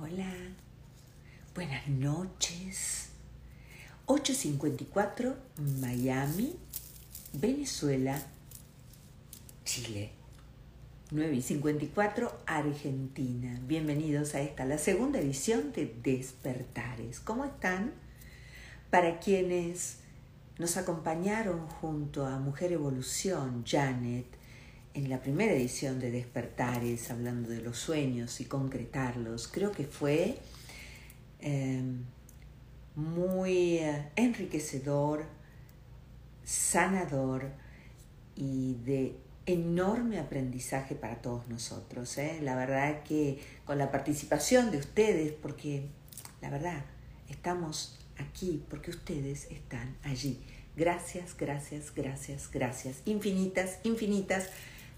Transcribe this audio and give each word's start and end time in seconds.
Hola, 0.00 0.32
buenas 1.56 1.88
noches. 1.88 3.08
8.54 4.06 5.34
Miami, 5.80 6.54
Venezuela, 7.32 8.22
Chile. 9.64 10.12
9.54 11.10 12.32
Argentina. 12.46 13.58
Bienvenidos 13.66 14.36
a 14.36 14.40
esta, 14.40 14.64
la 14.66 14.78
segunda 14.78 15.18
edición 15.18 15.72
de 15.72 15.92
Despertares. 16.00 17.18
¿Cómo 17.18 17.44
están? 17.44 17.92
Para 18.90 19.18
quienes 19.18 19.98
nos 20.58 20.76
acompañaron 20.76 21.66
junto 21.66 22.24
a 22.24 22.38
Mujer 22.38 22.70
Evolución, 22.70 23.64
Janet, 23.66 24.26
en 24.98 25.08
la 25.08 25.20
primera 25.20 25.52
edición 25.52 26.00
de 26.00 26.10
Despertares, 26.10 27.12
hablando 27.12 27.48
de 27.50 27.62
los 27.62 27.78
sueños 27.78 28.40
y 28.40 28.46
concretarlos, 28.46 29.46
creo 29.46 29.70
que 29.70 29.84
fue 29.84 30.36
eh, 31.38 31.80
muy 32.96 33.78
eh, 33.78 34.08
enriquecedor, 34.16 35.24
sanador 36.44 37.48
y 38.34 38.74
de 38.84 39.14
enorme 39.46 40.18
aprendizaje 40.18 40.96
para 40.96 41.22
todos 41.22 41.46
nosotros. 41.46 42.18
¿eh? 42.18 42.40
La 42.42 42.56
verdad 42.56 43.04
que 43.04 43.38
con 43.64 43.78
la 43.78 43.92
participación 43.92 44.72
de 44.72 44.78
ustedes, 44.78 45.30
porque 45.30 45.86
la 46.42 46.50
verdad, 46.50 46.84
estamos 47.28 48.00
aquí 48.16 48.64
porque 48.68 48.90
ustedes 48.90 49.46
están 49.52 49.96
allí. 50.02 50.40
Gracias, 50.76 51.36
gracias, 51.36 51.94
gracias, 51.94 52.50
gracias. 52.50 53.02
Infinitas, 53.04 53.78
infinitas 53.84 54.48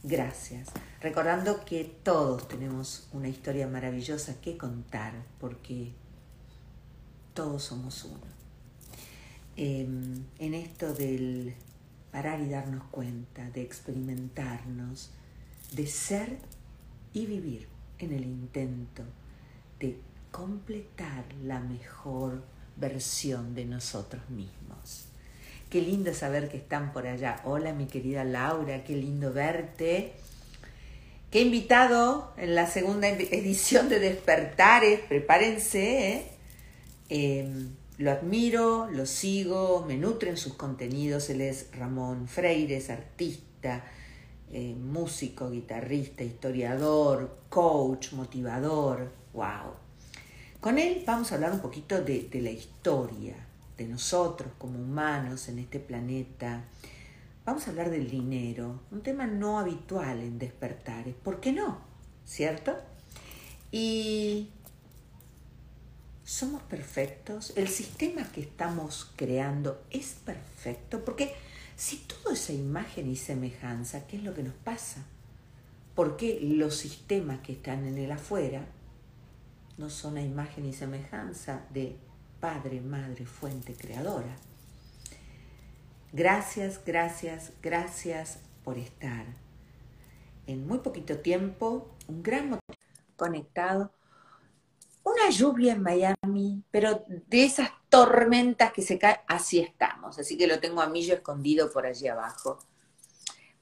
gracias. 0.02 0.68
Recordando 1.00 1.64
que 1.64 1.84
todos 1.84 2.48
tenemos 2.48 3.08
una 3.12 3.28
historia 3.28 3.66
maravillosa 3.66 4.40
que 4.40 4.56
contar 4.56 5.14
porque 5.38 5.92
todos 7.34 7.62
somos 7.62 8.04
uno. 8.04 8.30
Em, 9.56 10.24
en 10.38 10.54
esto 10.54 10.94
del 10.94 11.54
parar 12.10 12.40
y 12.40 12.48
darnos 12.48 12.84
cuenta, 12.90 13.50
de 13.50 13.62
experimentarnos, 13.62 15.10
de 15.72 15.86
ser 15.86 16.38
y 17.12 17.26
vivir 17.26 17.68
en 17.98 18.12
el 18.12 18.24
intento 18.24 19.04
de 19.78 20.00
completar 20.30 21.24
la 21.42 21.60
mejor 21.60 22.42
versión 22.76 23.54
de 23.54 23.64
nosotros 23.64 24.28
mismos. 24.30 25.09
Qué 25.70 25.80
lindo 25.80 26.12
saber 26.12 26.48
que 26.48 26.56
están 26.56 26.92
por 26.92 27.06
allá. 27.06 27.40
Hola 27.44 27.72
mi 27.72 27.86
querida 27.86 28.24
Laura, 28.24 28.82
qué 28.82 28.96
lindo 28.96 29.32
verte. 29.32 30.14
Qué 31.30 31.42
invitado 31.42 32.34
en 32.36 32.56
la 32.56 32.66
segunda 32.66 33.06
edición 33.06 33.88
de 33.88 34.00
Despertares, 34.00 34.98
prepárense. 34.98 36.08
¿eh? 36.08 36.26
Em, 37.08 37.68
lo 37.98 38.10
admiro, 38.10 38.90
lo 38.90 39.06
sigo, 39.06 39.84
me 39.86 39.96
nutren 39.96 40.36
sus 40.36 40.54
contenidos. 40.54 41.30
Él 41.30 41.40
es 41.40 41.68
Ramón 41.70 42.26
Freire, 42.26 42.78
es 42.78 42.90
artista, 42.90 43.84
eh, 44.50 44.74
músico, 44.74 45.52
guitarrista, 45.52 46.24
historiador, 46.24 47.42
coach, 47.48 48.10
motivador. 48.10 49.12
¡Wow! 49.34 49.74
Con 50.60 50.80
él 50.80 51.04
vamos 51.06 51.30
a 51.30 51.36
hablar 51.36 51.52
un 51.52 51.60
poquito 51.60 52.02
de, 52.02 52.24
de 52.24 52.40
la 52.40 52.50
historia, 52.50 53.36
de 53.80 53.88
nosotros 53.88 54.52
como 54.58 54.78
humanos 54.78 55.48
en 55.48 55.58
este 55.58 55.80
planeta. 55.80 56.64
Vamos 57.46 57.66
a 57.66 57.70
hablar 57.70 57.88
del 57.88 58.10
dinero, 58.10 58.82
un 58.90 59.02
tema 59.02 59.26
no 59.26 59.58
habitual 59.58 60.20
en 60.20 60.38
despertares. 60.38 61.14
¿Por 61.14 61.40
qué 61.40 61.52
no? 61.52 61.80
¿Cierto? 62.26 62.76
Y 63.72 64.50
somos 66.24 66.60
perfectos, 66.62 67.54
el 67.56 67.68
sistema 67.68 68.30
que 68.30 68.42
estamos 68.42 69.12
creando 69.16 69.82
es 69.90 70.12
perfecto, 70.26 71.02
porque 71.02 71.34
si 71.74 71.96
todo 71.96 72.34
es 72.34 72.50
imagen 72.50 73.10
y 73.10 73.16
semejanza, 73.16 74.06
¿qué 74.06 74.18
es 74.18 74.24
lo 74.24 74.34
que 74.34 74.42
nos 74.42 74.54
pasa? 74.54 75.02
¿Por 75.94 76.18
qué 76.18 76.38
los 76.42 76.76
sistemas 76.76 77.40
que 77.40 77.52
están 77.52 77.86
en 77.86 77.96
el 77.96 78.12
afuera 78.12 78.66
no 79.78 79.88
son 79.88 80.18
a 80.18 80.22
imagen 80.22 80.66
y 80.66 80.74
semejanza 80.74 81.62
de 81.72 81.96
Padre, 82.40 82.80
Madre, 82.80 83.26
Fuente, 83.26 83.74
Creadora. 83.74 84.34
Gracias, 86.12 86.80
gracias, 86.84 87.52
gracias 87.62 88.40
por 88.64 88.78
estar. 88.78 89.26
En 90.46 90.66
muy 90.66 90.78
poquito 90.78 91.18
tiempo, 91.18 91.90
un 92.08 92.22
gran 92.22 92.50
motivo 92.50 92.78
conectado. 93.14 93.92
Una 95.04 95.30
lluvia 95.30 95.74
en 95.74 95.82
Miami, 95.82 96.64
pero 96.70 97.04
de 97.06 97.44
esas 97.44 97.70
tormentas 97.88 98.72
que 98.72 98.82
se 98.82 98.98
caen, 98.98 99.18
así 99.28 99.60
estamos. 99.60 100.18
Así 100.18 100.36
que 100.36 100.46
lo 100.46 100.60
tengo 100.60 100.80
a 100.80 100.92
yo 100.92 101.14
escondido 101.14 101.70
por 101.70 101.86
allí 101.86 102.08
abajo. 102.08 102.58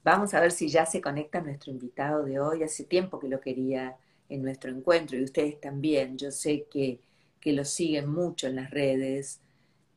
Vamos 0.03 0.33
a 0.33 0.39
ver 0.39 0.51
si 0.51 0.69
ya 0.69 0.85
se 0.85 1.01
conecta 1.01 1.41
nuestro 1.41 1.71
invitado 1.71 2.23
de 2.23 2.39
hoy. 2.39 2.63
Hace 2.63 2.85
tiempo 2.85 3.19
que 3.19 3.27
lo 3.27 3.41
quería 3.41 3.97
en 4.29 4.41
nuestro 4.41 4.71
encuentro 4.71 5.17
y 5.17 5.23
ustedes 5.23 5.59
también. 5.59 6.17
Yo 6.17 6.31
sé 6.31 6.65
que 6.71 7.01
que 7.39 7.53
lo 7.53 7.65
siguen 7.65 8.09
mucho 8.09 8.47
en 8.47 8.55
las 8.55 8.69
redes, 8.71 9.39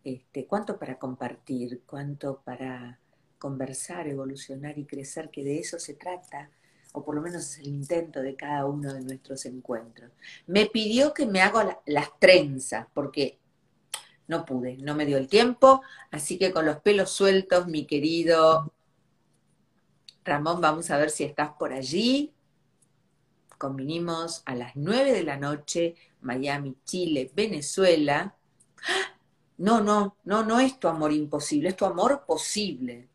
este, 0.04 0.46
cuánto 0.46 0.78
para 0.78 0.98
compartir, 0.98 1.82
cuánto 1.86 2.40
para 2.44 2.98
conversar, 3.38 4.06
evolucionar 4.08 4.78
y 4.78 4.84
crecer, 4.84 5.30
que 5.30 5.44
de 5.44 5.58
eso 5.58 5.78
se 5.78 5.94
trata, 5.94 6.50
o 6.92 7.04
por 7.04 7.14
lo 7.14 7.22
menos 7.22 7.42
es 7.42 7.58
el 7.58 7.68
intento 7.68 8.20
de 8.20 8.36
cada 8.36 8.66
uno 8.66 8.92
de 8.92 9.00
nuestros 9.00 9.44
encuentros. 9.46 10.10
Me 10.46 10.66
pidió 10.66 11.14
que 11.14 11.26
me 11.26 11.40
haga 11.40 11.80
las 11.86 12.18
trenzas, 12.18 12.86
porque 12.94 13.38
no 14.28 14.44
pude, 14.44 14.76
no 14.78 14.94
me 14.94 15.06
dio 15.06 15.18
el 15.18 15.28
tiempo, 15.28 15.82
así 16.10 16.38
que 16.38 16.52
con 16.52 16.66
los 16.66 16.80
pelos 16.80 17.10
sueltos, 17.10 17.66
mi 17.66 17.86
querido 17.86 18.72
Ramón, 20.24 20.60
vamos 20.60 20.90
a 20.90 20.96
ver 20.96 21.10
si 21.10 21.24
estás 21.24 21.50
por 21.58 21.72
allí. 21.72 22.32
Convinimos 23.62 24.42
a 24.46 24.56
las 24.56 24.74
9 24.74 25.12
de 25.12 25.22
la 25.22 25.36
noche 25.36 25.94
Miami, 26.22 26.74
Chile, 26.84 27.30
Venezuela. 27.32 28.34
No, 29.58 29.80
no, 29.80 30.16
no, 30.24 30.42
no 30.42 30.58
es 30.58 30.80
tu 30.80 30.88
amor 30.88 31.12
imposible, 31.12 31.68
es 31.68 31.76
tu 31.76 31.84
amor 31.84 32.24
posible. 32.26 33.06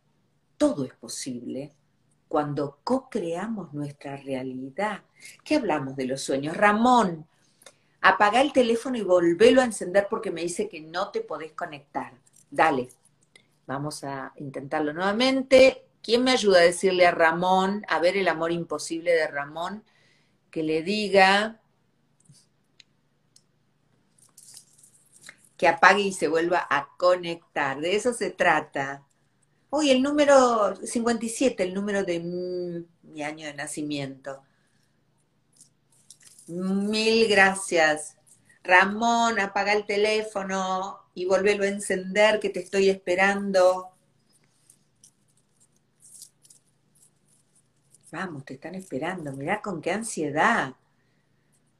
Todo 0.57 0.85
es 0.85 0.93
posible 0.93 1.73
cuando 2.29 2.79
co-creamos 2.85 3.73
nuestra 3.73 4.15
realidad. 4.15 5.01
¿Qué 5.43 5.57
hablamos 5.57 5.97
de 5.97 6.05
los 6.05 6.21
sueños? 6.21 6.55
Ramón, 6.55 7.27
apaga 7.99 8.39
el 8.39 8.53
teléfono 8.53 8.97
y 8.97 9.01
volvelo 9.01 9.59
a 9.59 9.65
encender 9.65 10.07
porque 10.09 10.31
me 10.31 10.43
dice 10.43 10.69
que 10.69 10.79
no 10.79 11.11
te 11.11 11.19
podés 11.19 11.51
conectar. 11.51 12.13
Dale, 12.49 12.87
vamos 13.65 14.05
a 14.05 14.31
intentarlo 14.37 14.93
nuevamente. 14.93 15.83
¿Quién 16.01 16.23
me 16.23 16.31
ayuda 16.31 16.59
a 16.59 16.61
decirle 16.61 17.05
a 17.05 17.11
Ramón, 17.11 17.83
a 17.89 17.99
ver 17.99 18.15
el 18.15 18.29
amor 18.29 18.53
imposible 18.53 19.11
de 19.11 19.27
Ramón, 19.27 19.83
que 20.51 20.63
le 20.63 20.83
diga 20.83 21.61
que 25.57 25.67
apague 25.67 26.01
y 26.01 26.13
se 26.13 26.27
vuelva 26.27 26.65
a 26.69 26.89
conectar. 26.97 27.79
De 27.81 27.95
eso 27.95 28.13
se 28.13 28.29
trata. 28.29 29.03
Uy, 29.69 29.89
el 29.89 30.01
número 30.01 30.75
57, 30.75 31.63
el 31.63 31.73
número 31.73 32.03
de 32.03 32.19
mi 32.19 33.23
año 33.23 33.47
de 33.47 33.53
nacimiento. 33.53 34.43
Mil 36.47 37.27
gracias. 37.27 38.15
Ramón, 38.63 39.39
apaga 39.39 39.73
el 39.73 39.85
teléfono 39.85 40.99
y 41.13 41.25
volvelo 41.25 41.63
a 41.63 41.67
encender 41.67 42.39
que 42.39 42.49
te 42.49 42.59
estoy 42.59 42.89
esperando. 42.89 43.96
Vamos, 48.11 48.45
te 48.45 48.55
están 48.55 48.75
esperando. 48.75 49.31
Mirá 49.33 49.61
con 49.61 49.81
qué 49.81 49.91
ansiedad. 49.91 50.73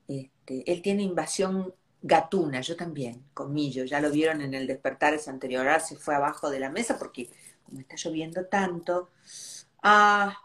Este, 0.08 0.72
él 0.72 0.82
tiene 0.82 1.04
invasión 1.04 1.74
gatuna, 2.02 2.62
yo 2.62 2.76
también, 2.76 3.24
comillo, 3.34 3.84
ya 3.84 4.00
lo 4.00 4.12
vieron 4.12 4.42
en 4.42 4.54
el 4.54 4.68
despertar 4.68 5.14
ese 5.14 5.30
anterior, 5.30 5.68
ahora 5.68 5.80
se 5.80 5.98
fue 5.98 6.16
abajo 6.16 6.50
de 6.50 6.60
la 6.60 6.70
mesa 6.70 6.98
porque 6.98 7.28
como 7.64 7.82
está 7.82 7.96
lloviendo 7.96 8.46
tanto, 8.46 9.10
ah, 9.84 10.38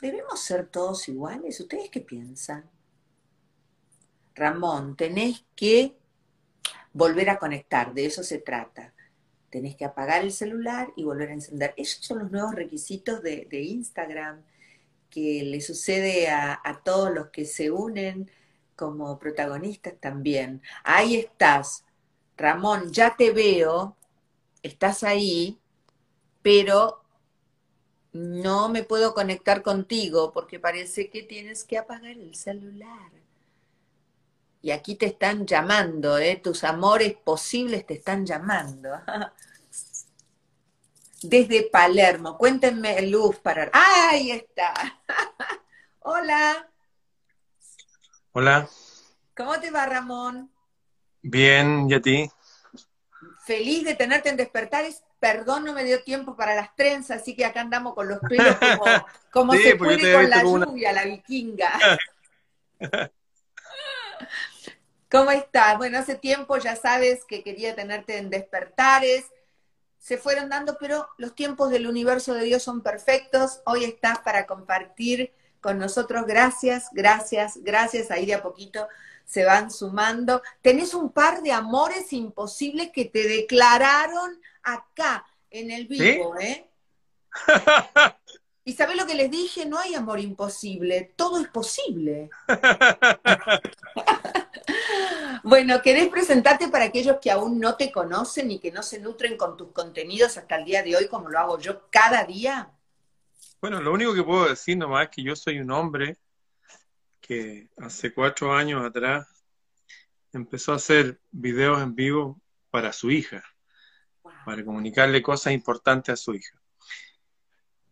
¿debemos 0.00 0.40
ser 0.40 0.68
todos 0.68 1.08
iguales? 1.08 1.58
¿Ustedes 1.58 1.90
qué 1.90 2.00
piensan? 2.00 2.70
Ramón, 4.34 4.96
tenés 4.96 5.44
que 5.56 5.96
volver 6.92 7.30
a 7.30 7.38
conectar, 7.38 7.92
de 7.92 8.06
eso 8.06 8.22
se 8.22 8.38
trata. 8.38 8.94
Tenés 9.50 9.74
que 9.74 9.84
apagar 9.84 10.22
el 10.22 10.32
celular 10.32 10.92
y 10.94 11.02
volver 11.02 11.30
a 11.30 11.34
encender. 11.34 11.74
Esos 11.76 12.04
son 12.04 12.20
los 12.20 12.30
nuevos 12.30 12.54
requisitos 12.54 13.20
de, 13.20 13.48
Instagram 13.50 14.42
que 15.10 15.42
le 15.44 15.60
sucede 15.60 16.28
a, 16.28 16.60
a 16.64 16.82
todos 16.82 17.12
los 17.12 17.28
que 17.30 17.44
se 17.44 17.70
unen 17.70 18.30
como 18.76 19.18
protagonistas 19.18 19.94
también. 20.00 20.62
Ahí 20.84 21.16
estás, 21.16 21.84
Ramón, 22.36 22.92
ya 22.92 23.14
te 23.16 23.32
veo, 23.32 23.96
estás 24.62 25.02
ahí, 25.02 25.58
pero 26.42 27.02
no 28.12 28.68
me 28.68 28.82
puedo 28.82 29.14
conectar 29.14 29.62
contigo 29.62 30.32
porque 30.32 30.58
parece 30.58 31.10
que 31.10 31.22
tienes 31.22 31.64
que 31.64 31.78
apagar 31.78 32.12
el 32.12 32.34
celular. 32.34 33.10
Y 34.62 34.72
aquí 34.72 34.94
te 34.94 35.06
están 35.06 35.46
llamando, 35.46 36.18
¿eh? 36.18 36.36
tus 36.36 36.64
amores 36.64 37.14
posibles 37.14 37.86
te 37.86 37.94
están 37.94 38.26
llamando. 38.26 38.90
Desde 41.22 41.68
Palermo, 41.70 42.38
cuéntenme 42.38 43.02
luz 43.02 43.38
para... 43.38 43.70
¡Ahí 43.72 44.30
está! 44.30 44.72
Hola. 46.00 46.70
Hola. 48.32 48.68
¿Cómo 49.36 49.60
te 49.60 49.70
va, 49.70 49.84
Ramón? 49.84 50.50
Bien, 51.20 51.86
¿y 51.90 51.94
a 51.94 52.00
ti? 52.00 52.30
Feliz 53.44 53.84
de 53.84 53.94
tenerte 53.94 54.30
en 54.30 54.36
Despertares. 54.36 55.02
Perdón, 55.18 55.64
no 55.64 55.74
me 55.74 55.84
dio 55.84 56.02
tiempo 56.02 56.34
para 56.34 56.54
las 56.54 56.74
trenzas, 56.74 57.20
así 57.20 57.36
que 57.36 57.44
acá 57.44 57.60
andamos 57.60 57.94
con 57.94 58.08
los 58.08 58.18
pelos 58.20 58.56
como, 58.56 58.84
como 59.30 59.52
se 59.52 59.76
puede 59.76 60.14
con 60.14 60.30
la 60.30 60.42
lluvia, 60.42 60.92
la 60.92 61.04
vikinga. 61.04 61.78
¿Cómo 65.10 65.30
estás? 65.32 65.76
Bueno, 65.76 65.98
hace 65.98 66.14
tiempo 66.14 66.56
ya 66.56 66.76
sabes 66.76 67.26
que 67.26 67.42
quería 67.42 67.74
tenerte 67.74 68.16
en 68.16 68.30
Despertares. 68.30 69.26
Se 70.00 70.16
fueron 70.16 70.48
dando, 70.48 70.76
pero 70.80 71.08
los 71.18 71.34
tiempos 71.34 71.70
del 71.70 71.86
universo 71.86 72.34
de 72.34 72.44
Dios 72.44 72.62
son 72.62 72.82
perfectos. 72.82 73.60
Hoy 73.66 73.84
estás 73.84 74.18
para 74.20 74.46
compartir 74.46 75.32
con 75.60 75.78
nosotros. 75.78 76.24
Gracias, 76.26 76.88
gracias, 76.92 77.58
gracias. 77.62 78.10
Ahí 78.10 78.24
de 78.24 78.34
a 78.34 78.42
poquito 78.42 78.88
se 79.26 79.44
van 79.44 79.70
sumando. 79.70 80.42
Tenés 80.62 80.94
un 80.94 81.12
par 81.12 81.42
de 81.42 81.52
amores 81.52 82.12
imposibles 82.14 82.90
que 82.92 83.04
te 83.04 83.28
declararon 83.28 84.40
acá 84.62 85.24
en 85.50 85.70
el 85.70 85.86
vivo, 85.86 86.34
¿eh? 86.40 86.68
¿Y 88.70 88.72
sabés 88.72 88.96
lo 88.96 89.04
que 89.04 89.16
les 89.16 89.28
dije? 89.28 89.66
No 89.66 89.80
hay 89.80 89.96
amor 89.96 90.20
imposible, 90.20 91.12
todo 91.16 91.40
es 91.40 91.48
posible. 91.48 92.30
bueno, 95.42 95.82
¿querés 95.82 96.08
presentarte 96.08 96.68
para 96.68 96.84
aquellos 96.84 97.16
que 97.20 97.32
aún 97.32 97.58
no 97.58 97.74
te 97.74 97.90
conocen 97.90 98.48
y 98.52 98.60
que 98.60 98.70
no 98.70 98.84
se 98.84 99.00
nutren 99.00 99.36
con 99.36 99.56
tus 99.56 99.72
contenidos 99.72 100.38
hasta 100.38 100.54
el 100.54 100.64
día 100.64 100.84
de 100.84 100.94
hoy, 100.94 101.08
como 101.08 101.28
lo 101.28 101.40
hago 101.40 101.58
yo 101.58 101.90
cada 101.90 102.22
día? 102.22 102.70
Bueno, 103.60 103.80
lo 103.80 103.92
único 103.92 104.14
que 104.14 104.22
puedo 104.22 104.48
decir 104.48 104.76
nomás 104.76 105.06
es 105.06 105.16
que 105.16 105.24
yo 105.24 105.34
soy 105.34 105.58
un 105.58 105.72
hombre 105.72 106.16
que 107.20 107.70
hace 107.78 108.14
cuatro 108.14 108.54
años 108.54 108.86
atrás 108.86 109.26
empezó 110.32 110.74
a 110.74 110.76
hacer 110.76 111.20
videos 111.32 111.82
en 111.82 111.96
vivo 111.96 112.40
para 112.70 112.92
su 112.92 113.10
hija, 113.10 113.42
para 114.46 114.64
comunicarle 114.64 115.22
cosas 115.22 115.54
importantes 115.54 116.12
a 116.12 116.16
su 116.16 116.34
hija. 116.34 116.56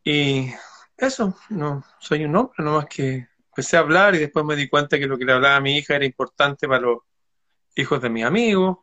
Y 0.05 0.55
eso, 0.99 1.39
no, 1.51 1.85
soy 2.01 2.25
un 2.25 2.35
hombre, 2.35 2.57
nomás 2.59 2.87
que 2.87 3.29
empecé 3.47 3.77
a 3.77 3.81
hablar 3.81 4.17
y 4.17 4.19
después 4.19 4.45
me 4.45 4.57
di 4.57 4.69
cuenta 4.69 4.99
que 4.99 5.07
lo 5.07 5.17
que 5.17 5.25
le 5.25 5.33
hablaba 5.33 5.57
a 5.57 5.61
mi 5.61 5.77
hija 5.77 5.95
era 5.95 6.05
importante 6.05 6.67
para 6.67 6.81
los 6.81 6.99
hijos 7.77 8.03
de 8.03 8.11
mis 8.11 8.25
amigos 8.25 8.79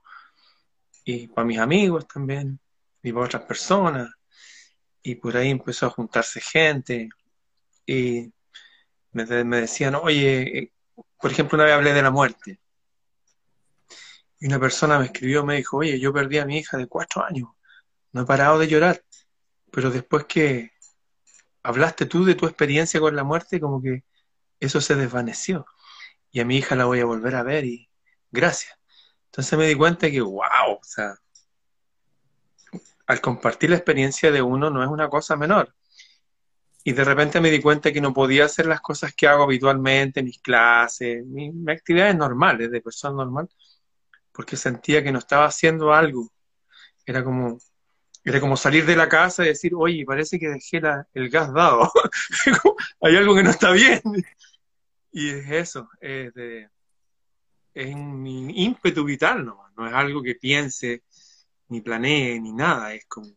y 1.04 1.28
para 1.28 1.46
mis 1.46 1.60
amigos 1.60 2.08
también 2.08 2.58
y 3.04 3.12
para 3.12 3.26
otras 3.26 3.44
personas. 3.44 4.10
Y 5.04 5.16
por 5.16 5.36
ahí 5.36 5.50
empezó 5.50 5.88
a 5.88 5.90
juntarse 5.90 6.40
gente 6.40 7.10
y 7.86 8.32
me, 9.12 9.26
decían, 9.26 9.96
oye, 9.96 10.60
eh, 10.60 10.72
por 11.20 11.32
ejemplo, 11.32 11.58
una 11.58 11.66
vez 11.66 11.74
hablé 11.74 11.94
de 11.94 12.02
la 12.02 12.12
muerte. 12.12 12.60
Y 14.40 14.48
una 14.48 14.60
persona 14.60 15.00
me 15.00 15.06
escribió, 15.06 15.46
me 15.46 15.58
dijo, 15.58 15.78
oye, 15.78 16.00
yo 16.00 16.14
perdí 16.14 16.38
a 16.38 16.46
mi 16.46 16.58
hija 16.60 16.78
de 16.78 16.88
cuatro 16.88 17.24
años, 17.24 17.50
no 18.14 18.22
he 18.22 18.26
parado 18.26 18.58
de 18.58 18.68
llorar, 18.68 19.04
pero 19.72 19.92
después 19.92 20.26
que 20.26 20.72
hablaste 21.66 22.06
tú 22.06 22.26
de 22.26 22.36
tu 22.36 22.46
experiencia 22.46 23.00
con 23.00 23.16
la 23.16 23.24
muerte, 23.24 23.60
como 23.60 23.82
que 23.82 24.04
eso 24.60 24.80
se 24.82 24.96
desvaneció. 24.96 25.66
Y 26.32 26.40
a 26.40 26.46
mi 26.46 26.58
hija 26.58 26.76
la 26.76 26.86
voy 26.86 27.00
a 27.00 27.06
volver 27.06 27.36
a 27.36 27.44
ver 27.44 27.66
y 27.66 27.90
gracias. 28.32 28.78
Entonces 29.26 29.58
me 29.58 29.68
di 29.68 29.76
cuenta 29.76 30.10
que, 30.12 30.22
wow, 30.22 30.74
o 30.80 30.84
sea, 30.84 31.16
al 33.08 33.22
compartir 33.22 33.72
la 33.72 33.78
experiencia 33.78 34.32
de 34.32 34.42
uno 34.42 34.70
no 34.70 34.84
es 34.84 34.90
una 34.90 35.10
cosa 35.10 35.36
menor. 35.36 35.74
Y 36.84 36.94
de 36.94 37.04
repente 37.04 37.42
me 37.42 37.50
di 37.50 37.62
cuenta 37.62 37.92
que 37.92 38.00
no 38.00 38.14
podía 38.14 38.46
hacer 38.46 38.68
las 38.68 38.80
cosas 38.80 39.14
que 39.16 39.28
hago 39.28 39.44
habitualmente, 39.44 40.22
mis 40.22 40.40
clases, 40.40 41.26
mis, 41.26 41.52
actividades 41.68 42.16
normales, 42.16 42.70
de 42.70 42.82
persona 42.82 43.16
normal, 43.16 43.50
porque 44.32 44.56
sentía 44.56 45.04
que 45.04 45.12
no 45.12 45.18
estaba 45.20 45.46
haciendo 45.46 45.94
algo. 45.94 46.30
Era 47.06 47.24
como, 47.24 47.58
era 48.26 48.40
como 48.40 48.58
salir 48.58 48.86
de 48.88 48.96
la 48.96 49.08
casa 49.08 49.44
y 49.44 49.50
decir, 49.50 49.74
oye, 49.76 50.04
parece 50.04 50.40
que 50.40 50.50
dejé 50.50 50.82
el 51.14 51.30
gas 51.30 51.54
dado. 51.54 51.92
Hay 53.02 53.16
algo 53.16 53.36
que 53.36 53.44
no 53.44 53.52
está 53.52 53.72
bien. 53.72 54.02
Y 55.12 55.30
es 55.30 55.52
eso, 55.52 55.88
es, 56.02 56.34
de, 56.34 56.68
es 57.74 57.96
un 57.96 58.26
ímpetu 58.26 59.06
vital 59.06 59.46
nomás, 59.46 59.72
no 59.78 59.88
es 59.88 59.94
algo 59.94 60.24
que 60.24 60.36
piense, 60.36 61.04
ni 61.70 61.82
planee, 61.82 62.40
ni 62.40 62.52
nada, 62.52 62.94
es 62.94 63.06
como, 63.06 63.30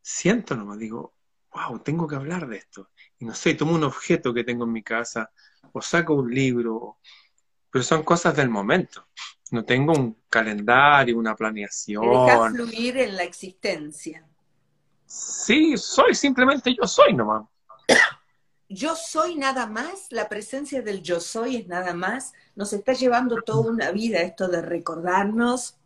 siento 0.00 0.54
nomás, 0.54 0.78
digo, 0.78 1.14
wow, 1.52 1.78
tengo 1.80 2.06
que 2.06 2.16
hablar 2.16 2.46
de 2.46 2.58
esto. 2.58 2.90
Y 3.18 3.24
no 3.24 3.34
sé, 3.34 3.54
tomo 3.54 3.74
un 3.74 3.84
objeto 3.84 4.32
que 4.32 4.44
tengo 4.44 4.64
en 4.64 4.72
mi 4.72 4.82
casa, 4.82 5.32
o 5.72 5.80
saco 5.80 6.14
un 6.14 6.32
libro, 6.32 6.98
pero 7.70 7.82
son 7.82 8.02
cosas 8.04 8.36
del 8.36 8.50
momento 8.50 9.08
no 9.52 9.64
tengo 9.64 9.92
un 9.92 10.16
calendario, 10.30 11.18
una 11.18 11.36
planeación. 11.36 12.02
Dejas 12.26 12.52
fluir 12.52 12.96
en 12.96 13.16
la 13.16 13.22
existencia. 13.22 14.26
Sí, 15.04 15.76
soy, 15.76 16.14
simplemente 16.14 16.74
yo 16.74 16.88
soy 16.88 17.12
nomás. 17.12 17.44
Yo 18.68 18.96
soy 18.96 19.36
nada 19.36 19.66
más, 19.66 20.06
la 20.08 20.30
presencia 20.30 20.80
del 20.80 21.02
yo 21.02 21.20
soy 21.20 21.56
es 21.56 21.66
nada 21.66 21.92
más, 21.92 22.32
nos 22.54 22.72
está 22.72 22.94
llevando 22.94 23.42
toda 23.42 23.70
una 23.70 23.90
vida 23.90 24.20
esto 24.20 24.48
de 24.48 24.62
recordarnos, 24.62 25.76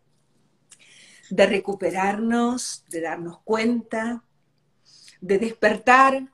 de 1.29 1.45
recuperarnos, 1.45 2.85
de 2.87 3.01
darnos 3.01 3.41
cuenta, 3.41 4.23
de 5.19 5.39
despertar, 5.39 6.31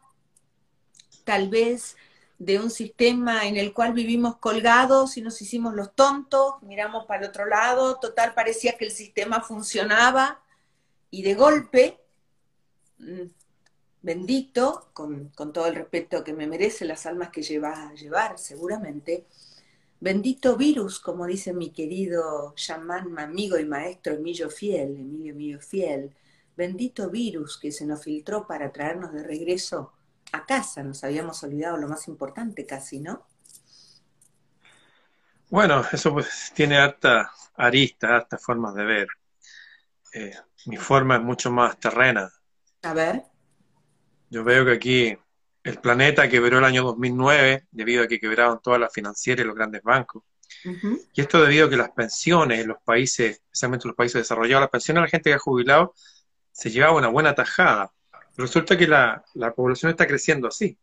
tal 1.23 1.49
vez 1.49 1.97
de 2.43 2.59
un 2.59 2.69
sistema 2.69 3.47
en 3.47 3.55
el 3.55 3.73
cual 3.73 3.93
vivimos 3.93 4.35
colgados 4.37 5.15
y 5.15 5.21
nos 5.21 5.41
hicimos 5.41 5.73
los 5.75 5.95
tontos, 5.95 6.61
miramos 6.61 7.05
para 7.05 7.23
el 7.23 7.29
otro 7.29 7.45
lado, 7.45 7.99
total 7.99 8.33
parecía 8.33 8.77
que 8.77 8.85
el 8.85 8.91
sistema 8.91 9.39
funcionaba 9.41 10.41
y 11.09 11.21
de 11.21 11.35
golpe, 11.35 11.99
mm, 12.99 13.27
bendito, 14.01 14.89
con, 14.93 15.31
todo 15.31 15.67
el 15.67 15.75
respeto 15.75 16.23
que 16.23 16.33
me 16.33 16.45
merece 16.45 16.83
las 16.83 17.05
almas 17.05 17.29
que 17.29 17.43
llevas 17.43 17.79
a 17.79 17.93
llevar 17.93 18.37
seguramente, 18.37 19.25
bendito 20.01 20.57
virus, 20.57 20.99
como 20.99 21.25
dice 21.25 21.53
mi 21.53 21.71
querido 21.71 22.53
chamán, 22.55 23.17
amigo 23.19 23.57
y 23.57 23.65
maestro 23.65 24.15
Emilio 24.15 24.49
Fiel, 24.49 24.97
Emilio 24.97 25.31
Emilio 25.31 25.61
Fiel, 25.61 26.13
bendito 26.57 27.09
virus 27.09 27.57
que 27.57 27.71
se 27.71 27.85
nos 27.85 28.03
filtró 28.03 28.45
para 28.47 28.73
traernos 28.73 29.13
de 29.13 29.23
regreso 29.23 29.93
a 30.33 30.45
casa, 30.45 30.83
nos 30.83 31.03
habíamos 31.03 31.41
olvidado 31.43 31.77
lo 31.77 31.87
más 31.87 32.07
importante 32.07 32.65
casi, 32.65 32.99
¿no? 32.99 33.25
Bueno, 35.49 35.83
eso 35.91 36.11
pues 36.11 36.51
tiene 36.55 36.77
harta 36.77 37.31
arista, 37.55 38.15
hartas 38.15 38.43
formas 38.43 38.73
de 38.73 38.83
ver. 38.83 39.07
Eh, 40.13 40.35
mi 40.65 40.77
forma 40.77 41.17
es 41.17 41.21
mucho 41.21 41.51
más 41.51 41.79
terrena. 41.79 42.31
A 42.81 42.93
ver. 42.93 43.23
Yo 44.29 44.43
veo 44.43 44.65
que 44.65 44.71
aquí 44.71 45.17
el 45.63 45.77
planeta 45.77 46.27
quebró 46.27 46.57
el 46.57 46.65
año 46.65 46.83
2009 46.83 47.67
debido 47.71 48.03
a 48.03 48.07
que 48.07 48.19
quebraron 48.19 48.59
todas 48.61 48.79
las 48.79 48.91
financieras 48.91 49.43
y 49.43 49.47
los 49.47 49.55
grandes 49.55 49.83
bancos. 49.83 50.23
Y 51.13 51.21
esto 51.21 51.41
debido 51.41 51.67
a 51.67 51.69
que 51.69 51.77
las 51.77 51.91
pensiones 51.91 52.59
en 52.59 52.69
los 52.69 52.77
países, 52.83 53.41
especialmente 53.45 53.87
los 53.87 53.95
países 53.95 54.21
desarrollados, 54.21 54.61
las 54.61 54.69
pensiones 54.69 55.01
de 55.01 55.05
la 55.05 55.09
gente 55.09 55.29
que 55.29 55.35
ha 55.35 55.39
jubilado 55.39 55.93
se 56.51 56.71
llevaba 56.71 56.97
una 56.97 57.09
buena 57.09 57.35
tajada. 57.35 57.91
Resulta 58.35 58.77
que 58.77 58.87
la, 58.87 59.23
población 59.55 59.91
está 59.91 60.07
creciendo 60.07 60.47
así. 60.47 60.77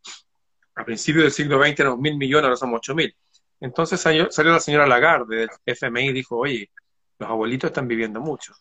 A 0.75 0.85
principios 0.85 1.23
del 1.23 1.31
siglo 1.31 1.61
XX 1.61 1.79
éramos 1.81 1.99
mil 1.99 2.17
millones, 2.17 2.45
ahora 2.45 2.55
somos 2.55 2.77
ocho 2.77 2.95
mil. 2.95 3.13
Entonces 3.59 3.99
salió, 3.99 4.29
la 4.37 4.59
señora 4.59 4.87
Lagarde 4.87 5.35
del 5.35 5.49
FMI 5.65 6.09
y 6.09 6.13
dijo, 6.13 6.37
oye, 6.37 6.71
los 7.19 7.29
abuelitos 7.29 7.69
están 7.69 7.87
viviendo 7.87 8.19
mucho. 8.21 8.53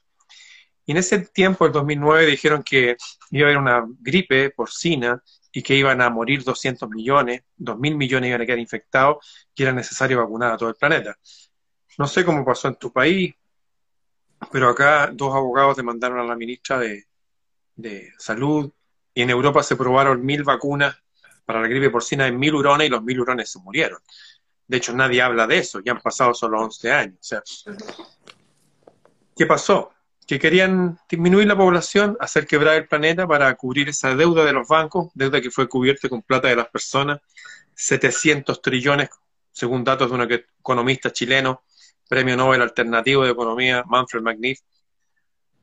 Y 0.85 0.93
en 0.93 0.99
ese 0.99 1.21
tiempo, 1.21 1.67
el 1.67 1.73
2009, 1.73 2.27
dijeron 2.27 2.63
que 2.63 2.97
iba 3.31 3.47
a 3.47 3.51
haber 3.51 3.59
una 3.59 3.87
gripe 4.01 4.51
porcina 4.51 5.23
y 5.53 5.63
que 5.63 5.75
iban 5.75 6.01
a 6.01 6.11
morir 6.11 6.43
200 6.43 6.89
millones, 6.91 7.43
2 7.57 7.79
mil 7.79 7.97
millones 7.97 8.29
iban 8.29 8.41
a 8.41 8.47
quedar 8.47 8.59
infectados 8.59 9.49
y 9.55 9.63
era 9.63 9.73
necesario 9.73 10.19
vacunar 10.19 10.53
a 10.53 10.57
todo 10.57 10.69
el 10.69 10.75
planeta. 10.75 11.17
No 11.97 12.07
sé 12.07 12.25
cómo 12.25 12.45
pasó 12.45 12.69
en 12.69 12.75
tu 12.75 12.93
país, 12.93 13.35
pero 14.51 14.69
acá 14.69 15.11
dos 15.13 15.35
abogados 15.35 15.77
demandaron 15.77 16.19
a 16.19 16.25
la 16.25 16.37
ministra 16.37 16.79
de, 16.79 17.05
de 17.77 18.13
Salud 18.19 18.73
y 19.15 19.23
en 19.23 19.31
Europa 19.31 19.63
se 19.63 19.77
probaron 19.77 20.25
mil 20.25 20.45
vacunas 20.45 20.97
para 21.45 21.61
la 21.61 21.69
gripe 21.69 21.91
porcina 21.91 22.27
en 22.27 22.39
mil 22.39 22.55
hurones 22.55 22.87
y 22.87 22.91
los 22.91 23.03
mil 23.03 23.21
hurones 23.21 23.51
se 23.51 23.59
murieron. 23.59 23.99
De 24.67 24.77
hecho, 24.77 24.93
nadie 24.93 25.21
habla 25.21 25.47
de 25.49 25.59
eso, 25.59 25.81
ya 25.81 25.93
han 25.93 26.01
pasado 26.01 26.33
solo 26.33 26.61
11 26.61 26.93
años. 26.93 27.33
O 27.33 27.43
¿qué 29.37 29.47
pasó? 29.47 29.91
Que 30.27 30.39
querían 30.39 30.97
disminuir 31.09 31.49
la 31.49 31.57
población, 31.57 32.17
hacer 32.21 32.47
quebrar 32.47 32.77
el 32.77 32.87
planeta 32.87 33.27
para 33.27 33.53
cubrir 33.57 33.89
esa 33.89 34.15
deuda 34.15 34.45
de 34.45 34.53
los 34.53 34.69
bancos, 34.69 35.11
deuda 35.15 35.41
que 35.41 35.51
fue 35.51 35.69
cubierta 35.69 36.09
con 36.09 36.23
plata 36.23 36.47
de 36.47 36.55
las 36.55 36.69
personas, 36.69 37.21
700 37.75 38.63
trillones, 38.63 39.09
según 39.51 39.83
datos 39.83 40.09
de 40.09 40.15
un 40.15 40.31
economista 40.31 41.11
chileno, 41.13 41.65
premio 42.09 42.37
Nobel 42.37 42.63
alternativo 42.63 43.25
de 43.25 43.31
economía, 43.31 43.83
Manfred 43.87 44.23
McNiff. 44.23 44.61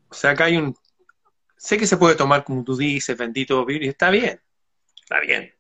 O 0.10 0.14
sea, 0.14 0.32
acá 0.32 0.46
hay 0.46 0.58
un... 0.58 0.76
Sé 1.58 1.78
que 1.78 1.88
se 1.88 1.98
puede 1.98 2.16
tomar 2.16 2.44
como 2.44 2.64
tú 2.64 2.78
dices, 2.78 3.18
bendito 3.18 3.66
virus, 3.66 3.90
está 3.90 4.10
bien, 4.10 4.40
está 5.02 5.20
bien. 5.20 5.52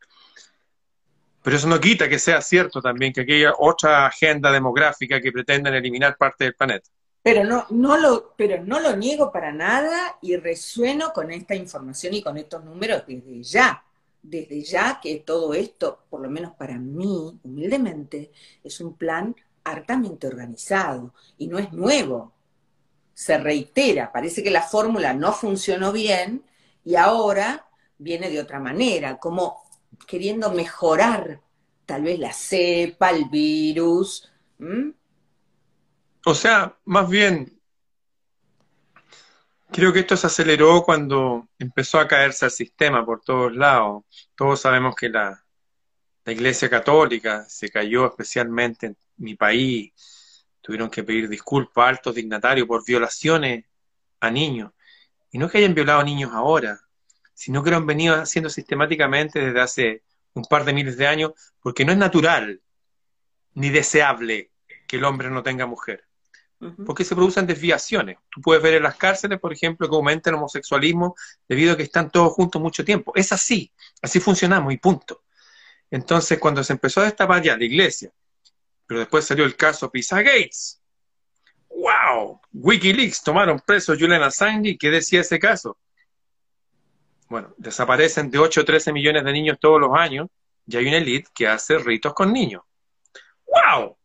Pero 1.43 1.57
eso 1.57 1.67
no 1.67 1.79
quita 1.79 2.07
que 2.07 2.19
sea 2.19 2.41
cierto 2.41 2.81
también 2.81 3.13
que 3.13 3.21
hay 3.21 3.45
otra 3.57 4.05
agenda 4.05 4.51
demográfica 4.51 5.21
que 5.21 5.31
pretenden 5.31 5.73
eliminar 5.73 6.17
parte 6.17 6.43
del 6.43 6.55
planeta. 6.55 6.89
Pero 7.23 7.43
no, 7.43 7.65
no 7.71 7.97
lo, 7.97 8.33
pero 8.37 8.63
no 8.63 8.79
lo 8.79 8.95
niego 8.95 9.31
para 9.31 9.51
nada 9.51 10.17
y 10.21 10.35
resueno 10.37 11.11
con 11.13 11.31
esta 11.31 11.55
información 11.55 12.13
y 12.13 12.21
con 12.21 12.37
estos 12.37 12.63
números 12.63 13.03
desde 13.07 13.43
ya. 13.43 13.83
Desde 14.21 14.61
ya 14.61 14.99
que 15.01 15.23
todo 15.25 15.53
esto, 15.53 16.05
por 16.09 16.21
lo 16.21 16.29
menos 16.29 16.53
para 16.55 16.77
mí, 16.77 17.39
humildemente, 17.43 18.31
es 18.63 18.79
un 18.81 18.95
plan 18.95 19.35
hartamente 19.63 20.27
organizado 20.27 21.13
y 21.37 21.47
no 21.47 21.59
es 21.59 21.71
nuevo. 21.71 22.33
Se 23.17 23.39
reitera, 23.39 24.11
parece 24.11 24.43
que 24.43 24.51
la 24.51 24.61
fórmula 24.61 25.11
no 25.11 25.33
funcionó 25.33 25.91
bien 25.91 26.43
y 26.85 26.97
ahora 26.97 27.65
viene 27.97 28.29
de 28.29 28.39
otra 28.39 28.59
manera, 28.59 29.17
como 29.17 29.63
queriendo 30.05 30.51
mejorar 30.51 31.41
tal 31.87 32.03
vez 32.03 32.19
la 32.19 32.31
cepa, 32.31 33.09
el 33.09 33.25
virus. 33.25 34.31
O 36.25 36.35
sea, 36.35 36.77
más 36.85 37.09
bien, 37.09 37.59
creo 39.71 39.91
que 39.91 40.01
esto 40.01 40.15
se 40.15 40.27
aceleró 40.27 40.83
cuando 40.83 41.47
empezó 41.57 41.99
a 41.99 42.07
caerse 42.07 42.45
el 42.45 42.51
sistema 42.51 43.03
por 43.03 43.21
todos 43.21 43.51
lados. 43.55 44.03
Todos 44.35 44.61
sabemos 44.61 44.93
que 44.95 45.09
la, 45.09 45.43
la 46.23 46.31
Iglesia 46.31 46.69
Católica 46.69 47.45
se 47.49 47.69
cayó 47.69 48.05
especialmente 48.05 48.85
en 48.85 48.97
mi 49.15 49.33
país. 49.33 49.91
Tuvieron 50.67 50.89
que 50.89 51.03
pedir 51.03 51.29
disculpas 51.29 51.85
a 51.85 51.87
altos 51.87 52.13
dignatarios 52.13 52.67
por 52.67 52.85
violaciones 52.85 53.65
a 54.19 54.29
niños. 54.29 54.73
Y 55.31 55.37
no 55.37 55.49
que 55.49 55.59
hayan 55.59 55.73
violado 55.73 56.01
a 56.01 56.03
niños 56.03 56.31
ahora, 56.33 56.79
sino 57.33 57.63
que 57.63 57.71
lo 57.71 57.77
han 57.77 57.85
venido 57.85 58.15
haciendo 58.15 58.49
sistemáticamente 58.49 59.39
desde 59.39 59.61
hace 59.61 60.03
un 60.33 60.43
par 60.43 60.65
de 60.65 60.73
miles 60.73 60.97
de 60.97 61.07
años, 61.07 61.31
porque 61.61 61.85
no 61.85 61.91
es 61.93 61.97
natural 61.97 62.61
ni 63.53 63.69
deseable 63.69 64.51
que 64.85 64.97
el 64.97 65.05
hombre 65.05 65.29
no 65.29 65.41
tenga 65.41 65.65
mujer 65.65 66.07
porque 66.85 67.03
se 67.03 67.15
producen 67.15 67.45
desviaciones. 67.45 68.17
Tú 68.29 68.41
puedes 68.41 68.63
ver 68.63 68.75
en 68.75 68.83
las 68.83 68.95
cárceles, 68.95 69.39
por 69.39 69.53
ejemplo, 69.53 69.87
que 69.87 69.95
aumenta 69.95 70.29
el 70.29 70.37
homosexualismo 70.37 71.15
debido 71.47 71.73
a 71.73 71.77
que 71.77 71.83
están 71.83 72.09
todos 72.09 72.33
juntos 72.33 72.61
mucho 72.61 72.83
tiempo. 72.83 73.11
Es 73.15 73.31
así, 73.31 73.71
así 74.01 74.19
funcionamos 74.19 74.73
y 74.73 74.77
punto. 74.77 75.23
Entonces, 75.91 76.39
cuando 76.39 76.63
se 76.63 76.73
empezó 76.73 77.01
a 77.01 77.05
destapar 77.05 77.41
ya 77.43 77.55
la 77.55 77.63
iglesia, 77.63 78.11
pero 78.87 79.01
después 79.01 79.25
salió 79.25 79.45
el 79.45 79.55
caso 79.55 79.91
Pizza 79.91 80.21
Gates. 80.21 80.81
¡Wow! 81.69 82.41
Wikileaks 82.53 83.21
tomaron 83.21 83.59
preso 83.59 83.93
a 83.93 83.95
Julian 83.95 84.23
Assange 84.23 84.69
y 84.69 84.77
¿qué 84.77 84.89
decía 84.89 85.21
ese 85.21 85.37
caso? 85.37 85.77
Bueno, 87.29 87.53
desaparecen 87.57 88.31
de 88.31 88.39
8 88.39 88.61
o 88.61 88.65
13 88.65 88.93
millones 88.93 89.23
de 89.25 89.33
niños 89.33 89.57
todos 89.59 89.79
los 89.79 89.91
años 89.93 90.27
y 90.65 90.77
hay 90.77 90.87
una 90.87 90.97
elite 90.97 91.29
que 91.35 91.47
hace 91.47 91.77
ritos 91.77 92.13
con 92.13 92.31
niños. 92.31 92.63
¡Wow! 93.45 93.97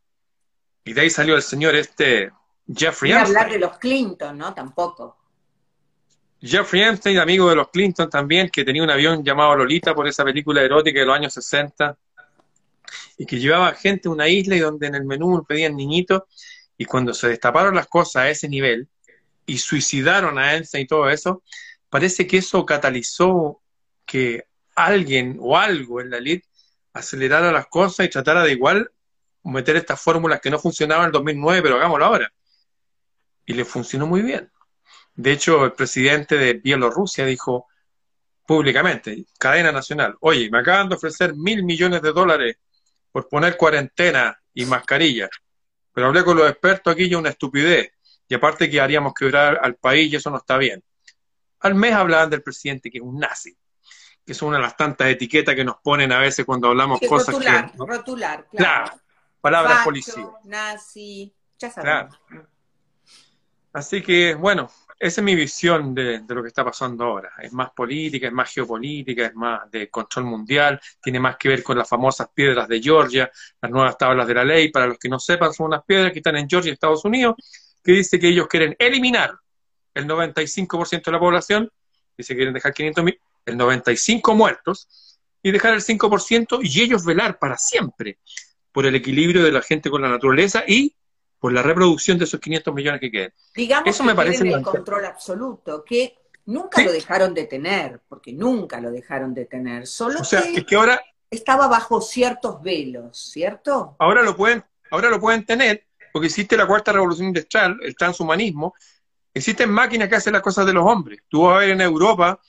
Y 0.83 0.93
de 0.93 1.01
ahí 1.01 1.09
salió 1.09 1.35
el 1.35 1.41
señor 1.41 1.75
este 1.75 2.31
Jeffrey 2.67 3.13
Epstein. 3.13 3.37
hablar 3.37 3.51
de 3.51 3.59
los 3.59 3.77
Clinton, 3.77 4.37
¿no? 4.37 4.53
Tampoco. 4.53 5.17
Jeffrey 6.41 6.83
Epstein, 6.83 7.17
amigo 7.19 7.49
de 7.49 7.55
los 7.55 7.69
Clinton 7.69 8.09
también, 8.09 8.49
que 8.49 8.65
tenía 8.65 8.83
un 8.83 8.89
avión 8.89 9.23
llamado 9.23 9.55
Lolita 9.55 9.95
por 9.95 10.07
esa 10.07 10.25
película 10.25 10.61
erótica 10.61 10.99
de 10.99 11.05
los 11.05 11.15
años 11.15 11.33
60, 11.33 11.97
y 13.17 13.25
que 13.25 13.39
llevaba 13.39 13.73
gente 13.73 14.07
a 14.07 14.11
una 14.11 14.27
isla 14.27 14.55
y 14.55 14.59
donde 14.59 14.87
en 14.87 14.95
el 14.95 15.05
menú 15.05 15.45
pedían 15.47 15.75
niñitos, 15.75 16.23
y 16.77 16.85
cuando 16.85 17.13
se 17.13 17.27
destaparon 17.29 17.75
las 17.75 17.87
cosas 17.87 18.15
a 18.23 18.29
ese 18.29 18.49
nivel, 18.49 18.87
y 19.45 19.57
suicidaron 19.57 20.37
a 20.39 20.55
Epstein 20.55 20.85
y 20.85 20.87
todo 20.87 21.09
eso, 21.09 21.43
parece 21.89 22.25
que 22.27 22.37
eso 22.37 22.65
catalizó 22.65 23.61
que 24.05 24.45
alguien 24.75 25.37
o 25.39 25.57
algo 25.57 26.01
en 26.01 26.09
la 26.09 26.17
elite 26.17 26.47
acelerara 26.93 27.51
las 27.51 27.67
cosas 27.67 28.05
y 28.05 28.09
tratara 28.09 28.43
de 28.43 28.53
igual 28.53 28.91
meter 29.43 29.75
estas 29.75 30.01
fórmulas 30.01 30.39
que 30.39 30.49
no 30.49 30.59
funcionaban 30.59 31.03
en 31.03 31.07
el 31.07 31.11
2009, 31.13 31.61
pero 31.61 31.75
hagámoslo 31.75 32.05
ahora. 32.05 32.33
Y 33.45 33.53
le 33.53 33.65
funcionó 33.65 34.07
muy 34.07 34.21
bien. 34.21 34.51
De 35.15 35.31
hecho, 35.31 35.65
el 35.65 35.73
presidente 35.73 36.37
de 36.37 36.53
Bielorrusia 36.53 37.25
dijo 37.25 37.67
públicamente, 38.45 39.25
cadena 39.37 39.71
nacional, 39.71 40.15
oye, 40.21 40.49
me 40.49 40.59
acaban 40.59 40.89
de 40.89 40.95
ofrecer 40.95 41.35
mil 41.35 41.63
millones 41.63 42.01
de 42.01 42.11
dólares 42.11 42.57
por 43.13 43.29
poner 43.29 43.55
cuarentena 43.55 44.37
y 44.53 44.65
mascarilla, 44.65 45.29
pero 45.93 46.07
hablé 46.07 46.25
con 46.25 46.35
los 46.35 46.49
expertos 46.49 46.91
aquí 46.91 47.05
y 47.05 47.15
una 47.15 47.29
estupidez, 47.29 47.93
y 48.27 48.35
aparte 48.35 48.69
que 48.69 48.81
haríamos 48.81 49.13
quebrar 49.13 49.57
al 49.61 49.75
país 49.75 50.11
y 50.11 50.17
eso 50.17 50.29
no 50.29 50.37
está 50.37 50.57
bien. 50.57 50.83
Al 51.61 51.75
mes 51.75 51.93
hablaban 51.93 52.29
del 52.29 52.43
presidente 52.43 52.91
que 52.91 52.97
es 52.97 53.03
un 53.03 53.17
nazi, 53.17 53.55
que 54.25 54.33
es 54.33 54.41
una 54.41 54.57
de 54.57 54.63
las 54.63 54.75
tantas 54.75 55.07
etiquetas 55.07 55.55
que 55.55 55.63
nos 55.63 55.77
ponen 55.77 56.11
a 56.11 56.19
veces 56.19 56.45
cuando 56.45 56.67
hablamos 56.67 56.99
cosas 57.07 57.37
que... 57.37 57.77
Rotular, 57.77 58.45
claro 58.51 58.91
palabras 59.43 59.83
policía. 59.83 60.25
Nazi, 60.45 61.35
ya 61.59 61.69
sabemos. 61.69 62.17
Así 63.73 64.01
que, 64.01 64.35
bueno, 64.35 64.69
esa 64.99 65.21
es 65.21 65.25
mi 65.25 65.35
visión 65.35 65.93
de, 65.93 66.23
lo 66.27 66.41
que 66.41 66.47
está 66.47 66.63
pasando 66.63 67.03
ahora. 67.05 67.31
Es 67.41 67.51
más 67.53 67.71
política, 67.71 68.27
es 68.27 68.33
más 68.33 68.53
geopolítica, 68.53 69.25
es 69.25 69.35
más 69.35 69.69
de 69.69 69.89
control 69.89 70.25
mundial, 70.25 70.79
tiene 71.01 71.19
más 71.19 71.37
que 71.37 71.49
ver 71.49 71.63
con 71.63 71.77
las 71.77 71.87
famosas 71.87 72.29
piedras 72.33 72.67
de 72.67 72.81
Georgia, 72.81 73.31
las 73.61 73.71
nuevas 73.71 73.97
tablas 73.97 74.27
de 74.27 74.33
la 74.33 74.43
ley. 74.43 74.69
Para 74.69 74.87
los 74.87 74.97
que 74.97 75.09
no 75.09 75.19
sepan, 75.19 75.53
son 75.53 75.67
unas 75.67 75.83
piedras 75.83 76.11
que 76.11 76.19
están 76.19 76.37
en 76.37 76.47
Georgia, 76.47 76.71
Estados 76.71 77.03
Unidos, 77.05 77.35
que 77.83 77.91
dice 77.91 78.19
que 78.19 78.29
ellos 78.29 78.47
quieren 78.47 78.75
eliminar 78.79 79.33
el 79.93 80.07
95% 80.07 81.03
de 81.03 81.11
la 81.11 81.19
población, 81.19 81.69
y 82.17 82.23
se 82.23 82.35
quieren 82.35 82.53
dejar 82.53 82.73
500 82.73 83.03
mil, 83.03 83.19
el 83.45 83.57
95 83.57 84.35
muertos, 84.35 84.87
y 85.41 85.51
dejar 85.51 85.73
el 85.73 85.81
5% 85.81 86.59
y 86.63 86.81
ellos 86.81 87.03
velar 87.03 87.37
para 87.37 87.57
siempre 87.57 88.17
por 88.71 88.85
el 88.85 88.95
equilibrio 88.95 89.43
de 89.43 89.51
la 89.51 89.61
gente 89.61 89.89
con 89.89 90.01
la 90.01 90.09
naturaleza 90.09 90.63
y 90.65 90.95
por 91.43 91.51
la 91.51 91.61
reproducción 91.61 92.17
de 92.17 92.23
esos 92.23 92.39
500 92.39 92.73
millones 92.73 93.01
que 93.01 93.11
queden. 93.11 93.33
Digamos 93.53 93.89
Eso 93.89 94.03
que 94.03 94.07
me 94.07 94.15
parece 94.15 94.47
el 94.47 94.61
control 94.61 95.03
absoluto, 95.03 95.83
que 95.83 96.17
nunca 96.45 96.81
lo 96.81 96.89
dejaron 96.89 97.33
de 97.33 97.43
tener, 97.43 97.99
porque 98.07 98.31
nunca 98.31 98.79
lo 98.79 98.89
dejaron 98.89 99.33
de 99.33 99.43
tener, 99.43 99.85
solo 99.85 100.21
o 100.21 100.23
sea, 100.23 100.41
que, 100.41 100.59
es 100.59 100.65
que 100.65 100.77
ahora 100.77 101.01
estaba 101.29 101.67
bajo 101.67 101.99
ciertos 101.99 102.63
velos, 102.63 103.29
¿cierto? 103.29 103.97
Ahora 103.99 104.21
lo 104.21 104.37
pueden, 104.37 104.63
ahora 104.89 105.09
lo 105.09 105.19
pueden 105.19 105.45
tener, 105.45 105.85
porque 106.13 106.27
existe 106.27 106.55
la 106.55 106.65
cuarta 106.65 106.93
revolución 106.93 107.27
industrial, 107.27 107.77
el 107.81 107.93
transhumanismo, 107.97 108.73
existen 109.33 109.69
máquinas 109.69 110.07
que 110.07 110.15
hacen 110.15 110.31
las 110.31 110.41
cosas 110.41 110.65
de 110.65 110.71
los 110.71 110.85
hombres. 110.85 111.23
Tú 111.27 111.41
vas 111.41 111.57
a 111.57 111.59
ver 111.59 111.71
en 111.71 111.81
Europa, 111.81 112.39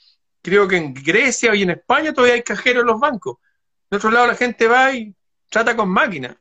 creo 0.41 0.69
que 0.69 0.77
en 0.77 0.93
Grecia 0.93 1.53
y 1.53 1.63
en 1.63 1.71
España 1.71 2.13
todavía 2.13 2.35
hay 2.35 2.43
cajeros 2.43 2.83
en 2.83 2.87
los 2.87 2.99
bancos. 3.01 3.39
De 3.91 3.97
otro 3.97 4.09
lado 4.09 4.27
la 4.27 4.35
gente 4.35 4.69
va 4.69 4.93
y 4.93 5.13
trata 5.49 5.75
con 5.75 5.89
máquinas. 5.89 6.35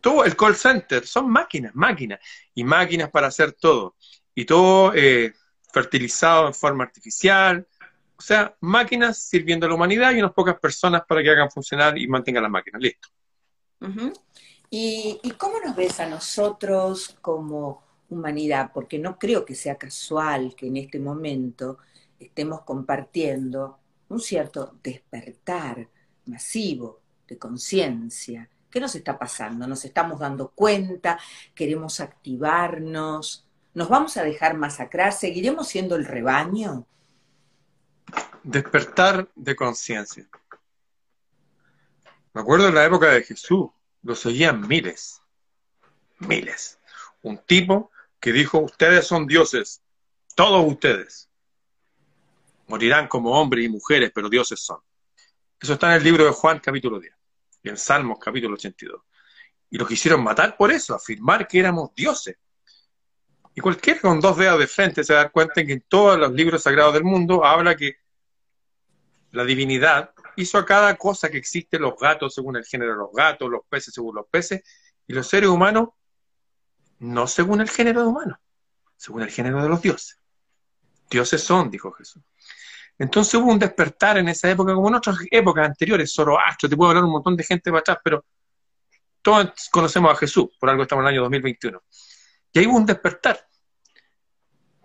Todo 0.00 0.24
el 0.24 0.36
call 0.36 0.56
center 0.56 1.06
son 1.06 1.30
máquinas, 1.30 1.74
máquinas. 1.74 2.18
Y 2.54 2.64
máquinas 2.64 3.10
para 3.10 3.26
hacer 3.26 3.52
todo. 3.52 3.96
Y 4.34 4.44
todo 4.44 4.92
eh, 4.94 5.34
fertilizado 5.72 6.46
en 6.46 6.54
forma 6.54 6.84
artificial. 6.84 7.66
O 8.16 8.22
sea, 8.22 8.54
máquinas 8.60 9.18
sirviendo 9.18 9.66
a 9.66 9.68
la 9.68 9.74
humanidad 9.74 10.12
y 10.12 10.18
unas 10.18 10.32
pocas 10.32 10.58
personas 10.58 11.02
para 11.06 11.22
que 11.22 11.30
hagan 11.30 11.50
funcionar 11.50 11.98
y 11.98 12.06
mantengan 12.08 12.42
las 12.42 12.52
máquinas. 12.52 12.80
Listo. 12.80 13.08
¿Y, 14.70 15.18
¿Y 15.22 15.30
cómo 15.32 15.58
nos 15.64 15.74
ves 15.74 16.00
a 16.00 16.06
nosotros 16.06 17.16
como 17.20 17.82
humanidad? 18.08 18.70
Porque 18.72 18.98
no 18.98 19.18
creo 19.18 19.44
que 19.44 19.54
sea 19.54 19.76
casual 19.76 20.54
que 20.54 20.66
en 20.66 20.76
este 20.76 20.98
momento 21.00 21.78
estemos 22.18 22.62
compartiendo 22.62 23.78
un 24.08 24.20
cierto 24.20 24.78
despertar 24.82 25.88
masivo 26.26 26.99
de 27.30 27.38
conciencia. 27.38 28.50
¿Qué 28.70 28.78
nos 28.78 28.94
está 28.94 29.18
pasando? 29.18 29.66
¿Nos 29.66 29.84
estamos 29.84 30.20
dando 30.20 30.50
cuenta? 30.50 31.18
¿Queremos 31.54 32.00
activarnos? 32.00 33.46
¿Nos 33.72 33.88
vamos 33.88 34.16
a 34.16 34.22
dejar 34.22 34.56
masacrar? 34.56 35.12
¿Seguiremos 35.12 35.68
siendo 35.68 35.96
el 35.96 36.04
rebaño? 36.04 36.86
Despertar 38.42 39.28
de 39.34 39.56
conciencia. 39.56 40.28
Me 42.34 42.42
acuerdo 42.42 42.68
en 42.68 42.74
la 42.74 42.84
época 42.84 43.06
de 43.06 43.22
Jesús, 43.22 43.70
lo 44.02 44.14
seguían 44.14 44.66
miles, 44.66 45.20
miles. 46.18 46.78
Un 47.22 47.38
tipo 47.38 47.90
que 48.20 48.32
dijo, 48.32 48.58
ustedes 48.58 49.06
son 49.06 49.26
dioses, 49.26 49.82
todos 50.34 50.64
ustedes. 50.66 51.28
Morirán 52.66 53.08
como 53.08 53.32
hombres 53.32 53.64
y 53.64 53.68
mujeres, 53.68 54.12
pero 54.14 54.28
dioses 54.28 54.60
son. 54.60 54.78
Eso 55.60 55.74
está 55.74 55.88
en 55.88 55.98
el 55.98 56.04
libro 56.04 56.24
de 56.24 56.30
Juan 56.30 56.60
capítulo 56.60 56.98
10 56.98 57.12
y 57.12 57.19
en 57.62 57.76
Salmos 57.76 58.18
capítulo 58.18 58.54
82. 58.54 59.02
Y 59.70 59.78
los 59.78 59.88
quisieron 59.88 60.22
matar 60.22 60.56
por 60.56 60.72
eso, 60.72 60.94
afirmar 60.94 61.46
que 61.46 61.58
éramos 61.58 61.94
dioses. 61.94 62.36
Y 63.54 63.60
cualquiera 63.60 64.00
con 64.00 64.20
dos 64.20 64.36
dedos 64.36 64.58
de 64.58 64.66
frente 64.66 65.04
se 65.04 65.14
da 65.14 65.28
cuenta 65.28 65.64
que 65.64 65.72
en 65.72 65.84
todos 65.88 66.18
los 66.18 66.32
libros 66.32 66.62
sagrados 66.62 66.94
del 66.94 67.04
mundo 67.04 67.44
habla 67.44 67.76
que 67.76 67.96
la 69.32 69.44
divinidad 69.44 70.10
hizo 70.36 70.58
a 70.58 70.64
cada 70.64 70.96
cosa 70.96 71.28
que 71.30 71.38
existe, 71.38 71.78
los 71.78 71.94
gatos 71.98 72.34
según 72.34 72.56
el 72.56 72.64
género 72.64 72.92
de 72.92 72.98
los 72.98 73.12
gatos, 73.12 73.50
los 73.50 73.62
peces 73.68 73.94
según 73.94 74.16
los 74.16 74.26
peces, 74.26 74.62
y 75.06 75.12
los 75.12 75.26
seres 75.26 75.48
humanos 75.48 75.90
no 76.98 77.26
según 77.26 77.60
el 77.60 77.68
género 77.68 78.08
humano, 78.08 78.40
según 78.96 79.22
el 79.22 79.30
género 79.30 79.62
de 79.62 79.68
los 79.68 79.82
dioses. 79.82 80.18
Dioses 81.08 81.42
son, 81.42 81.70
dijo 81.70 81.90
Jesús. 81.92 82.22
Entonces 83.00 83.32
hubo 83.32 83.50
un 83.50 83.58
despertar 83.58 84.18
en 84.18 84.28
esa 84.28 84.50
época, 84.50 84.74
como 84.74 84.88
en 84.88 84.96
otras 84.96 85.16
épocas 85.30 85.66
anteriores, 85.66 86.12
Zoroastro, 86.12 86.68
te 86.68 86.76
puedo 86.76 86.90
hablar 86.90 87.04
un 87.04 87.12
montón 87.12 87.34
de 87.34 87.42
gente 87.42 87.70
para 87.70 87.80
atrás, 87.80 87.98
pero 88.04 88.26
todos 89.22 89.70
conocemos 89.72 90.12
a 90.12 90.16
Jesús, 90.16 90.50
por 90.60 90.68
algo 90.68 90.82
estamos 90.82 91.02
en 91.02 91.06
el 91.06 91.14
año 91.14 91.22
2021. 91.22 91.82
Y 92.52 92.58
ahí 92.58 92.66
hubo 92.66 92.76
un 92.76 92.84
despertar. 92.84 93.48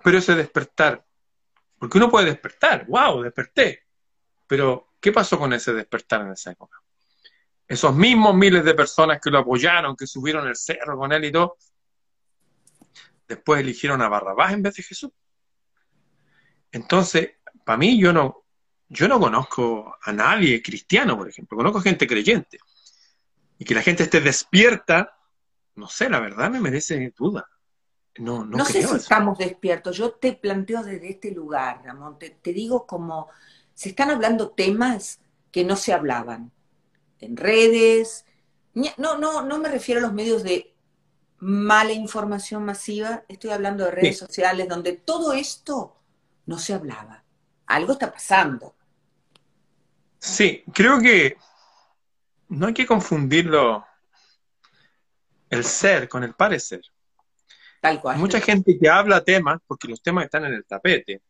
Pero 0.01 0.17
ese 0.17 0.33
despertar, 0.33 1.05
porque 1.77 1.97
uno 1.97 2.09
puede 2.09 2.27
despertar, 2.27 2.85
wow, 2.87 3.21
desperté. 3.21 3.83
Pero, 4.47 4.93
¿qué 5.01 5.11
pasó 5.11 5.37
con 5.37 5.51
ese 5.51 5.73
despertar 5.73 6.21
en 6.21 6.31
esa 6.31 6.51
época? 6.51 6.79
Esos 7.67 7.93
mismos 7.93 8.33
miles 8.33 8.63
de 8.63 8.75
personas 8.75 9.19
que 9.19 9.29
lo 9.29 9.39
apoyaron, 9.39 9.93
que 9.93 10.07
subieron 10.07 10.47
el 10.47 10.55
cerro 10.55 10.97
con 10.97 11.11
él 11.11 11.25
y 11.25 11.33
todo, 11.33 11.57
después 13.27 13.59
eligieron 13.59 14.01
a 14.01 14.07
Barrabás 14.07 14.53
en 14.53 14.61
vez 14.61 14.75
de 14.75 14.83
Jesús. 14.83 15.11
Entonces, 16.71 17.34
para 17.65 17.77
mí 17.77 17.99
yo 17.99 18.13
no, 18.13 18.45
yo 18.87 19.07
no 19.07 19.19
conozco 19.19 19.97
a 20.01 20.13
nadie 20.13 20.61
cristiano, 20.61 21.17
por 21.17 21.27
ejemplo, 21.27 21.57
conozco 21.57 21.81
gente 21.81 22.07
creyente. 22.07 22.59
Y 23.57 23.65
que 23.65 23.73
la 23.73 23.81
gente 23.81 24.03
esté 24.03 24.21
despierta, 24.21 25.17
no 25.75 25.87
sé, 25.87 26.09
la 26.09 26.19
verdad 26.19 26.49
me 26.51 26.61
merece 26.61 27.13
duda. 27.17 27.49
No, 28.17 28.45
no, 28.45 28.59
no 28.59 28.65
sé 28.65 28.83
si 28.83 28.95
estamos 28.95 29.37
despiertos. 29.37 29.97
Yo 29.97 30.11
te 30.11 30.33
planteo 30.33 30.83
desde 30.83 31.09
este 31.09 31.31
lugar, 31.31 31.81
Ramón. 31.83 32.17
Te, 32.19 32.29
te, 32.29 32.53
digo 32.53 32.85
como 32.85 33.27
se 33.73 33.89
están 33.89 34.11
hablando 34.11 34.51
temas 34.51 35.19
que 35.51 35.65
no 35.65 35.75
se 35.75 35.91
hablaban 35.91 36.51
en 37.19 37.35
redes. 37.35 38.25
No, 38.73 39.17
no, 39.17 39.41
no 39.41 39.57
me 39.57 39.69
refiero 39.69 39.99
a 39.99 40.03
los 40.03 40.13
medios 40.13 40.43
de 40.43 40.75
mala 41.39 41.91
información 41.91 42.63
masiva. 42.63 43.25
Estoy 43.27 43.49
hablando 43.49 43.85
de 43.85 43.91
redes 43.91 44.17
sociales 44.17 44.69
donde 44.69 44.93
todo 44.93 45.33
esto 45.33 45.97
no 46.45 46.59
se 46.59 46.73
hablaba 46.73 47.24
algo 47.67 47.93
está 47.93 48.11
pasando. 48.11 48.75
Sí, 50.19 50.63
creo 50.73 50.99
que 50.99 51.37
no 52.49 52.67
hay 52.67 52.73
que 52.73 52.85
confundirlo 52.85 53.85
el 55.49 55.63
ser 55.63 56.09
con 56.09 56.23
el 56.23 56.33
parecer. 56.33 56.81
Tal 57.81 58.01
cual. 58.01 58.17
Mucha 58.17 58.39
gente 58.39 58.77
que 58.79 58.89
habla 58.89 59.23
temas, 59.23 59.59
porque 59.67 59.87
los 59.87 60.01
temas 60.01 60.25
están 60.25 60.45
en 60.45 60.53
el 60.53 60.65
tapete, 60.65 61.21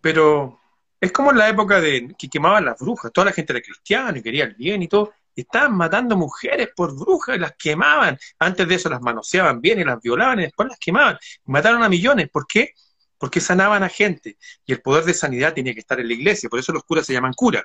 pero 0.00 0.60
es 1.00 1.12
como 1.12 1.30
en 1.30 1.38
la 1.38 1.48
época 1.48 1.80
de 1.80 2.14
que 2.18 2.28
quemaban 2.28 2.64
las 2.64 2.78
brujas, 2.78 3.12
toda 3.12 3.26
la 3.26 3.32
gente 3.32 3.52
era 3.52 3.62
cristiana 3.62 4.18
y 4.18 4.22
quería 4.22 4.44
el 4.44 4.54
bien 4.54 4.82
y 4.82 4.88
todo, 4.88 5.12
y 5.34 5.42
estaban 5.42 5.76
matando 5.76 6.16
mujeres 6.16 6.70
por 6.74 6.94
brujas 6.94 7.36
y 7.36 7.38
las 7.38 7.54
quemaban. 7.56 8.18
Antes 8.38 8.66
de 8.66 8.74
eso 8.74 8.88
las 8.88 9.00
manoseaban 9.00 9.60
bien 9.60 9.80
y 9.80 9.84
las 9.84 10.00
violaban 10.00 10.40
y 10.40 10.42
después 10.42 10.68
las 10.68 10.78
quemaban. 10.78 11.16
mataron 11.44 11.82
a 11.82 11.88
millones. 11.88 12.28
¿Por 12.28 12.46
qué? 12.46 12.74
Porque 13.18 13.40
sanaban 13.40 13.82
a 13.82 13.88
gente. 13.88 14.38
Y 14.64 14.72
el 14.72 14.80
poder 14.80 15.04
de 15.04 15.14
sanidad 15.14 15.52
tenía 15.52 15.74
que 15.74 15.80
estar 15.80 16.00
en 16.00 16.08
la 16.08 16.14
iglesia, 16.14 16.48
por 16.48 16.58
eso 16.58 16.72
los 16.72 16.84
curas 16.84 17.04
se 17.04 17.12
llaman 17.12 17.34
curas, 17.34 17.64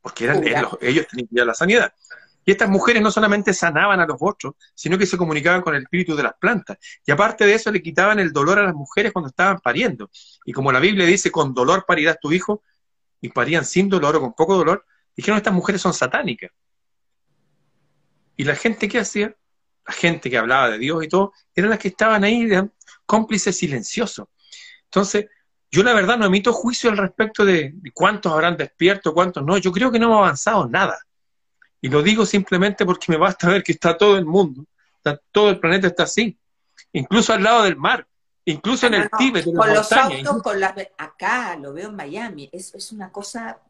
porque 0.00 0.24
eran, 0.24 0.42
ellos 0.80 1.06
tenían 1.08 1.28
ya 1.30 1.44
la 1.44 1.54
sanidad. 1.54 1.92
Y 2.44 2.50
estas 2.50 2.68
mujeres 2.68 3.00
no 3.00 3.12
solamente 3.12 3.54
sanaban 3.54 4.00
a 4.00 4.06
los 4.06 4.16
otros, 4.18 4.54
sino 4.74 4.98
que 4.98 5.06
se 5.06 5.16
comunicaban 5.16 5.62
con 5.62 5.76
el 5.76 5.82
espíritu 5.82 6.16
de 6.16 6.24
las 6.24 6.34
plantas. 6.34 6.76
Y 7.06 7.12
aparte 7.12 7.46
de 7.46 7.54
eso, 7.54 7.70
le 7.70 7.80
quitaban 7.80 8.18
el 8.18 8.32
dolor 8.32 8.58
a 8.58 8.64
las 8.64 8.74
mujeres 8.74 9.12
cuando 9.12 9.28
estaban 9.28 9.60
pariendo. 9.60 10.10
Y 10.44 10.52
como 10.52 10.72
la 10.72 10.80
Biblia 10.80 11.06
dice, 11.06 11.30
con 11.30 11.54
dolor 11.54 11.84
parirás 11.86 12.18
tu 12.20 12.32
hijo, 12.32 12.62
y 13.22 13.28
parían 13.28 13.64
sin 13.64 13.88
dolor 13.88 14.16
o 14.16 14.20
con 14.20 14.34
poco 14.34 14.56
dolor, 14.56 14.84
dijeron 15.16 15.38
estas 15.38 15.54
mujeres 15.54 15.80
son 15.80 15.94
satánicas. 15.94 16.50
Y 18.36 18.44
la 18.44 18.56
gente 18.56 18.88
que 18.88 18.98
hacía, 18.98 19.34
la 19.86 19.94
gente 19.94 20.28
que 20.28 20.36
hablaba 20.36 20.68
de 20.68 20.78
Dios 20.78 21.04
y 21.04 21.08
todo, 21.08 21.32
eran 21.54 21.70
las 21.70 21.78
que 21.78 21.88
estaban 21.88 22.24
ahí 22.24 22.50
cómplices 23.06 23.56
silenciosos. 23.56 24.26
Entonces, 24.92 25.30
yo 25.70 25.82
la 25.82 25.94
verdad 25.94 26.18
no 26.18 26.26
emito 26.26 26.52
juicio 26.52 26.90
al 26.90 26.98
respecto 26.98 27.46
de, 27.46 27.74
cuántos 27.94 28.30
habrán 28.30 28.58
despierto, 28.58 29.14
cuántos 29.14 29.42
no. 29.42 29.56
Yo 29.56 29.72
creo 29.72 29.90
que 29.90 29.98
no 29.98 30.06
hemos 30.06 30.18
avanzado 30.18 30.68
nada. 30.68 30.98
Y 31.80 31.88
lo 31.88 32.02
digo 32.02 32.26
simplemente 32.26 32.84
porque 32.84 33.10
me 33.10 33.16
basta 33.16 33.48
ver 33.48 33.62
que 33.62 33.72
está 33.72 33.96
todo 33.96 34.18
el 34.18 34.26
mundo, 34.26 34.66
todo 35.32 35.48
el 35.48 35.58
planeta 35.58 35.86
está 35.86 36.02
así, 36.02 36.38
incluso 36.92 37.32
al 37.32 37.42
lado 37.42 37.62
del 37.62 37.76
mar, 37.76 38.06
incluso 38.44 38.86
en 38.86 38.94
el 38.94 39.10
Tíbet. 39.18 39.46
con 39.46 39.72
los 39.74 39.90
autos, 39.90 40.42
con 40.42 40.60
las... 40.60 40.74
Acá 40.98 41.56
lo 41.56 41.72
veo 41.72 41.88
en 41.88 41.96
Miami, 41.96 42.50
es, 42.52 42.74
es 42.74 42.92
una 42.92 43.10
cosa, 43.10 43.60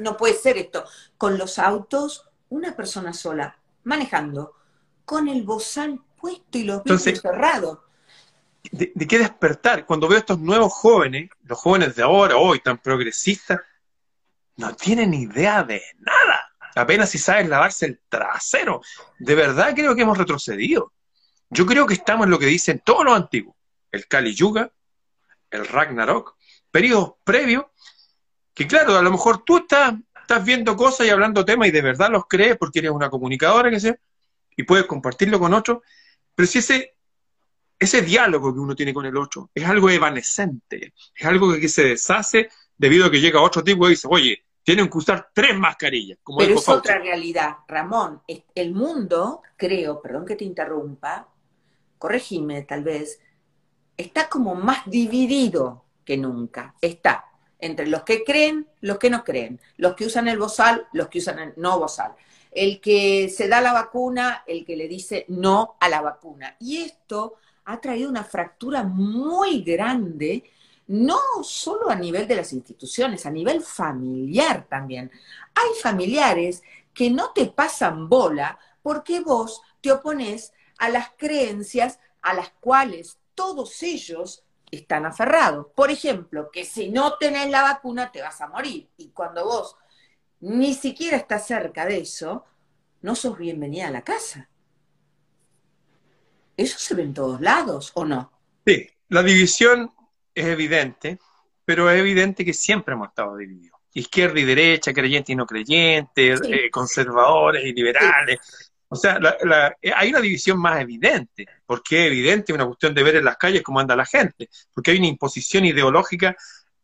no 0.00 0.16
puede 0.16 0.34
ser 0.34 0.58
esto. 0.58 0.84
Con 1.16 1.38
los 1.38 1.58
autos, 1.58 2.28
una 2.50 2.76
persona 2.76 3.14
sola, 3.14 3.56
manejando, 3.84 4.52
con 5.06 5.26
el 5.26 5.42
bozal 5.42 6.00
puesto 6.20 6.58
y 6.58 6.64
los 6.64 6.84
vidrios 6.84 7.20
cerrados 7.22 7.78
de, 8.70 9.06
qué 9.06 9.18
despertar. 9.18 9.86
Cuando 9.86 10.08
veo 10.08 10.18
estos 10.18 10.38
nuevos 10.38 10.72
jóvenes, 10.72 11.30
los 11.42 11.58
jóvenes 11.58 11.94
de 11.96 12.02
ahora, 12.02 12.36
hoy, 12.36 12.60
tan 12.60 12.78
progresistas, 12.78 13.60
no 14.56 14.74
tienen 14.74 15.14
idea 15.14 15.62
de 15.62 15.82
nada. 15.98 16.50
Apenas 16.76 17.10
si 17.10 17.18
saben 17.18 17.50
lavarse 17.50 17.86
el 17.86 18.00
trasero. 18.08 18.80
De 19.18 19.34
verdad 19.34 19.74
creo 19.74 19.94
que 19.94 20.02
hemos 20.02 20.18
retrocedido. 20.18 20.92
Yo 21.50 21.66
creo 21.66 21.86
que 21.86 21.94
estamos 21.94 22.24
en 22.24 22.30
lo 22.30 22.38
que 22.38 22.46
dicen 22.46 22.82
todos 22.84 23.04
los 23.04 23.14
antiguos. 23.14 23.54
El 23.92 24.08
Kali 24.08 24.34
Yuga, 24.34 24.72
el 25.50 25.66
Ragnarok, 25.66 26.36
periodos 26.70 27.14
previos, 27.22 27.66
que 28.52 28.66
claro, 28.66 28.96
a 28.96 29.02
lo 29.02 29.10
mejor 29.10 29.44
tú 29.44 29.58
estás, 29.58 29.94
estás 30.20 30.44
viendo 30.44 30.76
cosas 30.76 31.06
y 31.06 31.10
hablando 31.10 31.44
temas 31.44 31.68
y 31.68 31.70
de 31.70 31.82
verdad 31.82 32.10
los 32.10 32.24
crees 32.26 32.56
porque 32.56 32.80
eres 32.80 32.90
una 32.90 33.10
comunicadora, 33.10 33.70
que 33.70 33.78
sé, 33.78 34.00
y 34.56 34.64
puedes 34.64 34.86
compartirlo 34.86 35.38
con 35.38 35.54
otros, 35.54 35.78
pero 36.34 36.46
si 36.46 36.58
ese 36.58 36.93
ese 37.78 38.02
diálogo 38.02 38.52
que 38.52 38.60
uno 38.60 38.74
tiene 38.74 38.94
con 38.94 39.06
el 39.06 39.16
otro 39.16 39.50
es 39.54 39.64
algo 39.64 39.90
evanescente, 39.90 40.94
es 41.14 41.26
algo 41.26 41.52
que 41.54 41.68
se 41.68 41.84
deshace 41.84 42.48
debido 42.76 43.06
a 43.06 43.10
que 43.10 43.20
llega 43.20 43.40
otro 43.40 43.62
tipo 43.62 43.86
y 43.86 43.90
dice, 43.90 44.08
oye, 44.10 44.44
tienen 44.62 44.88
que 44.88 44.98
usar 44.98 45.30
tres 45.32 45.56
mascarillas. 45.56 46.18
Como 46.22 46.38
Pero 46.38 46.54
es 46.54 46.68
otra 46.68 46.98
realidad, 46.98 47.56
Ramón. 47.68 48.22
El 48.54 48.72
mundo, 48.72 49.42
creo, 49.56 50.00
perdón 50.00 50.24
que 50.24 50.36
te 50.36 50.44
interrumpa, 50.44 51.28
corregime 51.98 52.62
tal 52.62 52.82
vez, 52.82 53.20
está 53.96 54.28
como 54.28 54.54
más 54.54 54.78
dividido 54.86 55.84
que 56.04 56.16
nunca. 56.16 56.74
Está 56.80 57.26
entre 57.58 57.86
los 57.86 58.02
que 58.02 58.24
creen, 58.24 58.66
los 58.80 58.98
que 58.98 59.10
no 59.10 59.24
creen, 59.24 59.60
los 59.76 59.94
que 59.94 60.06
usan 60.06 60.28
el 60.28 60.38
bozal, 60.38 60.86
los 60.92 61.08
que 61.08 61.18
usan 61.18 61.38
el 61.38 61.54
no 61.56 61.78
bozal, 61.78 62.12
el 62.50 62.80
que 62.80 63.28
se 63.28 63.48
da 63.48 63.60
la 63.60 63.72
vacuna, 63.72 64.44
el 64.46 64.64
que 64.64 64.76
le 64.76 64.86
dice 64.86 65.24
no 65.28 65.76
a 65.80 65.88
la 65.88 66.02
vacuna. 66.02 66.56
Y 66.60 66.78
esto 66.78 67.36
ha 67.64 67.80
traído 67.80 68.10
una 68.10 68.24
fractura 68.24 68.82
muy 68.82 69.62
grande, 69.62 70.44
no 70.86 71.18
solo 71.42 71.90
a 71.90 71.94
nivel 71.94 72.28
de 72.28 72.36
las 72.36 72.52
instituciones, 72.52 73.26
a 73.26 73.30
nivel 73.30 73.62
familiar 73.62 74.66
también. 74.68 75.10
Hay 75.54 75.80
familiares 75.80 76.62
que 76.92 77.10
no 77.10 77.32
te 77.32 77.46
pasan 77.46 78.08
bola 78.08 78.58
porque 78.82 79.20
vos 79.20 79.62
te 79.80 79.92
opones 79.92 80.52
a 80.78 80.88
las 80.88 81.10
creencias 81.16 82.00
a 82.22 82.34
las 82.34 82.50
cuales 82.60 83.18
todos 83.34 83.82
ellos 83.82 84.44
están 84.70 85.06
aferrados. 85.06 85.66
Por 85.74 85.90
ejemplo, 85.90 86.50
que 86.50 86.64
si 86.64 86.90
no 86.90 87.16
tenés 87.18 87.50
la 87.50 87.62
vacuna 87.62 88.12
te 88.12 88.22
vas 88.22 88.40
a 88.40 88.48
morir. 88.48 88.88
Y 88.96 89.08
cuando 89.08 89.44
vos 89.44 89.76
ni 90.40 90.74
siquiera 90.74 91.16
estás 91.16 91.46
cerca 91.46 91.86
de 91.86 91.98
eso, 91.98 92.44
no 93.02 93.14
sos 93.14 93.38
bienvenida 93.38 93.88
a 93.88 93.90
la 93.90 94.02
casa. 94.02 94.48
¿Eso 96.56 96.78
se 96.78 96.94
ve 96.94 97.02
en 97.02 97.14
todos 97.14 97.40
lados 97.40 97.92
o 97.94 98.04
no? 98.04 98.32
Sí, 98.66 98.88
la 99.08 99.22
división 99.22 99.92
es 100.34 100.46
evidente, 100.46 101.18
pero 101.64 101.90
es 101.90 101.98
evidente 101.98 102.44
que 102.44 102.52
siempre 102.52 102.94
hemos 102.94 103.08
estado 103.08 103.36
divididos. 103.36 103.80
Izquierda 103.92 104.40
y 104.40 104.44
derecha, 104.44 104.92
creyentes 104.92 105.32
y 105.32 105.36
no 105.36 105.46
creyentes, 105.46 106.40
eh, 106.48 106.70
conservadores 106.70 107.64
y 107.64 107.72
liberales. 107.72 108.40
O 108.88 108.96
sea, 108.96 109.18
eh, 109.80 109.92
hay 109.94 110.10
una 110.10 110.20
división 110.20 110.58
más 110.58 110.80
evidente. 110.80 111.46
¿Por 111.64 111.82
qué 111.82 112.06
evidente? 112.06 112.52
Una 112.52 112.66
cuestión 112.66 112.94
de 112.94 113.02
ver 113.02 113.16
en 113.16 113.24
las 113.24 113.36
calles 113.36 113.62
cómo 113.62 113.80
anda 113.80 113.96
la 113.96 114.06
gente. 114.06 114.48
Porque 114.72 114.90
hay 114.90 114.98
una 114.98 115.06
imposición 115.06 115.64
ideológica 115.64 116.36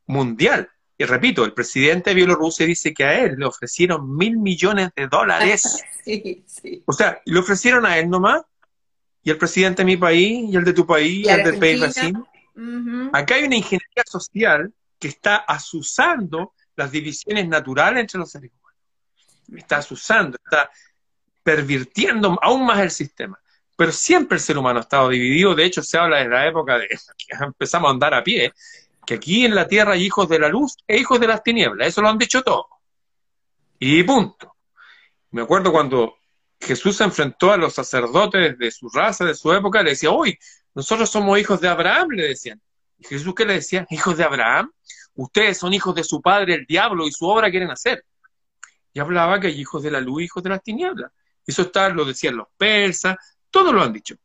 mundial. 0.07 0.69
Y 0.97 1.05
repito, 1.05 1.45
el 1.45 1.55
presidente 1.55 2.11
de 2.11 2.15
Bielorrusia 2.15 2.67
dice 2.67 2.93
que 2.93 3.05
a 3.05 3.19
él 3.21 3.37
le 3.39 3.47
ofrecieron 3.47 4.17
mil 4.17 4.39
millones 4.39 4.91
de 4.95 5.09
dólares. 5.09 5.83
sí, 6.05 6.45
sí. 6.47 6.83
O 6.87 6.93
sea, 6.93 7.21
le 7.25 7.39
ofrecieron 7.39 7.87
a 7.87 7.99
él 7.99 8.09
nomás 8.09 8.43
y 9.23 9.31
el 9.31 9.39
presidente 9.39 9.83
de 9.83 9.87
mi 9.87 9.97
país, 9.97 10.53
y 10.53 10.57
el 10.57 10.65
de 10.65 10.73
tu 10.73 10.87
país, 10.87 11.27
y, 11.27 11.31
el 11.31 11.45
del 11.45 11.59
país 11.59 11.81
vecino. 11.81 12.27
Acá 13.13 13.35
hay 13.37 13.45
una 13.45 13.57
ingeniería 13.57 14.05
social 14.07 14.73
que 14.99 15.09
está 15.09 15.37
asusando 15.37 16.53
las 16.77 16.91
divisiones 16.91 17.49
naturales 17.49 18.01
entre 18.01 18.19
los 18.19 18.31
seres 18.31 18.51
humanos. 18.51 19.63
Está 19.63 19.79
asusando, 19.79 20.39
está 20.43 20.71
pervirtiendo 21.43 22.39
aún 22.41 22.65
más 22.65 22.81
el 22.81 22.91
sistema. 22.91 23.39
Pero 23.77 23.93
siempre 23.93 24.37
el 24.37 24.43
ser 24.43 24.59
humano 24.59 24.79
ha 24.79 24.83
estado 24.83 25.09
dividido. 25.09 25.55
De 25.55 25.65
hecho, 25.65 25.83
se 25.83 25.99
habla 25.99 26.19
de 26.19 26.29
la 26.29 26.47
época 26.47 26.79
de 26.79 26.87
que 27.17 27.45
empezamos 27.45 27.89
a 27.89 27.93
andar 27.93 28.15
a 28.15 28.23
pie, 28.23 28.53
que 29.07 29.15
aquí 29.15 29.45
en 29.45 29.55
la 29.55 29.67
tierra 29.67 29.93
hay 29.93 30.05
hijos 30.05 30.29
de 30.29 30.39
la 30.39 30.49
luz 30.49 30.77
e 30.87 30.99
hijos 30.99 31.19
de 31.19 31.27
las 31.27 31.43
tinieblas. 31.43 31.89
Eso 31.89 32.03
lo 32.03 32.09
han 32.09 32.19
dicho 32.19 32.43
todos. 32.43 32.67
Y 33.79 34.03
punto. 34.03 34.57
Me 35.31 35.43
acuerdo 35.43 35.73
cuando 35.73 36.20
Jesús 36.61 36.97
se 36.97 37.05
enfrentó 37.05 37.53
a 37.53 37.57
los 37.57 37.75
sacerdotes 37.75 38.59
de 38.59 38.71
su 38.71 38.89
raza, 38.91 39.25
de 39.25 39.35
su 39.35 39.53
época, 39.53 39.83
le 39.83 39.91
decía, 39.91 40.11
hoy 40.11 40.39
nosotros 40.75 41.11
somos 41.11 41.39
hijos 41.39 41.61
de 41.61 41.69
Abraham, 41.69 42.11
le 42.11 42.29
decían. 42.29 42.61
¿Y 42.99 43.07
Jesús 43.07 43.35
qué 43.35 43.47
le 43.47 43.55
decía? 43.55 43.87
Hijos 43.91 44.17
de 44.19 44.25
Abraham, 44.25 44.71
ustedes 45.15 45.59
son 45.59 45.73
hijos 45.73 45.95
de 45.95 46.05
su 46.05 46.21
padre, 46.21 46.55
el 46.55 46.67
diablo, 46.67 47.07
y 47.07 47.13
su 47.13 47.27
obra 47.27 47.51
quieren 47.51 47.71
hacer. 47.71 48.05
Y 48.93 49.01
hablaba 49.01 49.41
que 49.41 49.47
hay 49.47 49.59
hijos 49.59 49.83
de 49.83 49.91
la 49.91 50.01
luz, 50.01 50.23
hijos 50.23 50.43
de 50.43 50.51
las 50.51 50.63
tinieblas. 50.63 51.11
Eso 51.47 51.63
está, 51.63 51.89
lo 51.89 52.05
decían 52.05 52.37
los 52.37 52.49
persas, 52.57 53.17
todos 53.51 53.73
lo 53.73 53.83
han 53.83 53.93
dicho. 53.93 54.17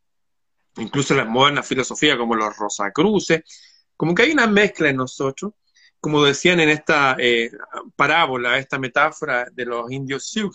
Incluso 0.76 1.14
las 1.14 1.26
modernas 1.26 1.66
filosofías 1.66 2.18
como 2.18 2.34
los 2.34 2.54
Rosacruces, 2.56 3.42
como 3.96 4.14
que 4.14 4.24
hay 4.24 4.32
una 4.32 4.46
mezcla 4.46 4.90
en 4.90 4.96
nosotros, 4.96 5.52
como 5.98 6.22
decían 6.22 6.60
en 6.60 6.68
esta 6.68 7.16
eh, 7.18 7.50
parábola, 7.96 8.58
esta 8.58 8.78
metáfora 8.78 9.48
de 9.50 9.64
los 9.64 9.90
indios 9.90 10.28
Sioux, 10.28 10.54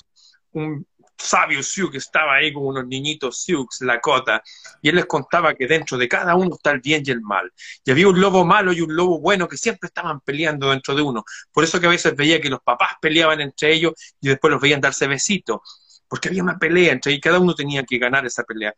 un 0.52 0.86
sabio 1.22 1.64
Sioux 1.64 1.96
estaba 1.96 2.36
ahí 2.36 2.52
con 2.52 2.66
unos 2.66 2.86
niñitos 2.88 3.44
Sioux, 3.44 3.68
Lakota, 3.82 4.42
y 4.82 4.90
él 4.90 4.96
les 4.96 5.06
contaba 5.06 5.54
que 5.54 5.68
dentro 5.68 5.98
de 5.98 6.08
cada 6.08 6.36
uno 6.36 6.56
está 6.56 6.72
el 6.72 6.82
bien 6.82 7.04
y 7.06 7.12
el 7.12 7.22
mal. 7.22 7.52
Y 7.86 7.92
había 7.92 8.08
un 8.08 8.20
lobo 8.20 8.44
malo 8.44 8.74
y 8.74 8.82
un 8.82 8.96
lobo 8.96 9.20
bueno 9.20 9.48
que 9.48 9.58
siempre 9.58 9.88
estaban 9.88 10.22
peleando 10.22 10.70
dentro 10.70 10.96
de 10.96 11.02
uno. 11.02 11.24
Por 11.52 11.64
eso 11.64 11.80
que 11.80 11.88
a 11.88 11.90
veces 11.90 12.16
veía 12.16 12.42
que 12.42 12.50
los 12.50 12.62
papás 12.62 12.94
peleaban 13.02 13.42
entre 13.42 13.74
ellos 13.74 13.94
y 14.20 14.30
después 14.30 14.52
los 14.52 14.62
veían 14.62 14.82
darse 14.82 15.08
besitos, 15.08 15.60
porque 16.08 16.30
había 16.30 16.44
una 16.44 16.58
pelea 16.58 16.94
entre 16.94 17.12
ellos 17.12 17.20
y 17.20 17.22
cada 17.22 17.40
uno 17.40 17.54
tenía 17.56 17.84
que 17.84 17.98
ganar 17.98 18.26
esa 18.26 18.44
pelea. 18.44 18.74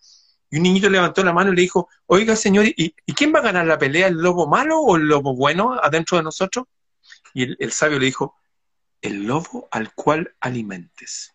Y 0.51 0.57
un 0.57 0.63
niñito 0.63 0.89
levantó 0.89 1.23
la 1.23 1.33
mano 1.33 1.51
y 1.51 1.55
le 1.55 1.61
dijo, 1.63 1.89
oiga 2.05 2.35
señor, 2.35 2.65
¿y, 2.67 2.93
quién 3.15 3.33
va 3.33 3.39
a 3.39 3.43
ganar 3.43 3.65
la 3.65 3.79
pelea, 3.79 4.07
el 4.07 4.17
lobo 4.17 4.47
malo 4.47 4.79
o 4.79 4.97
el 4.97 5.03
lobo 5.03 5.35
bueno 5.35 5.73
adentro 5.81 6.17
de 6.17 6.23
nosotros? 6.23 6.65
Y 7.33 7.63
el 7.63 7.71
sabio 7.71 7.97
le 7.97 8.05
dijo, 8.05 8.35
el 9.01 9.23
lobo 9.23 9.67
al 9.71 9.93
cual 9.93 10.35
alimentes. 10.39 11.32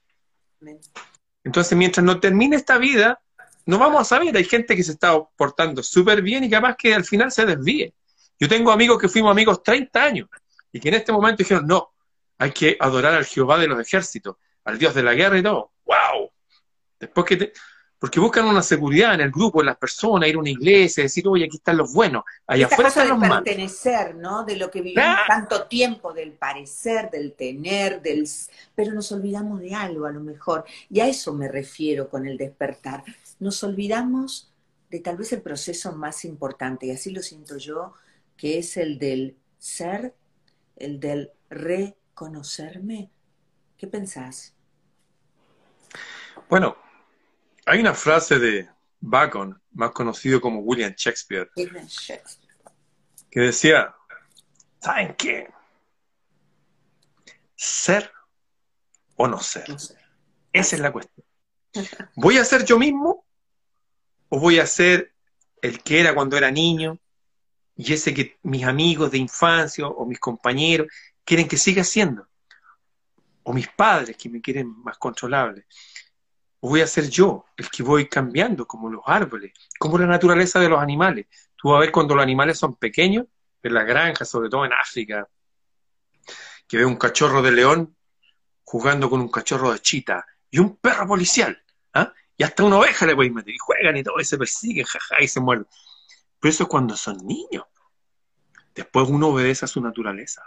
Entonces, 1.45 1.77
mientras 1.77 2.05
no 2.05 2.21
termine 2.21 2.57
esta 2.57 2.79
vida, 2.79 3.21
no 3.67 3.79
vamos 3.79 4.01
a 4.01 4.05
saber. 4.05 4.37
Hay 4.37 4.45
gente 4.45 4.75
que 4.77 4.83
se 4.83 4.93
está 4.93 5.19
portando 5.37 5.83
súper 5.83 6.23
bien 6.23 6.45
y 6.45 6.51
capaz 6.51 6.77
que 6.77 6.95
al 6.95 7.05
final 7.05 7.31
se 7.31 7.47
desvíe. 7.47 7.95
Yo 8.39 8.49
tengo 8.49 8.71
amigos 8.71 8.99
que 8.99 9.09
fuimos 9.09 9.31
amigos 9.31 9.63
30 9.63 10.03
años 10.03 10.29
y 10.73 10.81
que 10.81 10.89
en 10.89 10.95
este 10.95 11.13
momento 11.13 11.39
dijeron, 11.39 11.67
no, 11.67 11.93
hay 12.39 12.53
que 12.53 12.77
adorar 12.79 13.15
al 13.15 13.27
Jehová 13.27 13.59
de 13.59 13.67
los 13.67 13.81
ejércitos, 13.81 14.37
al 14.65 14.79
Dios 14.79 14.95
de 14.95 15.03
la 15.03 15.15
guerra 15.15 15.39
y 15.39 15.43
todo. 15.43 15.73
¡Wow! 15.85 16.31
Después 17.01 17.27
que 17.27 17.37
te, 17.37 17.53
porque 17.99 18.21
buscan 18.21 18.47
una 18.47 18.63
seguridad 18.63 19.15
en 19.15 19.21
el 19.21 19.31
grupo, 19.33 19.61
en 19.61 19.67
las 19.67 19.77
personas, 19.77 20.29
ir 20.29 20.37
a 20.37 20.39
una 20.39 20.51
iglesia, 20.51 21.03
decir, 21.03 21.27
oye, 21.27 21.47
aquí 21.47 21.57
están 21.57 21.77
los 21.77 21.93
buenos, 21.93 22.23
allá 22.47 22.67
afuera 22.67 22.89
están 22.89 23.09
los 23.09 23.19
malos. 23.19 23.43
pertenecer, 23.43 24.15
¿no? 24.15 24.45
De 24.45 24.57
lo 24.57 24.71
que 24.71 24.83
vivimos 24.83 25.17
tanto 25.27 25.65
tiempo, 25.65 26.13
del 26.13 26.33
parecer, 26.33 27.11
del 27.11 27.33
tener, 27.33 28.01
del... 28.01 28.29
Pero 28.75 28.93
nos 28.93 29.11
olvidamos 29.11 29.61
de 29.61 29.75
algo 29.75 30.07
a 30.07 30.13
lo 30.13 30.21
mejor, 30.21 30.65
y 30.89 31.01
a 31.01 31.09
eso 31.09 31.35
me 31.35 31.49
refiero 31.49 32.09
con 32.09 32.27
el 32.27 32.39
despertar. 32.39 33.03
Nos 33.41 33.65
olvidamos 33.65 34.53
de 34.91 35.01
tal 35.01 35.17
vez 35.17 35.33
el 35.33 35.43
proceso 35.43 35.93
más 35.93 36.25
importante, 36.25 36.87
y 36.87 36.93
así 36.93 37.11
lo 37.11 37.21
siento 37.21 37.57
yo, 37.59 37.95
que 38.37 38.59
es 38.59 38.77
el 38.77 38.99
del 39.01 39.37
ser, 39.59 40.15
el 40.77 41.01
del 41.01 41.33
reconocerme. 41.51 43.11
¿Qué 43.77 43.89
pensás? 43.89 44.55
Bueno, 46.49 46.77
hay 47.69 47.81
una 47.81 47.95
frase 47.95 48.39
de 48.39 48.69
Bacon, 49.01 49.61
más 49.73 49.91
conocido 49.91 50.41
como 50.41 50.61
William 50.61 50.95
Shakespeare, 50.97 51.51
que 53.31 53.41
decía, 53.41 53.95
¿saben 54.81 55.15
qué? 55.17 55.49
Ser 57.55 58.11
o 59.17 59.29
no 59.29 59.39
ser. 59.41 59.67
Esa 60.53 60.77
es 60.77 60.81
la 60.81 60.93
cuestión. 60.93 61.27
¿Voy 62.17 62.39
a 62.39 62.45
ser 62.45 62.65
yo 62.65 62.79
mismo 62.79 63.27
o 64.31 64.41
voy 64.41 64.59
a 64.59 64.67
ser 64.67 65.13
el 65.61 65.83
que 65.83 66.01
era 66.01 66.15
cuando 66.15 66.37
era 66.37 66.51
niño 66.51 66.99
y 67.77 67.93
ese 67.93 68.15
que 68.15 68.39
mis 68.43 68.65
amigos 68.65 69.11
de 69.11 69.19
infancia 69.19 69.87
o 69.87 70.07
mis 70.07 70.19
compañeros 70.19 70.89
quieren 71.23 71.47
que 71.47 71.59
siga 71.59 71.85
siendo? 71.85 72.27
O 73.43 73.53
mis 73.53 73.69
padres 73.69 74.17
que 74.17 74.31
me 74.31 74.41
quieren 74.41 74.69
más 74.83 74.97
controlable 74.97 75.67
voy 76.61 76.81
a 76.81 76.87
ser 76.87 77.09
yo 77.09 77.47
el 77.57 77.69
que 77.71 77.83
voy 77.83 78.09
cambiando, 78.09 78.67
como 78.67 78.91
los 78.91 79.03
árboles, 79.07 79.53
como 79.79 79.99
la 79.99 80.07
naturaleza 80.07 80.59
de 80.61 80.69
los 80.69 80.81
animales. 80.81 81.27
Tú 81.57 81.69
vas 81.69 81.79
a 81.79 81.81
ver 81.81 81.93
cuando 81.93 82.15
los 82.15 82.23
animales 82.23 82.59
son 82.59 82.77
pequeños, 82.77 83.27
en 83.63 83.75
la 83.75 83.85
granja, 83.85 84.25
sobre 84.25 84.49
todo 84.49 84.65
en 84.65 84.73
África, 84.73 85.29
que 86.67 86.77
ve 86.77 86.85
un 86.85 86.97
cachorro 86.97 87.43
de 87.43 87.53
león 87.53 87.97
jugando 88.65 89.09
con 89.09 89.21
un 89.21 89.29
cachorro 89.29 89.73
de 89.73 89.81
chita 89.81 90.27
y 90.51 90.59
un 90.59 90.77
perro 90.77 91.07
policial, 91.07 91.61
¿ah? 91.95 92.13
y 92.37 92.43
hasta 92.43 92.65
una 92.65 92.79
oveja 92.79 93.07
le 93.07 93.15
pueden 93.15 93.35
meter, 93.35 93.55
y 93.55 93.59
juegan 93.59 93.97
y 93.97 94.03
todo, 94.03 94.21
y 94.21 94.25
se 94.25 94.39
persiguen, 94.39 94.85
jaja, 94.85 95.23
y 95.23 95.29
se 95.29 95.41
mueren. 95.41 95.67
Pero 96.39 96.51
eso 96.51 96.65
es 96.65 96.69
cuando 96.69 96.97
son 96.97 97.27
niños. 97.27 97.65
Después 98.75 99.09
uno 99.09 99.29
obedece 99.29 99.65
a 99.65 99.69
su 99.69 99.81
naturaleza. 99.81 100.43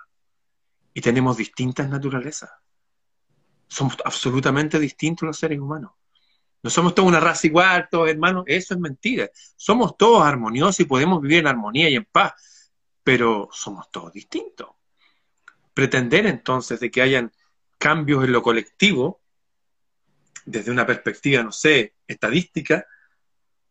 Y 0.93 1.01
tenemos 1.01 1.37
distintas 1.37 1.89
naturalezas. 1.89 2.49
Somos 3.67 3.97
absolutamente 4.05 4.79
distintos 4.79 5.27
los 5.27 5.37
seres 5.37 5.59
humanos. 5.59 5.91
No 6.63 6.69
somos 6.69 6.93
toda 6.93 7.07
una 7.07 7.19
raza 7.19 7.47
igual, 7.47 7.87
todos 7.89 8.09
hermanos, 8.09 8.43
eso 8.47 8.73
es 8.73 8.79
mentira. 8.79 9.29
Somos 9.55 9.97
todos 9.97 10.23
armoniosos 10.23 10.79
y 10.81 10.85
podemos 10.85 11.21
vivir 11.21 11.39
en 11.39 11.47
armonía 11.47 11.89
y 11.89 11.95
en 11.95 12.05
paz, 12.05 12.71
pero 13.03 13.49
somos 13.51 13.89
todos 13.91 14.13
distintos. 14.13 14.69
Pretender 15.73 16.27
entonces 16.27 16.79
de 16.79 16.91
que 16.91 17.01
hayan 17.01 17.31
cambios 17.77 18.23
en 18.23 18.31
lo 18.31 18.43
colectivo, 18.43 19.21
desde 20.45 20.71
una 20.71 20.85
perspectiva, 20.85 21.41
no 21.43 21.51
sé, 21.51 21.95
estadística, 22.07 22.85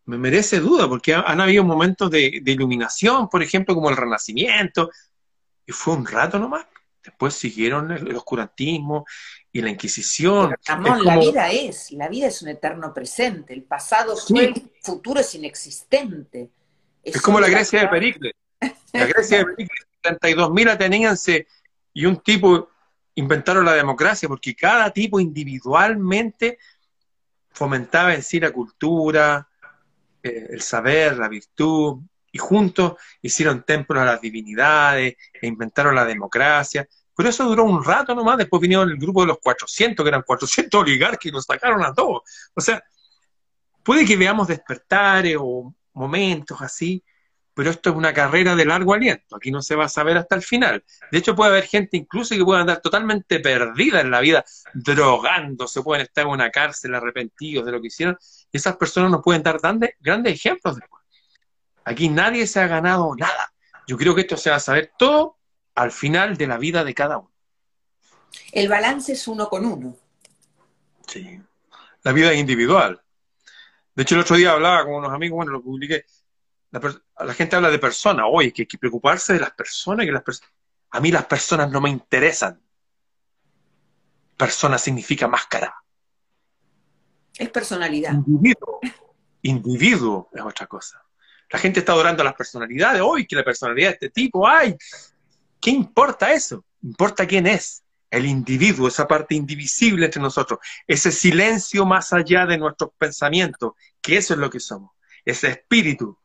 me 0.06 0.18
merece 0.18 0.58
duda, 0.58 0.88
porque 0.88 1.14
han 1.14 1.40
habido 1.40 1.62
momentos 1.62 2.10
de, 2.10 2.40
de 2.42 2.52
iluminación, 2.52 3.28
por 3.28 3.42
ejemplo, 3.42 3.74
como 3.74 3.90
el 3.90 3.96
Renacimiento, 3.96 4.90
y 5.64 5.72
fue 5.72 5.94
un 5.94 6.04
rato 6.04 6.38
nomás. 6.38 6.66
Después 7.02 7.34
siguieron 7.34 7.90
el, 7.92 8.14
oscurantismo 8.16 9.06
y 9.52 9.62
la 9.62 9.70
Inquisición. 9.70 10.54
la 11.02 11.18
vida 11.18 11.50
es, 11.50 11.90
la 11.92 12.08
vida 12.08 12.28
es 12.28 12.42
un 12.42 12.48
eterno 12.48 12.94
presente. 12.94 13.52
El 13.52 13.64
pasado 13.64 14.16
fue, 14.16 14.46
el 14.46 14.70
futuro 14.82 15.20
es 15.20 15.34
inexistente. 15.34 16.50
Es, 17.02 17.20
como 17.20 17.40
la 17.40 17.48
Grecia 17.48 17.80
de 17.80 17.88
Pericles. 17.88 18.32
La 18.92 19.06
Grecia 19.06 19.38
de 19.38 19.44
Pericles, 19.46 19.86
32.000 20.02 20.70
atenienses 20.70 21.46
y 21.92 22.06
un 22.06 22.18
tipo 22.18 22.70
inventaron 23.16 23.64
la 23.64 23.74
democracia 23.74 24.28
porque 24.28 24.54
cada 24.54 24.90
tipo 24.90 25.18
individualmente 25.20 26.58
fomentaba 27.50 28.14
en 28.14 28.22
sí 28.22 28.38
la 28.40 28.52
cultura, 28.52 29.48
eh, 30.22 30.48
el 30.50 30.62
saber, 30.62 31.18
la 31.18 31.28
virtud, 31.28 32.00
y 32.32 32.38
juntos 32.38 32.94
hicieron 33.20 33.64
templos 33.64 34.00
a 34.00 34.06
las 34.06 34.20
divinidades 34.20 35.16
e 35.34 35.46
inventaron 35.46 35.94
la 35.94 36.04
democracia. 36.04 36.86
Pero 37.16 37.28
eso 37.28 37.44
duró 37.44 37.64
un 37.64 37.84
rato 37.84 38.14
nomás, 38.14 38.38
después 38.38 38.60
vinieron 38.60 38.88
el 38.88 38.96
grupo 38.96 39.22
de 39.22 39.28
los 39.28 39.38
400, 39.38 40.04
que 40.04 40.08
eran 40.08 40.22
400 40.22 40.80
oligarcas 40.80 41.26
y 41.26 41.30
los 41.30 41.44
sacaron 41.44 41.84
a 41.84 41.92
todos. 41.92 42.22
O 42.54 42.60
sea, 42.60 42.82
puede 43.82 44.04
que 44.04 44.16
veamos 44.16 44.48
despertares 44.48 45.36
o 45.38 45.74
momentos 45.92 46.60
así, 46.62 47.02
pero 47.52 47.70
esto 47.70 47.90
es 47.90 47.96
una 47.96 48.14
carrera 48.14 48.54
de 48.54 48.64
largo 48.64 48.94
aliento, 48.94 49.36
aquí 49.36 49.50
no 49.50 49.60
se 49.60 49.74
va 49.74 49.84
a 49.84 49.88
saber 49.88 50.16
hasta 50.16 50.34
el 50.36 50.42
final. 50.42 50.82
De 51.10 51.18
hecho, 51.18 51.34
puede 51.34 51.50
haber 51.50 51.64
gente 51.64 51.96
incluso 51.96 52.34
que 52.34 52.44
pueda 52.44 52.60
andar 52.60 52.80
totalmente 52.80 53.40
perdida 53.40 54.00
en 54.00 54.10
la 54.10 54.20
vida, 54.20 54.44
drogándose, 54.72 55.82
pueden 55.82 56.04
estar 56.04 56.24
en 56.24 56.30
una 56.30 56.50
cárcel 56.50 56.94
arrepentidos 56.94 57.66
de 57.66 57.72
lo 57.72 57.80
que 57.80 57.88
hicieron, 57.88 58.16
y 58.50 58.56
esas 58.56 58.76
personas 58.76 59.10
nos 59.10 59.22
pueden 59.22 59.42
dar 59.42 59.60
grandes 59.60 60.32
ejemplos 60.32 60.76
después. 60.76 61.02
Aquí 61.84 62.08
nadie 62.08 62.46
se 62.46 62.60
ha 62.60 62.66
ganado 62.66 63.14
nada. 63.16 63.52
Yo 63.86 63.96
creo 63.96 64.14
que 64.14 64.20
esto 64.22 64.36
se 64.36 64.50
va 64.50 64.56
a 64.56 64.60
saber 64.60 64.92
todo 64.96 65.39
al 65.80 65.92
final 65.92 66.36
de 66.36 66.46
la 66.46 66.58
vida 66.58 66.84
de 66.84 66.92
cada 66.92 67.16
uno. 67.16 67.32
El 68.52 68.68
balance 68.68 69.12
es 69.12 69.26
uno 69.26 69.48
con 69.48 69.64
uno. 69.64 69.96
Sí. 71.06 71.40
La 72.02 72.12
vida 72.12 72.32
es 72.32 72.38
individual. 72.38 73.00
De 73.94 74.02
hecho, 74.02 74.14
el 74.14 74.20
otro 74.20 74.36
día 74.36 74.52
hablaba 74.52 74.84
con 74.84 74.96
unos 74.96 75.10
amigos, 75.10 75.36
bueno, 75.36 75.52
lo 75.52 75.62
publiqué. 75.62 76.04
La, 76.70 77.32
gente 77.32 77.56
habla 77.56 77.70
de 77.70 77.78
personas. 77.78 78.26
Oye, 78.30 78.52
que 78.52 78.62
hay 78.62 78.66
que 78.66 78.76
preocuparse 78.76 79.32
de 79.32 79.40
las 79.40 79.52
personas. 79.52 80.04
Que 80.04 80.12
las 80.12 80.22
a 80.90 81.00
mí 81.00 81.10
las 81.10 81.24
personas 81.24 81.70
no 81.70 81.80
me 81.80 81.88
interesan. 81.88 82.60
Persona 84.36 84.76
significa 84.76 85.28
máscara. 85.28 85.74
Es 87.38 87.48
personalidad. 87.48 88.12
Individuo. 88.12 88.80
Individuo 89.40 90.28
es 90.34 90.42
otra 90.42 90.66
cosa. 90.66 91.02
La 91.48 91.58
gente 91.58 91.80
está 91.80 91.92
adorando 91.92 92.20
a 92.20 92.26
las 92.26 92.34
personalidades. 92.34 93.00
Hoy 93.02 93.26
que 93.26 93.34
la 93.34 93.44
personalidad 93.44 93.88
de 93.88 93.94
este 93.94 94.10
tipo, 94.10 94.46
¡ay! 94.46 94.76
¿Qué 95.60 95.70
importa 95.70 96.32
eso? 96.32 96.64
Importa 96.82 97.26
quién 97.26 97.46
es. 97.46 97.82
El 98.10 98.26
individuo, 98.26 98.88
esa 98.88 99.06
parte 99.06 99.34
indivisible 99.34 100.06
entre 100.06 100.20
nosotros, 100.20 100.58
ese 100.86 101.12
silencio 101.12 101.86
más 101.86 102.12
allá 102.12 102.44
de 102.44 102.58
nuestros 102.58 102.90
pensamientos, 102.98 103.74
que 104.00 104.16
eso 104.16 104.34
es 104.34 104.40
lo 104.40 104.50
que 104.50 104.58
somos, 104.58 104.90
ese 105.24 105.48
espíritu. 105.48 106.18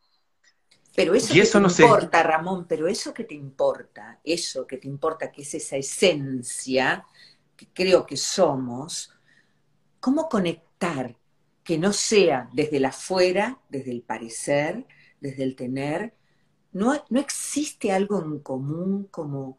Pero 0.96 1.14
eso, 1.14 1.34
que 1.34 1.42
te 1.44 1.84
importa, 1.84 2.24
Ramón, 2.24 2.66
pero 2.68 2.88
eso 2.88 3.14
que 3.14 3.26
te 3.26 3.36
importa, 3.36 4.20
eso 4.24 4.66
que 4.66 4.78
te 4.78 4.88
importa, 4.88 5.32
que 5.32 5.44
es 5.44 5.54
esa 5.54 5.76
esencia 5.76 7.06
que 7.56 7.68
creo 7.72 8.06
que 8.06 8.18
somos, 8.18 9.14
¿cómo 10.00 10.28
conectamos? 10.28 10.66
estar 10.76 11.16
que 11.64 11.78
no 11.78 11.94
sea 11.94 12.50
desde 12.54 12.78
el 12.78 12.86
afuera, 12.86 13.60
desde 13.70 13.92
el 13.92 14.04
parecer, 14.04 14.86
desde 15.20 15.44
el 15.44 15.56
tener. 15.56 16.14
No, 16.76 16.94
no 17.10 17.20
existe 17.22 17.94
algo 17.94 18.22
en 18.22 18.40
común 18.40 19.08
como 19.10 19.58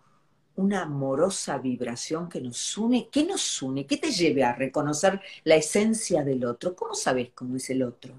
una 0.57 0.83
amorosa 0.83 1.57
vibración 1.57 2.29
que 2.29 2.43
nos 2.43 2.77
une. 2.77 3.09
¿Qué 3.11 3.25
nos 3.25 3.63
une? 3.63 3.87
¿Qué 3.87 3.97
te 3.97 4.11
lleve 4.11 4.45
a 4.45 4.53
reconocer 4.53 5.23
la 5.45 5.57
esencia 5.57 6.23
del 6.23 6.45
otro? 6.45 6.77
¿Cómo 6.77 6.95
sabes 6.95 7.31
cómo 7.35 7.57
es 7.57 7.71
el 7.71 7.83
otro? 7.85 8.13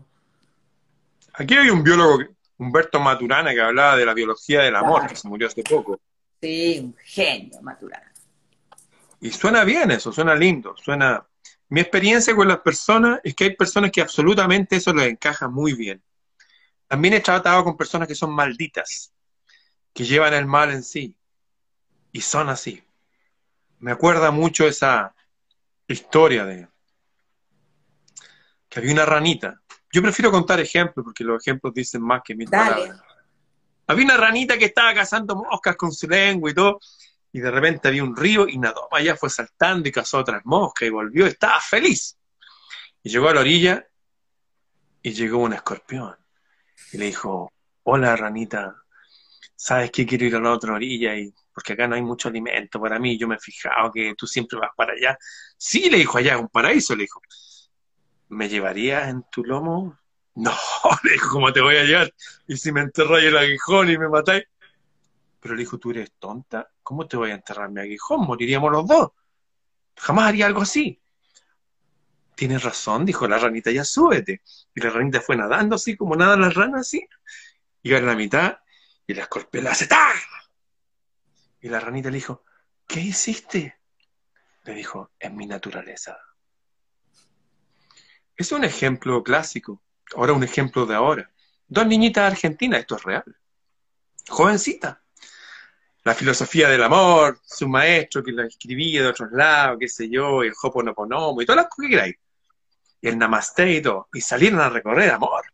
Aquí 1.34 1.54
hay 1.54 1.70
un 1.70 1.84
biólogo, 1.84 2.24
Humberto 2.58 3.00
Maturana, 3.00 3.54
que 3.54 3.62
hablaba 3.62 3.96
de 3.98 4.06
la 4.06 4.16
biología 4.16 4.64
del 4.64 4.76
amor, 4.76 5.06
que 5.06 5.16
se 5.16 5.28
murió 5.28 5.46
hace 5.46 5.62
poco. 5.62 6.00
Sí, 6.42 6.80
un 6.80 6.96
genio, 7.04 7.62
Maturana. 7.62 8.12
Y 9.22 9.30
suena 9.30 9.64
bien 9.64 9.92
eso, 9.92 10.12
suena 10.12 10.34
lindo, 10.34 10.76
suena... 10.76 11.24
Mi 11.70 11.82
experiencia 11.82 12.36
con 12.36 12.48
las 12.48 12.62
personas 12.62 13.20
es 13.24 13.36
que 13.36 13.44
hay 13.44 13.56
personas 13.56 13.92
que 13.92 14.02
absolutamente 14.02 14.78
eso 14.78 14.92
les 14.92 15.08
encaja 15.08 15.48
muy 15.48 15.74
bien. 15.74 16.02
También 16.88 17.16
he 17.16 17.20
tratado 17.20 17.64
con 17.64 17.76
personas 17.76 18.08
que 18.08 18.16
son 18.16 18.34
malditas, 18.34 19.14
que 19.94 20.06
llevan 20.06 20.34
el 20.34 20.46
mal 20.46 20.72
en 20.72 20.84
sí, 20.84 21.16
y 22.12 22.22
son 22.22 22.50
así. 22.50 22.82
Me 23.80 23.92
acuerda 23.92 24.32
mucho 24.32 24.66
esa 24.66 25.14
historia 25.88 26.46
de 26.46 26.68
que 28.70 28.80
había 28.80 28.94
una 28.94 29.06
ranita. 29.06 29.62
Yo 29.92 30.02
prefiero 30.02 30.32
contar 30.32 30.60
ejemplos 30.60 31.04
porque 31.04 31.24
los 31.24 31.42
ejemplos 31.42 31.74
dicen 31.74 32.02
más 32.02 32.22
que 32.24 32.36
mil 32.36 32.50
palabras. 32.50 33.02
Había 33.86 34.06
una 34.06 34.18
ranita 34.18 34.58
que 34.58 34.66
estaba 34.66 34.94
cazando 34.94 35.36
moscas 35.36 35.76
con 35.76 35.92
su 35.92 36.08
lengua 36.08 36.52
y 36.52 36.54
todo, 36.54 36.80
y 37.32 37.40
de 37.40 37.52
repente 37.52 37.88
había 37.88 38.04
un 38.04 38.16
río 38.16 38.48
y 38.48 38.58
nadó 38.58 38.88
para 38.90 39.02
allá, 39.02 39.16
fue 39.16 39.30
saltando 39.30 39.88
y 39.88 39.92
cazó 39.92 40.20
otras 40.20 40.42
moscas 40.46 40.88
y 40.88 40.92
volvió, 40.92 41.26
estaba 41.26 41.60
feliz. 41.60 42.18
Y 43.04 43.10
llegó 43.10 43.30
a 43.30 43.34
la 43.34 43.42
orilla 43.42 43.88
y 45.02 45.14
llegó 45.14 45.38
un 45.38 45.54
escorpión 45.54 46.18
y 46.92 46.98
le 46.98 47.06
dijo, 47.06 47.52
hola 47.84 48.16
ranita, 48.16 48.76
¿sabes 49.56 49.92
que 49.92 50.06
quiero 50.06 50.26
ir 50.26 50.36
a 50.36 50.40
la 50.40 50.54
otra 50.54 50.74
orilla? 50.74 51.16
Y 51.16 51.34
porque 51.54 51.74
acá 51.74 51.88
no 51.88 51.96
hay 51.96 52.02
mucho 52.02 52.30
alimento 52.30 52.80
para 52.80 53.00
mí, 53.00 53.18
yo 53.18 53.28
me 53.28 53.36
he 53.36 53.40
fijado 53.40 53.92
que 53.92 54.14
tú 54.16 54.28
siempre 54.28 54.60
vas 54.60 54.72
para 54.76 54.94
allá. 54.94 55.18
Sí, 55.58 55.90
le 55.90 55.98
dijo, 55.98 56.18
allá 56.18 56.36
es 56.36 56.42
un 56.42 56.50
paraíso, 56.50 56.96
le 56.96 57.04
dijo. 57.04 57.22
¿Me 58.30 58.50
llevarías 58.50 59.10
en 59.10 59.24
tu 59.32 59.44
lomo? 59.44 59.98
No, 60.40 60.54
le 61.04 61.14
dijo, 61.14 61.32
¿cómo 61.32 61.52
te 61.52 61.62
voy 61.62 61.78
a 61.78 61.84
llevar? 61.84 62.14
Y 62.48 62.58
si 62.58 62.72
me 62.72 62.82
enterráis 62.82 63.26
el 63.26 63.38
aguijón 63.38 63.90
y 63.90 63.98
me 63.98 64.08
matáis. 64.08 64.44
Pero 65.40 65.56
le 65.56 65.62
dijo, 65.62 65.80
tú 65.80 65.90
eres 65.90 66.12
tonta, 66.20 66.70
¿cómo 66.84 67.08
te 67.08 67.18
voy 67.18 67.32
a 67.32 67.34
enterrar 67.34 67.72
mi 67.72 67.82
aguijón? 67.82 68.22
Moriríamos 68.22 68.72
los 68.72 68.86
dos. 68.86 69.10
Jamás 69.96 70.28
haría 70.28 70.46
algo 70.46 70.62
así. 70.62 71.02
Tienes 72.38 72.62
razón, 72.62 73.04
dijo 73.04 73.28
la 73.28 73.40
ranita, 73.40 73.72
ya 73.72 73.84
súbete. 73.84 74.44
Y 74.76 74.80
la 74.80 74.92
ranita 74.92 75.20
fue 75.20 75.36
nadando 75.36 75.76
así, 75.76 75.98
como 75.98 76.16
nada 76.16 76.38
las 76.38 76.54
ranas 76.54 76.82
así. 76.82 77.10
Iba 77.82 77.98
en 77.98 78.06
la 78.06 78.14
mitad 78.14 78.60
y 79.08 79.16
la 79.16 79.24
escorpión 79.24 79.66
hace 79.66 79.88
¡Tah! 79.88 80.14
Y 81.60 81.68
la 81.68 81.80
ranita 81.80 82.12
le 82.12 82.18
dijo, 82.18 82.44
¿qué 82.88 83.00
hiciste? 83.00 83.80
Le 84.66 84.74
dijo, 84.76 85.10
es 85.18 85.34
mi 85.34 85.48
naturaleza. 85.48 86.16
Es 88.36 88.52
un 88.52 88.64
ejemplo 88.64 89.24
clásico. 89.24 89.82
Ahora 90.16 90.34
un 90.34 90.44
ejemplo 90.44 90.86
de 90.86 90.94
ahora. 90.94 91.32
Dos 91.68 91.88
niñitas 91.88 92.32
argentinas, 92.32 92.82
esto 92.82 92.98
es 92.98 93.04
real. 93.04 93.36
Jovencita. 94.30 95.02
La 96.04 96.14
filosofía 96.14 96.70
del 96.70 96.84
amor, 96.84 97.42
su 97.44 97.68
maestro 97.68 98.24
que 98.24 98.32
la 98.32 98.46
escribía 98.46 99.02
de 99.02 99.08
otros 99.08 99.32
lados, 99.32 99.78
qué 99.80 99.88
sé 99.88 100.08
yo, 100.08 100.44
el 100.44 100.54
Hoponoponomo 100.62 101.42
y 101.42 101.48
todas 101.48 101.64
las 101.64 101.70
cosas 101.70 101.84
que 101.84 101.90
queráis. 101.90 102.16
El 103.08 103.18
Namaste 103.18 103.72
y 103.72 103.82
todo. 103.82 104.08
Y 104.14 104.22
salieron 104.22 104.60
a 104.60 104.70
recorrer 104.70 105.12
amor. 105.12 105.46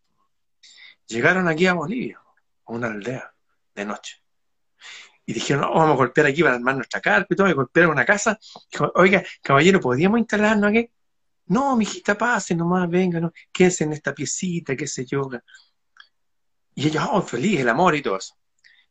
Llegaron 1.08 1.48
aquí 1.48 1.68
a 1.68 1.74
Bolivia, 1.74 2.20
a 2.66 2.72
una 2.72 2.88
aldea, 2.88 3.34
de 3.76 3.86
noche. 3.86 4.22
Y 5.26 5.34
dijeron, 5.34 5.62
vamos 5.62 5.92
a 5.92 5.96
golpear 5.96 6.28
aquí 6.28 6.44
para 6.44 6.56
armar 6.56 6.76
nuestra 6.76 7.00
carpa 7.00 7.34
y 7.34 7.36
todo, 7.36 7.48
y 7.50 7.54
golpearon 7.54 7.92
una 7.92 8.06
casa. 8.06 8.38
Dijo, 8.72 8.92
oiga, 8.96 9.24
caballero, 9.42 9.80
¿podríamos 9.80 10.20
instalarnos 10.20 10.70
aquí? 10.70 10.90
No, 11.46 11.76
mijita, 11.76 12.18
pase 12.18 12.56
nomás, 12.56 12.90
venga, 12.90 13.20
no, 13.20 13.32
quédese 13.52 13.84
en 13.84 13.94
esta 13.94 14.14
piecita, 14.14 14.76
qué 14.76 14.88
sé 14.88 15.06
yo. 15.06 15.30
Y 16.76 16.88
ellos, 16.88 17.08
oh, 17.12 17.22
feliz, 17.22 17.60
el 17.60 17.70
amor 17.70 17.96
y 17.96 18.02
todo 18.02 18.18
eso. 18.18 18.36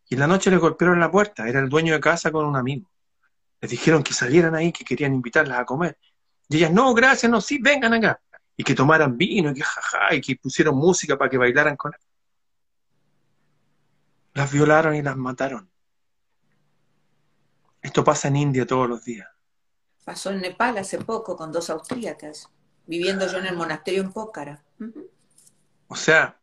Y 0.09 0.15
en 0.15 0.21
la 0.21 0.27
noche 0.27 0.51
le 0.51 0.59
golpearon 0.59 1.01
la 1.01 1.11
puerta, 1.11 1.49
era 1.49 1.61
el 1.61 1.69
dueño 1.69 1.95
de 1.95 2.01
casa 2.01 2.31
con 2.31 2.45
un 2.47 2.57
amigo. 2.57 2.91
Les 3.61 3.71
dijeron 3.71 4.03
que 4.03 4.13
salieran 4.13 4.55
ahí, 4.55 4.73
que 4.73 4.85
querían 4.85 5.15
invitarlas 5.15 5.59
a 5.59 5.65
comer. 5.65 5.99
Y 6.49 6.59
ellas, 6.59 6.73
no, 6.73 6.93
gracias, 6.95 7.31
no, 7.31 7.41
sí, 7.41 7.59
vengan 7.59 7.95
acá. 7.95 8.21
Y 8.57 8.65
que 8.65 8.75
tomaran 8.75 9.17
vino, 9.17 9.51
y 9.51 9.55
que 9.55 9.63
jaja, 9.63 10.15
y 10.15 10.21
que 10.21 10.37
pusieron 10.37 10.77
música 10.77 11.17
para 11.17 11.31
que 11.31 11.39
bailaran 11.39 11.77
con 11.77 11.93
él. 11.95 12.01
Las 14.35 14.53
violaron 14.53 14.95
y 14.95 15.03
las 15.03 15.17
mataron. 15.17 15.71
Esto 17.81 18.05
pasa 18.05 18.29
en 18.29 18.37
India 18.37 18.67
todos 18.67 18.89
los 18.89 19.05
días. 19.05 19.29
Pasó 20.05 20.31
en 20.31 20.41
Nepal 20.41 20.79
hace 20.79 20.99
poco 20.99 21.37
con 21.37 21.53
dos 21.53 21.71
austríacas, 21.71 22.49
viviendo 22.87 23.27
yo 23.27 23.39
en 23.39 23.47
el 23.47 23.57
monasterio 23.57 24.03
en 24.03 24.13
Pócara. 24.13 24.65
O 25.89 25.97
sea, 25.97 26.41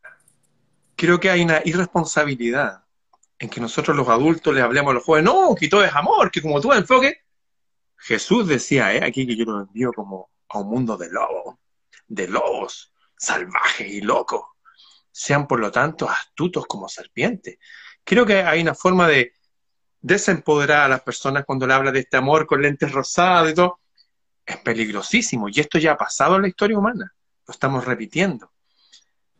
creo 0.95 1.19
que 1.19 1.29
hay 1.29 1.41
una 1.41 1.61
irresponsabilidad 1.63 2.83
en 3.39 3.49
que 3.49 3.61
nosotros 3.61 3.95
los 3.95 4.07
adultos 4.09 4.53
le 4.53 4.61
hablemos 4.61 4.91
a 4.91 4.93
los 4.95 5.03
jóvenes, 5.03 5.31
no, 5.31 5.55
que 5.55 5.69
todo 5.69 5.83
es 5.83 5.95
amor, 5.95 6.29
que 6.29 6.41
como 6.41 6.59
tú 6.59 6.73
enfoque. 6.73 7.23
Jesús 7.95 8.47
decía 8.47 8.93
eh, 8.93 9.03
aquí 9.03 9.25
que 9.25 9.35
yo 9.35 9.45
lo 9.45 9.61
envío 9.61 9.91
como 9.93 10.29
a 10.49 10.59
un 10.59 10.69
mundo 10.69 10.97
de 10.97 11.09
lobos, 11.09 11.55
de 12.09 12.27
lobos, 12.27 12.91
salvajes 13.17 13.87
y 13.87 14.01
locos. 14.01 14.41
Sean 15.11 15.47
por 15.47 15.59
lo 15.59 15.71
tanto 15.71 16.09
astutos 16.09 16.65
como 16.65 16.89
serpientes. 16.89 17.57
Creo 18.03 18.25
que 18.25 18.43
hay 18.43 18.61
una 18.61 18.75
forma 18.75 19.07
de 19.07 19.33
desempoderar 20.01 20.83
a 20.83 20.87
las 20.87 21.01
personas 21.01 21.45
cuando 21.45 21.67
le 21.67 21.73
habla 21.73 21.91
de 21.91 21.99
este 21.99 22.17
amor 22.17 22.47
con 22.47 22.61
lentes 22.61 22.91
rosados 22.91 23.51
y 23.51 23.53
todo, 23.53 23.79
es 24.45 24.57
peligrosísimo. 24.57 25.49
Y 25.49 25.59
esto 25.59 25.77
ya 25.77 25.93
ha 25.93 25.97
pasado 25.97 26.35
en 26.35 26.43
la 26.43 26.47
historia 26.47 26.77
humana. 26.77 27.13
Lo 27.47 27.51
estamos 27.51 27.85
repitiendo. 27.85 28.51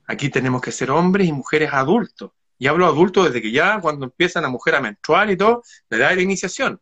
Aquí 0.06 0.30
tenemos 0.30 0.62
que 0.62 0.72
ser 0.72 0.92
hombres 0.92 1.28
y 1.28 1.32
mujeres 1.32 1.72
adultos. 1.74 2.32
Y 2.58 2.68
hablo 2.68 2.86
adultos 2.86 3.26
desde 3.26 3.42
que 3.42 3.52
ya 3.52 3.80
cuando 3.80 4.06
empieza 4.06 4.42
la 4.42 4.50
mujer 4.50 4.76
a 4.76 4.82
menstruar 4.82 5.32
y 5.32 5.38
todo, 5.38 5.64
le 5.90 5.98
da 5.98 6.14
la 6.14 6.22
iniciación. 6.22 6.82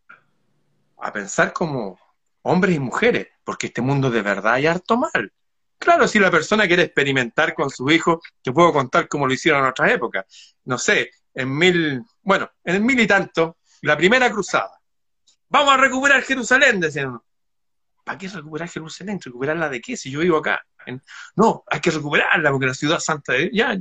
A 0.97 1.13
pensar 1.13 1.53
como 1.53 1.99
hombres 2.41 2.75
y 2.75 2.79
mujeres, 2.79 3.27
porque 3.43 3.67
este 3.67 3.81
mundo 3.81 4.09
de 4.09 4.21
verdad 4.21 4.53
hay 4.53 4.65
harto 4.65 4.97
mal. 4.97 5.31
Claro, 5.77 6.07
si 6.07 6.19
la 6.19 6.31
persona 6.31 6.67
quiere 6.67 6.83
experimentar 6.83 7.53
con 7.53 7.69
su 7.69 7.89
hijo, 7.89 8.21
te 8.41 8.51
puedo 8.51 8.73
contar 8.73 9.07
cómo 9.07 9.27
lo 9.27 9.33
hicieron 9.33 9.61
en 9.61 9.69
otras 9.69 9.91
épocas. 9.91 10.25
No 10.65 10.77
sé, 10.77 11.11
en 11.33 11.55
mil, 11.55 12.01
bueno, 12.21 12.49
en 12.63 12.85
mil 12.85 12.99
y 12.99 13.07
tanto, 13.07 13.57
la 13.81 13.95
primera 13.95 14.31
cruzada. 14.31 14.71
Vamos 15.49 15.73
a 15.73 15.77
recuperar 15.77 16.23
Jerusalén, 16.23 16.79
decían. 16.79 17.19
¿Para 18.03 18.17
qué 18.17 18.27
recuperar 18.27 18.69
Jerusalén? 18.69 19.19
¿Recuperarla 19.23 19.69
de 19.69 19.81
qué? 19.81 19.97
Si 19.97 20.09
yo 20.09 20.21
vivo 20.21 20.37
acá. 20.37 20.65
No, 21.35 21.63
hay 21.67 21.81
que 21.81 21.91
recuperarla 21.91 22.51
porque 22.51 22.67
la 22.67 22.73
ciudad 22.73 22.99
santa 22.99 23.33
de... 23.33 23.51
Ya, 23.53 23.77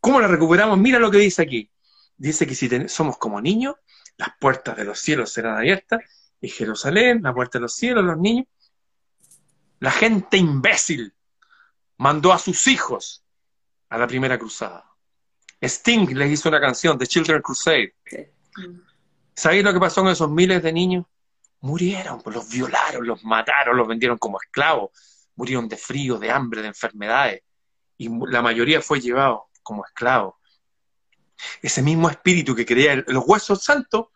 ¿Cómo 0.00 0.18
la 0.20 0.26
recuperamos? 0.26 0.78
Mira 0.78 0.98
lo 0.98 1.10
que 1.10 1.18
dice 1.18 1.42
aquí. 1.42 1.70
Dice 2.16 2.46
que 2.46 2.54
si 2.54 2.68
somos 2.88 3.18
como 3.18 3.40
niños, 3.40 3.74
las 4.16 4.30
puertas 4.40 4.76
de 4.76 4.84
los 4.84 4.98
cielos 4.98 5.30
serán 5.30 5.58
abiertas 5.58 6.00
y 6.40 6.48
Jerusalén, 6.48 7.20
la 7.22 7.34
puerta 7.34 7.58
de 7.58 7.62
los 7.62 7.74
cielos, 7.74 8.04
los 8.04 8.18
niños. 8.18 8.46
La 9.80 9.90
gente 9.90 10.36
imbécil 10.36 11.12
mandó 11.96 12.32
a 12.32 12.38
sus 12.38 12.66
hijos 12.66 13.24
a 13.88 13.98
la 13.98 14.06
primera 14.06 14.38
cruzada. 14.38 14.86
Sting 15.60 16.14
les 16.14 16.30
hizo 16.30 16.48
una 16.48 16.60
canción, 16.60 16.98
The 16.98 17.06
Children 17.06 17.42
Crusade. 17.42 17.94
¿Sabéis 19.34 19.64
lo 19.64 19.72
que 19.72 19.80
pasó 19.80 20.02
con 20.02 20.10
esos 20.10 20.30
miles 20.30 20.62
de 20.62 20.72
niños? 20.72 21.06
Murieron, 21.60 22.20
pues 22.22 22.36
los 22.36 22.48
violaron, 22.48 23.06
los 23.06 23.22
mataron, 23.24 23.76
los 23.76 23.86
vendieron 23.86 24.16
como 24.18 24.38
esclavos, 24.40 24.90
murieron 25.36 25.68
de 25.68 25.76
frío, 25.76 26.18
de 26.18 26.30
hambre, 26.30 26.62
de 26.62 26.68
enfermedades, 26.68 27.42
y 27.98 28.08
la 28.28 28.40
mayoría 28.40 28.80
fue 28.80 29.00
llevado 29.00 29.48
como 29.62 29.84
esclavos. 29.84 30.34
Ese 31.60 31.82
mismo 31.82 32.08
espíritu 32.08 32.54
que 32.54 32.64
creía 32.66 32.92
en 32.92 33.04
los 33.08 33.24
huesos 33.26 33.62
santos, 33.62 34.06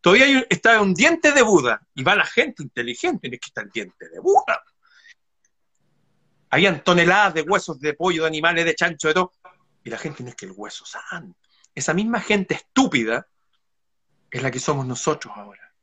todavía 0.00 0.46
está 0.48 0.80
un 0.80 0.94
diente 0.94 1.32
de 1.32 1.42
Buda, 1.42 1.86
y 1.94 2.02
va 2.02 2.14
la 2.14 2.26
gente 2.26 2.62
inteligente, 2.62 3.28
es 3.28 3.40
que 3.40 3.48
está 3.48 3.60
el 3.62 3.70
diente 3.70 4.08
de 4.08 4.20
Buda. 4.20 4.62
Habían 6.54 6.84
toneladas 6.84 7.34
de 7.34 7.42
huesos 7.42 7.80
de 7.80 7.94
pollo, 7.94 8.22
de 8.22 8.28
animales, 8.28 8.64
de 8.64 8.76
chancho, 8.76 9.08
de 9.08 9.14
todo, 9.14 9.32
y 9.82 9.90
la 9.90 9.98
gente 9.98 10.22
no 10.22 10.28
es 10.28 10.36
que 10.36 10.46
el 10.46 10.52
hueso 10.54 10.84
santo. 10.86 11.36
Esa 11.74 11.92
misma 11.92 12.20
gente 12.20 12.54
estúpida 12.54 13.26
es 14.30 14.40
la 14.40 14.52
que 14.52 14.60
somos 14.60 14.86
nosotros 14.86 15.34
ahora. 15.36 15.74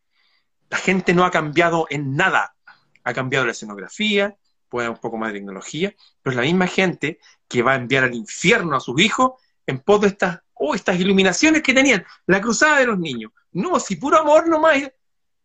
La 0.69 0.77
gente 0.77 1.13
no 1.13 1.25
ha 1.25 1.29
cambiado 1.29 1.87
en 1.89 2.15
nada. 2.15 2.55
Ha 3.03 3.13
cambiado 3.13 3.45
la 3.45 3.51
escenografía, 3.51 4.37
puede 4.69 4.87
un 4.87 4.95
poco 4.95 5.17
más 5.17 5.33
de 5.33 5.39
tecnología, 5.39 5.93
pero 6.23 6.31
es 6.31 6.37
la 6.37 6.43
misma 6.43 6.67
gente 6.67 7.19
que 7.49 7.63
va 7.63 7.73
a 7.73 7.75
enviar 7.75 8.05
al 8.05 8.15
infierno 8.15 8.77
a 8.77 8.79
sus 8.79 8.97
hijos 9.01 9.33
en 9.67 9.79
pos 9.79 9.99
de 9.99 10.07
estas, 10.07 10.39
oh, 10.53 10.73
estas 10.73 10.97
iluminaciones 10.97 11.63
que 11.63 11.73
tenían, 11.73 12.05
la 12.27 12.39
cruzada 12.39 12.79
de 12.79 12.85
los 12.85 12.97
niños. 12.97 13.33
No, 13.51 13.77
si 13.77 13.97
puro 13.97 14.19
amor 14.19 14.47
nomás. 14.47 14.89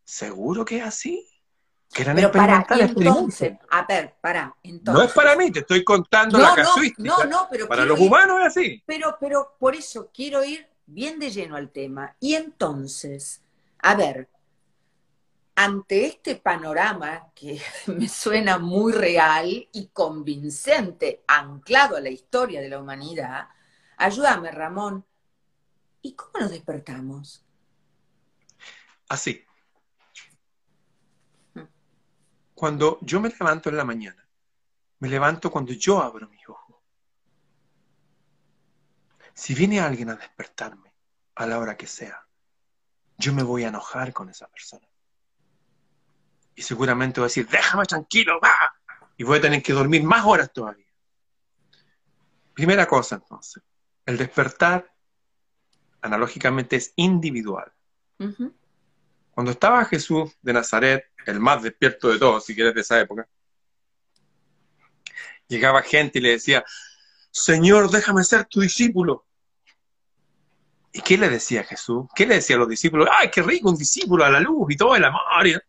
¿Seguro 0.05 0.65
que 0.65 0.77
es 0.77 0.85
así? 0.85 1.29
Quieran 1.93 2.17
Pero 2.17 2.31
para, 2.33 2.59
experimentar, 2.61 2.81
entonces, 3.07 3.59
a 3.71 3.87
ver, 3.87 4.15
para, 4.21 4.55
entonces. 4.63 4.95
No 4.95 5.03
es 5.09 5.13
para 5.13 5.37
mí, 5.37 5.51
te 5.51 5.61
estoy 5.61 5.83
contando 5.83 6.37
No, 6.39 6.45
la 6.45 6.49
no, 6.51 6.55
casuística. 6.57 7.03
no, 7.03 7.25
no, 7.25 7.49
pero 7.51 7.67
para 7.69 7.85
los 7.85 7.99
ir- 7.99 8.07
humanos 8.07 8.39
es 8.41 8.47
así. 8.49 8.83
Pero, 8.87 9.17
pero 9.19 9.55
por 9.59 9.75
eso 9.75 10.11
quiero 10.13 10.45
ir 10.45 10.69
bien 10.87 11.19
de 11.19 11.31
lleno 11.31 11.57
al 11.57 11.71
tema. 11.71 12.15
Y 12.21 12.35
entonces, 12.35 13.43
a 13.79 13.95
ver, 13.95 14.29
ante 15.55 16.05
este 16.07 16.37
panorama 16.37 17.31
que 17.35 17.61
me 17.87 18.09
suena 18.09 18.59
muy 18.59 18.93
real 18.93 19.69
y 19.73 19.87
convincente, 19.89 21.23
anclado 21.27 21.97
a 21.97 22.01
la 22.01 22.11
historia 22.11 22.61
de 22.61 22.69
la 22.69 22.79
humanidad, 22.79 23.49
ayúdame, 23.97 24.51
Ramón. 24.51 25.05
¿Y 26.03 26.13
cómo 26.13 26.39
nos 26.41 26.51
despertamos? 26.51 27.43
Así. 29.09 29.43
Mm. 31.55 31.61
Cuando 32.57 32.99
yo 33.03 33.21
me 33.21 33.29
levanto 33.29 33.69
en 33.69 33.77
la 33.77 33.85
mañana, 33.85 34.27
me 35.01 35.11
levanto 35.11 35.51
cuando 35.51 35.75
yo 35.75 36.03
abro 36.03 36.27
mis 36.27 36.49
ojos. 36.49 36.77
Si 39.35 39.55
viene 39.55 39.79
alguien 39.79 40.09
a 40.09 40.17
despertarme 40.17 40.91
a 41.35 41.47
la 41.47 41.59
hora 41.59 41.77
que 41.77 41.87
sea, 41.87 42.27
yo 43.19 43.35
me 43.35 43.43
voy 43.43 43.65
a 43.65 43.69
enojar 43.69 44.15
con 44.15 44.31
esa 44.31 44.49
persona. 44.49 44.89
Y 46.55 46.63
seguramente 46.63 47.21
voy 47.21 47.27
a 47.27 47.29
decir, 47.29 47.47
déjame 47.47 47.85
tranquilo, 47.85 48.41
va. 48.43 48.75
Y 49.19 49.25
voy 49.25 49.37
a 49.37 49.43
tener 49.43 49.63
que 49.63 49.75
dormir 49.75 50.03
más 50.03 50.25
horas 50.25 50.51
todavía. 50.51 50.87
Primera 52.55 52.89
cosa 52.89 53.17
entonces, 53.17 53.63
el 54.07 54.17
despertar 54.17 54.91
analógicamente 56.01 56.77
es 56.77 56.95
individual. 56.97 57.71
Cuando 59.33 59.53
estaba 59.53 59.85
Jesús 59.85 60.39
de 60.41 60.55
Nazaret, 60.55 61.05
el 61.31 61.41
más 61.41 61.63
despierto 61.63 62.09
de 62.09 62.19
todos, 62.19 62.45
si 62.45 62.55
quieres, 62.55 62.75
de 62.75 62.81
esa 62.81 63.01
época, 63.01 63.29
llegaba 65.49 65.83
gente 65.83 66.19
y 66.19 66.23
le 66.23 66.31
decía, 66.31 66.65
Señor, 67.31 67.91
déjame 67.91 68.25
ser 68.25 68.47
tu 68.47 68.61
discípulo. 68.61 69.27
¿Y 70.93 71.03
qué 71.03 71.19
le 71.19 71.29
decía 71.29 71.63
Jesús? 71.63 72.07
¿Qué 72.15 72.27
le 72.27 72.37
decía 72.37 72.57
a 72.57 72.61
los 72.61 72.69
discípulos? 72.69 73.09
¡Ay, 73.19 73.31
qué 73.31 73.43
rico 73.43 73.69
un 73.69 73.77
discípulo 73.77 74.25
a 74.25 74.31
la 74.31 74.41
luz 74.41 74.67
y 74.71 74.77
todo 74.77 74.97
el 74.97 75.05
amor! 75.05 75.63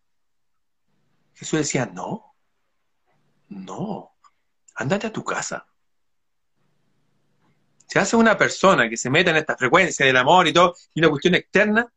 Jesús 1.34 1.58
decía, 1.58 1.86
no, 1.86 2.34
no, 3.48 4.16
ándate 4.74 5.06
a 5.06 5.12
tu 5.12 5.22
casa. 5.22 5.66
Si 7.86 7.98
hace 7.98 8.16
una 8.16 8.36
persona 8.36 8.88
que 8.88 8.96
se 8.96 9.08
mete 9.08 9.30
en 9.30 9.36
esta 9.36 9.56
frecuencia 9.56 10.04
del 10.04 10.16
amor 10.16 10.46
y 10.46 10.52
todo, 10.52 10.74
y 10.94 11.00
una 11.00 11.10
cuestión 11.10 11.34
externa, 11.34 11.90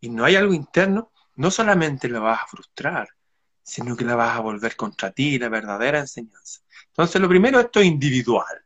y 0.00 0.08
no 0.08 0.24
hay 0.24 0.36
algo 0.36 0.52
interno, 0.52 1.10
no 1.36 1.50
solamente 1.50 2.08
la 2.08 2.20
vas 2.20 2.42
a 2.42 2.46
frustrar, 2.46 3.08
sino 3.62 3.96
que 3.96 4.04
la 4.04 4.14
vas 4.14 4.36
a 4.36 4.40
volver 4.40 4.76
contra 4.76 5.10
ti, 5.10 5.38
la 5.38 5.48
verdadera 5.48 5.98
enseñanza. 5.98 6.60
Entonces, 6.88 7.20
lo 7.20 7.28
primero, 7.28 7.60
esto 7.60 7.80
es 7.80 7.86
individual. 7.86 8.64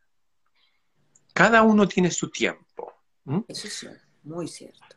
Cada 1.32 1.62
uno 1.62 1.88
tiene 1.88 2.10
su 2.10 2.30
tiempo. 2.30 2.92
¿m? 3.26 3.44
Eso 3.48 3.66
es 3.66 3.74
cierto, 3.74 4.04
muy 4.24 4.46
cierto. 4.46 4.96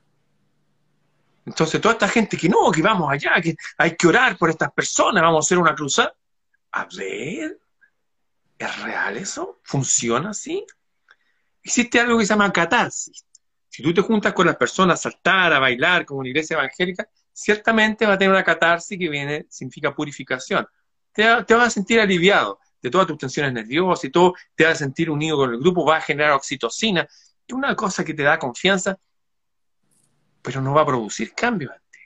Entonces, 1.45 1.81
toda 1.81 1.93
esta 1.93 2.07
gente 2.07 2.37
que 2.37 2.47
no, 2.47 2.71
que 2.71 2.81
vamos 2.81 3.11
allá, 3.11 3.41
que 3.41 3.55
hay 3.77 3.95
que 3.95 4.07
orar 4.07 4.37
por 4.37 4.49
estas 4.49 4.71
personas, 4.71 5.23
vamos 5.23 5.43
a 5.43 5.45
hacer 5.45 5.57
una 5.57 5.75
cruzada. 5.75 6.13
A 6.71 6.85
ver, 6.85 7.59
¿es 8.57 8.81
real 8.81 9.17
eso? 9.17 9.59
¿Funciona 9.63 10.29
así? 10.29 10.65
Existe 11.61 11.99
algo 11.99 12.17
que 12.17 12.25
se 12.25 12.33
llama 12.33 12.51
catarsis. 12.51 13.25
Si 13.69 13.81
tú 13.81 13.93
te 13.93 14.01
juntas 14.01 14.33
con 14.33 14.47
las 14.47 14.55
personas 14.55 14.99
a 14.99 15.09
saltar, 15.09 15.53
a 15.53 15.59
bailar, 15.59 16.05
como 16.05 16.19
una 16.19 16.29
iglesia 16.29 16.55
evangélica, 16.55 17.09
ciertamente 17.33 18.05
va 18.05 18.13
a 18.13 18.17
tener 18.17 18.31
una 18.31 18.43
catarsis 18.43 18.97
que 18.97 19.09
viene, 19.09 19.45
significa 19.49 19.93
purificación. 19.93 20.67
Te, 21.11 21.43
te 21.43 21.53
vas 21.53 21.67
a 21.67 21.69
sentir 21.69 21.99
aliviado 21.99 22.59
de 22.81 22.89
todas 22.89 23.07
tus 23.07 23.17
tensiones 23.17 23.53
nerviosas 23.53 24.05
y 24.05 24.09
todo, 24.09 24.33
te 24.55 24.65
vas 24.65 24.73
a 24.73 24.77
sentir 24.77 25.09
unido 25.09 25.37
con 25.37 25.51
el 25.51 25.59
grupo, 25.59 25.85
va 25.85 25.97
a 25.97 26.01
generar 26.01 26.33
oxitocina, 26.33 27.01
es 27.47 27.53
una 27.53 27.75
cosa 27.75 28.03
que 28.03 28.13
te 28.13 28.23
da 28.23 28.37
confianza, 28.39 28.97
pero 30.41 30.61
no 30.61 30.73
va 30.73 30.81
a 30.81 30.85
producir 30.85 31.33
cambios 31.33 31.71
en 31.71 31.81
ti. 31.91 31.99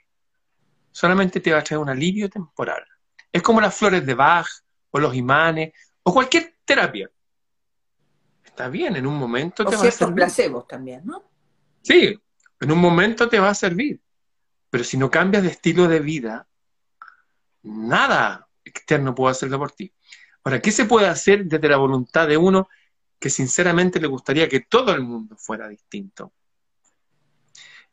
Solamente 0.92 1.40
te 1.40 1.52
va 1.52 1.58
a 1.58 1.64
traer 1.64 1.80
un 1.80 1.88
alivio 1.88 2.28
temporal. 2.28 2.84
Es 3.32 3.42
como 3.42 3.60
las 3.60 3.74
flores 3.74 4.06
de 4.06 4.14
Bach 4.14 4.48
o 4.90 4.98
los 4.98 5.14
imanes 5.14 5.72
o 6.02 6.12
cualquier 6.14 6.56
terapia. 6.64 7.10
Está 8.44 8.68
bien, 8.68 8.96
en 8.96 9.06
un 9.06 9.16
momento 9.16 9.62
O 9.62 9.66
te 9.66 9.76
va 9.76 9.76
a 9.76 9.80
ciertos 9.82 9.98
servir. 9.98 10.14
placebos 10.16 10.66
también, 10.66 11.02
¿no? 11.04 11.22
Sí, 11.82 12.18
en 12.60 12.72
un 12.72 12.78
momento 12.78 13.28
te 13.28 13.38
va 13.38 13.50
a 13.50 13.54
servir. 13.54 14.00
Pero 14.70 14.84
si 14.84 14.96
no 14.96 15.10
cambias 15.10 15.42
de 15.42 15.50
estilo 15.50 15.88
de 15.88 16.00
vida, 16.00 16.48
nada 17.62 18.48
externo 18.64 19.14
puede 19.14 19.32
hacerlo 19.32 19.58
por 19.58 19.72
ti. 19.72 19.92
Ahora, 20.44 20.60
¿qué 20.60 20.70
se 20.70 20.84
puede 20.84 21.06
hacer 21.06 21.44
desde 21.46 21.68
la 21.68 21.76
voluntad 21.76 22.28
de 22.28 22.36
uno 22.36 22.68
que 23.18 23.30
sinceramente 23.30 24.00
le 24.00 24.06
gustaría 24.06 24.48
que 24.48 24.60
todo 24.60 24.94
el 24.94 25.02
mundo 25.02 25.36
fuera 25.36 25.68
distinto? 25.68 26.32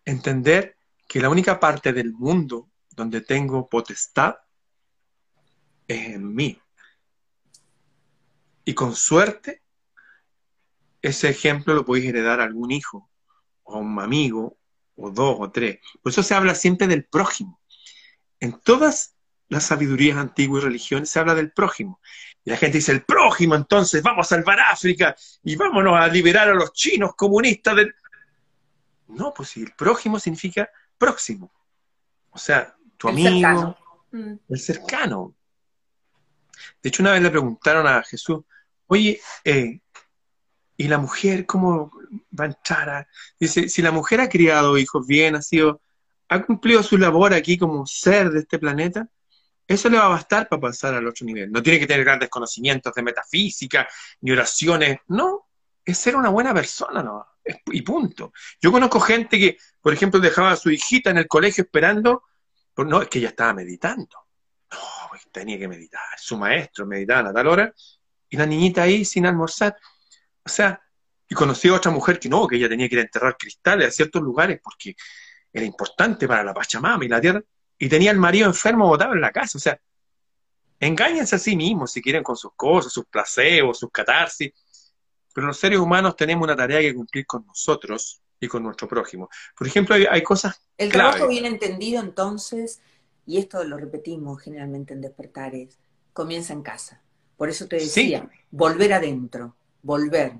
Entender 0.03 0.77
que 1.07 1.19
la 1.19 1.29
única 1.29 1.59
parte 1.59 1.93
del 1.93 2.13
mundo 2.13 2.69
donde 2.91 3.21
tengo 3.21 3.67
potestad 3.67 4.35
es 5.87 6.15
en 6.15 6.33
mí. 6.33 6.59
Y 8.63 8.73
con 8.73 8.95
suerte, 8.95 9.61
ese 11.01 11.29
ejemplo 11.29 11.73
lo 11.73 11.85
podéis 11.85 12.07
heredar 12.07 12.39
a 12.39 12.45
algún 12.45 12.71
hijo 12.71 13.09
o 13.63 13.75
a 13.75 13.77
un 13.77 13.99
amigo, 13.99 14.57
o 14.95 15.11
dos, 15.11 15.37
o 15.39 15.51
tres. 15.51 15.79
Por 16.01 16.11
eso 16.11 16.23
se 16.23 16.33
habla 16.33 16.55
siempre 16.55 16.87
del 16.87 17.05
prójimo. 17.05 17.59
En 18.39 18.59
todas 18.59 19.15
las 19.47 19.65
sabidurías 19.65 20.17
antiguas 20.17 20.63
y 20.63 20.65
religiones 20.65 21.09
se 21.09 21.19
habla 21.19 21.35
del 21.35 21.51
prójimo. 21.51 21.99
Y 22.43 22.51
la 22.51 22.57
gente 22.57 22.77
dice, 22.77 22.91
el 22.91 23.03
prójimo, 23.03 23.55
entonces 23.55 24.01
vamos 24.03 24.27
a 24.27 24.35
salvar 24.35 24.59
África 24.59 25.15
y 25.43 25.55
vámonos 25.55 25.99
a 25.99 26.07
liberar 26.07 26.49
a 26.49 26.53
los 26.53 26.73
chinos 26.73 27.15
comunistas 27.15 27.75
del... 27.75 27.95
No, 29.07 29.33
pues 29.33 29.49
si 29.49 29.61
el 29.61 29.73
prójimo 29.73 30.19
significa 30.19 30.69
próximo. 30.97 31.51
O 32.31 32.37
sea, 32.37 32.75
tu 32.97 33.09
El 33.09 33.13
amigo, 33.13 33.29
cercano. 33.29 33.77
Mm. 34.11 34.33
el 34.49 34.59
cercano. 34.59 35.35
De 36.81 36.89
hecho, 36.89 37.03
una 37.03 37.11
vez 37.11 37.21
le 37.21 37.29
preguntaron 37.29 37.87
a 37.87 38.03
Jesús, 38.03 38.41
oye, 38.87 39.19
eh, 39.43 39.79
¿y 40.77 40.87
la 40.87 40.97
mujer 40.97 41.45
cómo 41.45 41.91
va 42.37 42.45
a 42.45 42.47
entrar? 42.47 42.89
a-?" 42.89 43.07
Dice, 43.39 43.69
si 43.69 43.81
la 43.81 43.91
mujer 43.91 44.21
ha 44.21 44.29
criado 44.29 44.77
hijos 44.77 45.05
bien, 45.05 45.35
ha 45.35 45.41
sido, 45.41 45.81
ha 46.29 46.41
cumplido 46.43 46.83
su 46.83 46.97
labor 46.97 47.33
aquí 47.33 47.57
como 47.57 47.85
ser 47.85 48.29
de 48.31 48.39
este 48.39 48.59
planeta, 48.59 49.07
eso 49.67 49.89
le 49.89 49.97
va 49.97 50.05
a 50.05 50.09
bastar 50.09 50.47
para 50.47 50.61
pasar 50.61 50.93
al 50.93 51.07
otro 51.07 51.25
nivel. 51.25 51.51
No 51.51 51.63
tiene 51.63 51.79
que 51.79 51.87
tener 51.87 52.03
grandes 52.03 52.29
conocimientos 52.29 52.93
de 52.93 53.01
metafísica, 53.01 53.87
ni 54.21 54.31
oraciones, 54.31 54.99
no, 55.07 55.47
es 55.83 55.97
ser 55.97 56.15
una 56.15 56.29
buena 56.29 56.53
persona, 56.53 57.01
no, 57.01 57.25
y 57.67 57.81
punto. 57.81 58.33
Yo 58.61 58.71
conozco 58.71 58.99
gente 58.99 59.37
que, 59.37 59.57
por 59.81 59.93
ejemplo, 59.93 60.19
dejaba 60.19 60.51
a 60.51 60.55
su 60.55 60.71
hijita 60.71 61.09
en 61.11 61.17
el 61.17 61.27
colegio 61.27 61.63
esperando, 61.63 62.23
pues 62.73 62.87
no, 62.87 63.01
es 63.01 63.07
que 63.07 63.19
ella 63.19 63.29
estaba 63.29 63.53
meditando. 63.53 64.17
No, 64.71 64.79
pues 65.09 65.27
tenía 65.31 65.57
que 65.57 65.67
meditar. 65.67 66.01
Su 66.17 66.37
maestro 66.37 66.85
meditaba 66.85 67.29
a 67.29 67.33
tal 67.33 67.47
hora 67.47 67.73
y 68.29 68.37
la 68.37 68.45
niñita 68.45 68.83
ahí 68.83 69.05
sin 69.05 69.25
almorzar. 69.25 69.75
O 70.45 70.49
sea, 70.49 70.81
y 71.27 71.33
conocí 71.33 71.67
a 71.69 71.73
otra 71.73 71.91
mujer 71.91 72.19
que 72.19 72.29
no, 72.29 72.47
que 72.47 72.57
ella 72.57 72.69
tenía 72.69 72.87
que 72.87 72.95
ir 72.95 72.99
a 72.99 73.03
enterrar 73.03 73.35
cristales 73.37 73.87
a 73.87 73.91
ciertos 73.91 74.21
lugares 74.21 74.59
porque 74.63 74.95
era 75.51 75.65
importante 75.65 76.27
para 76.27 76.43
la 76.43 76.53
Pachamama 76.53 77.03
y 77.03 77.07
la 77.07 77.19
tierra. 77.19 77.41
Y 77.77 77.89
tenía 77.89 78.11
al 78.11 78.17
marido 78.17 78.45
enfermo 78.45 78.87
botado 78.87 79.13
en 79.13 79.21
la 79.21 79.31
casa. 79.31 79.57
O 79.57 79.61
sea, 79.61 79.79
engáñense 80.79 81.35
a 81.35 81.39
sí 81.39 81.55
mismos 81.55 81.91
si 81.91 82.01
quieren 82.01 82.23
con 82.23 82.35
sus 82.35 82.51
cosas, 82.55 82.93
sus 82.93 83.05
placebos, 83.05 83.79
sus 83.79 83.89
catarsis. 83.91 84.51
Pero 85.33 85.47
los 85.47 85.57
seres 85.57 85.79
humanos 85.79 86.15
tenemos 86.15 86.43
una 86.43 86.55
tarea 86.55 86.79
que 86.79 86.93
cumplir 86.93 87.25
con 87.25 87.45
nosotros 87.45 88.21
y 88.39 88.47
con 88.47 88.63
nuestro 88.63 88.87
prójimo. 88.87 89.29
Por 89.57 89.67
ejemplo, 89.67 89.95
hay, 89.95 90.05
hay 90.09 90.21
cosas 90.21 90.61
El 90.77 90.89
Clave. 90.91 91.11
trabajo 91.11 91.27
bien 91.29 91.45
entendido, 91.45 92.01
entonces, 92.01 92.81
y 93.25 93.37
esto 93.37 93.63
lo 93.63 93.77
repetimos 93.77 94.41
generalmente 94.41 94.93
en 94.93 95.01
despertares, 95.01 95.79
comienza 96.13 96.53
en 96.53 96.61
casa. 96.61 97.01
Por 97.35 97.49
eso 97.49 97.67
te 97.67 97.77
decía, 97.77 98.29
volver 98.51 98.93
adentro, 98.93 99.57
volver, 99.85 100.33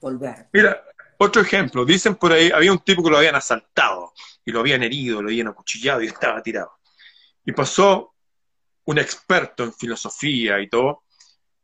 volver. 0.00 0.48
Mira, 0.52 0.84
otro 1.18 1.42
ejemplo, 1.42 1.84
dicen 1.84 2.14
por 2.14 2.32
ahí, 2.32 2.50
había 2.54 2.70
un 2.70 2.78
tipo 2.78 3.02
que 3.02 3.10
lo 3.10 3.18
habían 3.18 3.34
asaltado 3.34 4.12
y 4.44 4.52
lo 4.52 4.60
habían 4.60 4.82
herido, 4.84 5.20
lo 5.20 5.28
habían 5.28 5.48
acuchillado 5.48 6.00
y 6.00 6.06
estaba 6.06 6.40
tirado. 6.42 6.78
Y 7.44 7.52
pasó 7.52 8.14
un 8.84 8.98
experto 8.98 9.64
en 9.64 9.72
filosofía 9.72 10.60
y 10.60 10.68
todo, 10.68 11.02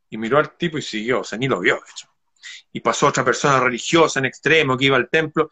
y 0.08 0.18
miró 0.18 0.38
al 0.38 0.56
tipo 0.56 0.76
y 0.76 0.82
siguió, 0.82 1.20
o 1.20 1.24
sea, 1.24 1.38
ni 1.38 1.46
lo 1.46 1.60
vio, 1.60 1.74
de 1.74 1.90
hecho. 1.90 2.08
Y 2.72 2.80
pasó 2.80 3.06
otra 3.06 3.24
persona 3.24 3.60
religiosa 3.60 4.18
en 4.18 4.26
extremo 4.26 4.76
que 4.76 4.86
iba 4.86 4.96
al 4.96 5.08
templo, 5.08 5.50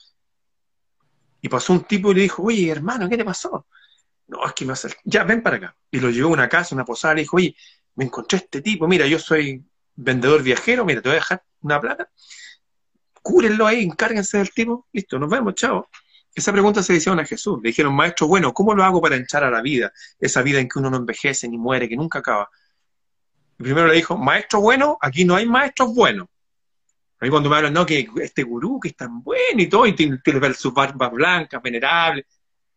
y 1.40 1.48
pasó 1.48 1.72
un 1.72 1.84
tipo 1.84 2.10
y 2.10 2.16
le 2.16 2.22
dijo, 2.22 2.42
oye, 2.42 2.68
hermano, 2.70 3.08
¿qué 3.08 3.16
te 3.16 3.24
pasó? 3.24 3.66
No, 4.26 4.44
es 4.44 4.52
que 4.52 4.64
me 4.64 4.72
hace... 4.72 4.88
Ya, 5.04 5.22
ven 5.22 5.42
para 5.42 5.56
acá. 5.56 5.76
Y 5.92 6.00
lo 6.00 6.10
llevó 6.10 6.30
a 6.30 6.32
una 6.32 6.48
casa, 6.48 6.74
una 6.74 6.84
posada, 6.84 7.14
le 7.14 7.20
dijo, 7.20 7.36
oye, 7.36 7.54
me 7.94 8.06
encontré 8.06 8.38
este 8.38 8.60
tipo, 8.60 8.88
mira, 8.88 9.06
yo 9.06 9.20
soy 9.20 9.64
vendedor 9.94 10.42
viajero, 10.42 10.84
mira, 10.84 11.00
te 11.00 11.08
voy 11.08 11.16
a 11.16 11.20
dejar 11.20 11.44
una 11.62 11.80
plata, 11.80 12.10
cúrenlo 13.22 13.66
ahí, 13.66 13.84
encárguense 13.84 14.38
del 14.38 14.50
tipo, 14.50 14.86
listo, 14.92 15.18
nos 15.18 15.28
vemos, 15.28 15.54
chao. 15.54 15.88
esa 16.34 16.52
pregunta 16.52 16.82
se 16.82 16.92
le 16.92 16.98
hicieron 16.98 17.20
a 17.20 17.24
Jesús. 17.24 17.58
Le 17.62 17.70
dijeron, 17.70 17.94
maestro, 17.94 18.26
bueno, 18.26 18.54
¿cómo 18.54 18.74
lo 18.74 18.84
hago 18.84 19.00
para 19.00 19.16
echar 19.16 19.44
a 19.44 19.50
la 19.50 19.60
vida? 19.60 19.92
Esa 20.18 20.42
vida 20.42 20.60
en 20.60 20.68
que 20.68 20.78
uno 20.78 20.90
no 20.90 20.96
envejece 20.98 21.48
ni 21.48 21.58
muere, 21.58 21.88
que 21.88 21.96
nunca 21.96 22.20
acaba. 22.20 22.48
Y 23.58 23.62
primero 23.64 23.88
le 23.88 23.94
dijo, 23.94 24.16
maestro 24.16 24.60
bueno, 24.60 24.98
aquí 25.00 25.24
no 25.24 25.34
hay 25.34 25.46
maestros 25.46 25.94
buenos. 25.94 26.28
A 27.20 27.24
mí 27.24 27.30
cuando 27.30 27.50
me 27.50 27.56
hablan, 27.56 27.72
no, 27.72 27.84
que 27.84 28.08
este 28.22 28.44
gurú 28.44 28.78
que 28.78 28.88
es 28.88 28.96
tan 28.96 29.22
bueno 29.22 29.60
y 29.60 29.66
todo, 29.68 29.86
y 29.86 29.94
tiene, 29.94 30.20
sus 30.54 30.72
barbas 30.72 31.10
blancas, 31.10 31.60
venerables. 31.60 32.24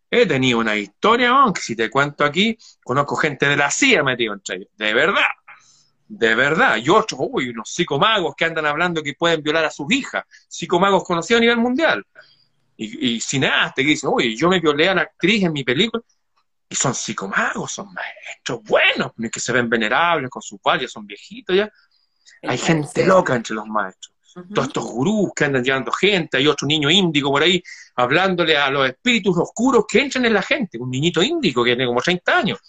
He 0.10 0.26
tenido 0.26 0.60
una 0.60 0.76
historia, 0.76 1.30
aunque 1.30 1.62
si 1.62 1.76
te 1.76 1.90
cuento 1.90 2.26
aquí, 2.26 2.58
conozco 2.84 3.16
gente 3.16 3.48
de 3.48 3.56
la 3.56 3.70
CIA 3.70 4.04
metido 4.04 4.34
entre 4.34 4.58
ellos. 4.58 4.70
De 4.76 4.94
verdad. 4.94 5.28
De 6.14 6.36
verdad. 6.36 6.76
Y 6.76 6.90
otros, 6.90 7.22
uy, 7.32 7.50
unos 7.50 7.70
psicomagos 7.70 8.36
que 8.36 8.44
andan 8.44 8.66
hablando 8.66 9.02
que 9.02 9.14
pueden 9.14 9.42
violar 9.42 9.64
a 9.64 9.72
sus 9.72 9.90
hijas. 9.94 10.26
Psicomagos 10.46 11.06
conocidos 11.06 11.40
a 11.40 11.42
nivel 11.42 11.58
mundial. 11.58 12.06
Y, 12.76 13.16
y 13.16 13.22
cineastas 13.22 13.76
que 13.76 13.84
dicen, 13.84 14.10
uy, 14.12 14.36
yo 14.36 14.50
me 14.50 14.60
violé 14.60 14.90
a 14.90 14.92
una 14.92 15.04
actriz 15.04 15.44
en 15.44 15.54
mi 15.54 15.64
película. 15.64 16.04
Y 16.68 16.76
son 16.76 16.94
psicomagos, 16.94 17.72
son 17.72 17.94
maestros 17.94 18.62
buenos, 18.64 19.14
que 19.32 19.40
se 19.40 19.54
ven 19.54 19.70
venerables 19.70 20.30
con 20.30 20.42
sus 20.42 20.60
vallas, 20.62 20.92
son 20.92 21.08
viejitos 21.08 21.56
ya. 21.56 21.72
Hay 22.44 22.58
gente 22.58 23.06
loca 23.06 23.34
entre 23.34 23.56
los 23.56 23.68
maestros. 23.68 24.14
Todos 24.54 24.68
estos 24.68 24.86
gurús 24.86 25.32
que 25.34 25.46
andan 25.46 25.64
llevando 25.64 25.94
gente, 25.94 26.38
hay 26.38 26.48
otro 26.48 26.68
niño 26.68 26.90
índico 26.90 27.32
por 27.32 27.44
ahí 27.44 27.62
hablándole 27.96 28.58
a 28.58 28.70
los 28.70 28.88
espíritus 28.88 29.38
oscuros 29.38 29.86
que 29.88 30.02
entran 30.02 30.26
en 30.26 30.34
la 30.34 30.42
gente, 30.42 30.78
un 30.78 30.90
niñito 30.90 31.22
índico 31.22 31.64
que 31.64 31.72
tiene 31.72 31.86
como 31.86 32.02
30 32.02 32.38
años, 32.38 32.60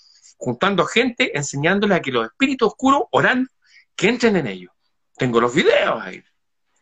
juntando 0.43 0.85
gente, 0.87 1.39
enseñándole 1.39 1.95
a 1.95 2.03
que 2.03 2.11
los 2.11 2.27
espíritus 2.27 2.67
oscuros 2.67 3.03
oran, 3.13 3.49
que 3.95 4.09
entren 4.09 4.35
en 4.35 4.49
ellos. 4.49 4.73
Tengo 5.17 5.41
los 5.41 5.55
videos 5.55 6.03
ahí. 6.03 6.21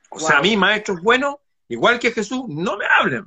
O 0.09 0.19
sea, 0.19 0.39
a 0.39 0.41
mí, 0.41 0.57
maestros 0.57 1.03
buenos, 1.03 1.37
igual 1.69 1.99
que 1.99 2.11
Jesús, 2.11 2.45
no 2.49 2.79
me 2.79 2.87
hablen. 2.87 3.27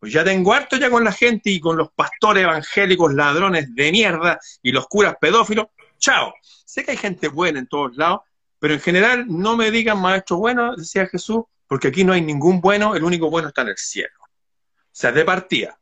Pues 0.00 0.12
ya 0.12 0.24
tengo 0.24 0.52
harto 0.52 0.76
ya 0.76 0.90
con 0.90 1.04
la 1.04 1.12
gente 1.12 1.50
y 1.50 1.60
con 1.60 1.76
los 1.76 1.92
pastores 1.92 2.42
evangélicos 2.42 3.14
ladrones 3.14 3.72
de 3.72 3.92
mierda 3.92 4.40
y 4.60 4.72
los 4.72 4.88
curas 4.88 5.14
pedófilos. 5.20 5.66
Chao. 5.98 6.34
Sé 6.42 6.84
que 6.84 6.90
hay 6.90 6.96
gente 6.96 7.28
buena 7.28 7.60
en 7.60 7.68
todos 7.68 7.96
lados, 7.96 8.22
pero 8.58 8.74
en 8.74 8.80
general, 8.80 9.26
no 9.28 9.56
me 9.56 9.70
digan 9.70 10.00
maestro 10.00 10.38
bueno, 10.38 10.74
decía 10.74 11.06
Jesús, 11.06 11.44
porque 11.68 11.88
aquí 11.88 12.02
no 12.02 12.12
hay 12.12 12.22
ningún 12.22 12.60
bueno, 12.60 12.96
el 12.96 13.04
único 13.04 13.30
bueno 13.30 13.48
está 13.48 13.62
en 13.62 13.68
el 13.68 13.78
cielo. 13.78 14.18
O 14.20 14.90
sea, 14.90 15.12
de 15.12 15.24
partida. 15.24 15.78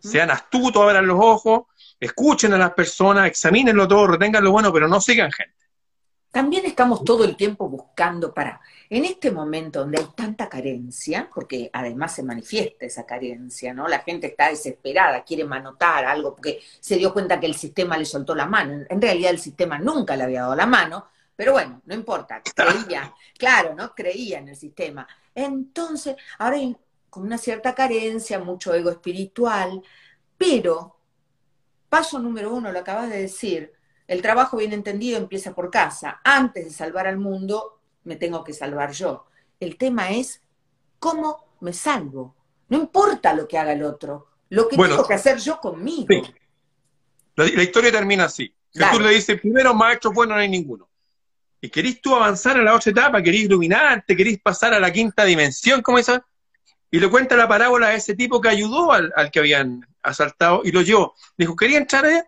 Sean 0.00 0.30
astutos, 0.30 0.82
abran 0.82 1.06
los 1.06 1.18
ojos, 1.20 1.64
escuchen 2.00 2.52
a 2.52 2.58
las 2.58 2.72
personas, 2.72 3.26
examínenlo 3.26 3.88
todo, 3.88 4.06
retengan 4.06 4.44
lo 4.44 4.52
bueno, 4.52 4.72
pero 4.72 4.88
no 4.88 5.00
sigan 5.00 5.30
gente. 5.32 5.54
También 6.30 6.66
estamos 6.66 7.04
todo 7.04 7.24
el 7.24 7.36
tiempo 7.36 7.68
buscando 7.68 8.34
para, 8.34 8.60
en 8.90 9.04
este 9.04 9.30
momento 9.30 9.78
donde 9.78 9.98
hay 9.98 10.08
tanta 10.16 10.48
carencia, 10.48 11.30
porque 11.32 11.70
además 11.72 12.12
se 12.12 12.24
manifiesta 12.24 12.84
esa 12.84 13.06
carencia, 13.06 13.72
¿no? 13.72 13.86
La 13.86 14.00
gente 14.00 14.26
está 14.26 14.48
desesperada, 14.48 15.22
quiere 15.22 15.44
manotar 15.44 16.04
algo 16.04 16.34
porque 16.34 16.60
se 16.80 16.96
dio 16.96 17.12
cuenta 17.12 17.38
que 17.38 17.46
el 17.46 17.54
sistema 17.54 17.96
le 17.96 18.04
soltó 18.04 18.34
la 18.34 18.46
mano. 18.46 18.84
En 18.88 19.00
realidad 19.00 19.30
el 19.30 19.38
sistema 19.38 19.78
nunca 19.78 20.16
le 20.16 20.24
había 20.24 20.40
dado 20.40 20.56
la 20.56 20.66
mano, 20.66 21.06
pero 21.36 21.52
bueno, 21.52 21.82
no 21.84 21.94
importa, 21.94 22.42
creía, 22.54 23.14
claro, 23.38 23.74
¿no? 23.76 23.94
Creía 23.94 24.40
en 24.40 24.48
el 24.48 24.56
sistema. 24.56 25.06
Entonces, 25.36 26.16
ahora 26.38 26.56
hay 26.56 26.76
con 27.10 27.22
una 27.22 27.38
cierta 27.38 27.76
carencia, 27.76 28.40
mucho 28.40 28.74
ego 28.74 28.90
espiritual, 28.90 29.82
pero, 30.36 30.93
paso 31.94 32.18
número 32.18 32.52
uno, 32.52 32.72
lo 32.72 32.80
acabas 32.80 33.08
de 33.08 33.20
decir, 33.20 33.72
el 34.08 34.20
trabajo 34.20 34.56
bien 34.56 34.72
entendido 34.72 35.16
empieza 35.16 35.54
por 35.54 35.70
casa. 35.70 36.20
Antes 36.24 36.64
de 36.64 36.70
salvar 36.72 37.06
al 37.06 37.18
mundo, 37.18 37.78
me 38.02 38.16
tengo 38.16 38.42
que 38.42 38.52
salvar 38.52 38.90
yo. 38.90 39.26
El 39.60 39.76
tema 39.76 40.10
es 40.10 40.42
cómo 40.98 41.54
me 41.60 41.72
salvo. 41.72 42.34
No 42.68 42.78
importa 42.78 43.32
lo 43.32 43.46
que 43.46 43.58
haga 43.58 43.74
el 43.74 43.84
otro, 43.84 44.26
lo 44.48 44.66
que 44.66 44.76
tengo 44.76 45.06
que 45.06 45.14
hacer 45.14 45.38
yo 45.38 45.60
conmigo. 45.60 46.08
La, 47.36 47.62
historia 47.62 47.92
termina 47.92 48.24
así. 48.24 48.52
Jesús 48.72 49.00
le 49.00 49.10
dice, 49.10 49.36
primero 49.36 49.72
maestro 49.72 50.10
bueno 50.10 50.34
no 50.34 50.40
hay 50.40 50.48
ninguno 50.48 50.88
y 51.60 51.70
querís 51.70 52.00
tú 52.00 52.12
avanzar 52.16 52.58
a 52.58 52.62
la 52.64 52.74
otra 52.74 52.90
etapa, 52.90 53.22
querís 53.22 53.44
iluminarte, 53.44 54.16
querís 54.16 54.40
pasar 54.40 54.74
a 54.74 54.80
la 54.80 54.92
quinta 54.92 55.24
dimensión, 55.24 55.80
como 55.80 55.98
esa, 55.98 56.26
y 56.94 57.00
le 57.00 57.10
cuenta 57.10 57.34
la 57.34 57.48
parábola 57.48 57.88
a 57.88 57.94
ese 57.96 58.14
tipo 58.14 58.40
que 58.40 58.48
ayudó 58.48 58.92
al, 58.92 59.12
que 59.32 59.40
habían 59.40 59.84
asaltado 60.00 60.60
y 60.62 60.70
lo 60.70 60.80
llevó. 60.80 61.16
Dijo, 61.36 61.56
quería 61.56 61.78
entrar 61.78 62.04
allá, 62.04 62.24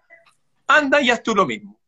anda 0.67 1.01
y 1.01 1.09
haz 1.09 1.23
tú 1.23 1.37
lo 1.37 1.47
mismo. 1.47 1.79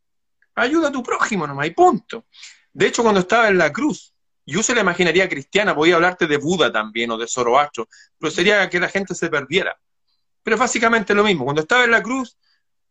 Ayuda 0.54 0.86
a 0.86 0.92
tu 0.92 1.02
prójimo 1.02 1.44
nomás, 1.44 1.66
y 1.66 1.72
punto. 1.72 2.26
De 2.72 2.86
hecho, 2.86 3.02
cuando 3.02 3.18
estaba 3.18 3.48
en 3.48 3.58
la 3.58 3.72
cruz, 3.72 4.14
yo 4.46 4.62
se 4.62 4.76
la 4.76 4.82
imaginaría 4.82 5.28
cristiana, 5.28 5.74
podía 5.74 5.96
hablarte 5.96 6.28
de 6.28 6.36
Buda 6.36 6.70
también 6.70 7.10
o 7.10 7.18
de 7.18 7.26
Zoroastro, 7.26 7.88
pero 8.16 8.30
sería 8.30 8.70
que 8.70 8.78
la 8.78 8.88
gente 8.88 9.12
se 9.12 9.28
perdiera. 9.28 9.76
Pero 10.44 10.56
básicamente 10.56 11.16
lo 11.16 11.24
mismo. 11.24 11.46
Cuando 11.46 11.62
estaba 11.62 11.82
en 11.82 11.90
la 11.90 12.00
cruz, 12.00 12.38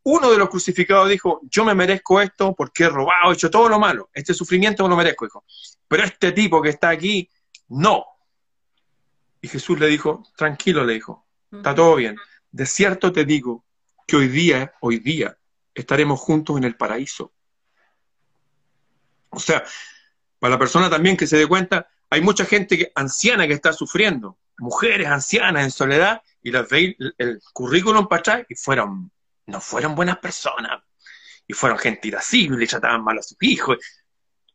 uno 0.04 0.30
de 0.30 0.38
los 0.38 0.50
crucificados 0.50 1.08
dijo, 1.08 1.40
yo 1.44 1.64
me 1.64 1.74
merezco 1.74 2.20
esto 2.20 2.54
porque 2.54 2.84
he 2.84 2.90
robado, 2.90 3.32
he 3.32 3.36
hecho 3.36 3.50
todo 3.50 3.70
lo 3.70 3.80
malo, 3.80 4.10
este 4.14 4.34
sufrimiento 4.34 4.84
me 4.84 4.90
lo 4.90 4.98
merezco, 4.98 5.24
dijo. 5.24 5.46
Pero 5.88 6.04
este 6.04 6.34
tipo 6.34 6.62
que 6.62 6.72
está 6.72 6.90
aquí, 6.90 7.30
no. 7.70 8.04
Y 9.42 9.48
Jesús 9.48 9.80
le 9.80 9.88
dijo, 9.88 10.24
tranquilo, 10.36 10.84
le 10.84 10.94
dijo, 10.94 11.28
está 11.52 11.74
todo 11.76 11.96
bien. 11.96 12.18
De 12.52 12.66
cierto 12.66 13.12
te 13.12 13.26
digo 13.26 13.66
que 14.08 14.16
hoy 14.16 14.28
día, 14.28 14.74
hoy 14.82 15.00
día, 15.00 15.38
estaremos 15.74 16.20
juntos 16.20 16.58
en 16.58 16.64
el 16.64 16.76
paraíso. 16.76 17.34
O 19.30 19.40
sea, 19.40 19.64
para 20.40 20.54
la 20.54 20.60
persona 20.60 20.90
también 20.90 21.18
que 21.18 21.28
se 21.28 21.38
dé 21.38 21.48
cuenta, 21.48 21.90
hay 22.10 22.22
mucha 22.22 22.46
gente 22.46 22.92
anciana 22.96 23.48
que 23.48 23.54
está 23.54 23.74
sufriendo, 23.74 24.38
mujeres 24.58 25.08
ancianas 25.08 25.64
en 25.64 25.72
soledad, 25.72 26.22
y 26.42 26.52
las 26.52 26.70
veis 26.70 26.96
el 27.18 27.42
currículum 27.54 28.08
para 28.08 28.20
atrás 28.22 28.46
y 28.50 28.56
fueron 28.56 29.12
no 29.48 29.62
fueron 29.62 29.96
buenas 29.96 30.20
personas. 30.20 30.84
Y 31.48 31.54
fueron 31.54 31.80
gente 31.80 32.10
irascible, 32.10 32.64
y 32.64 32.68
trataban 32.68 33.04
mal 33.04 33.18
a 33.18 33.24
sus 33.24 33.38
hijos. 33.40 33.78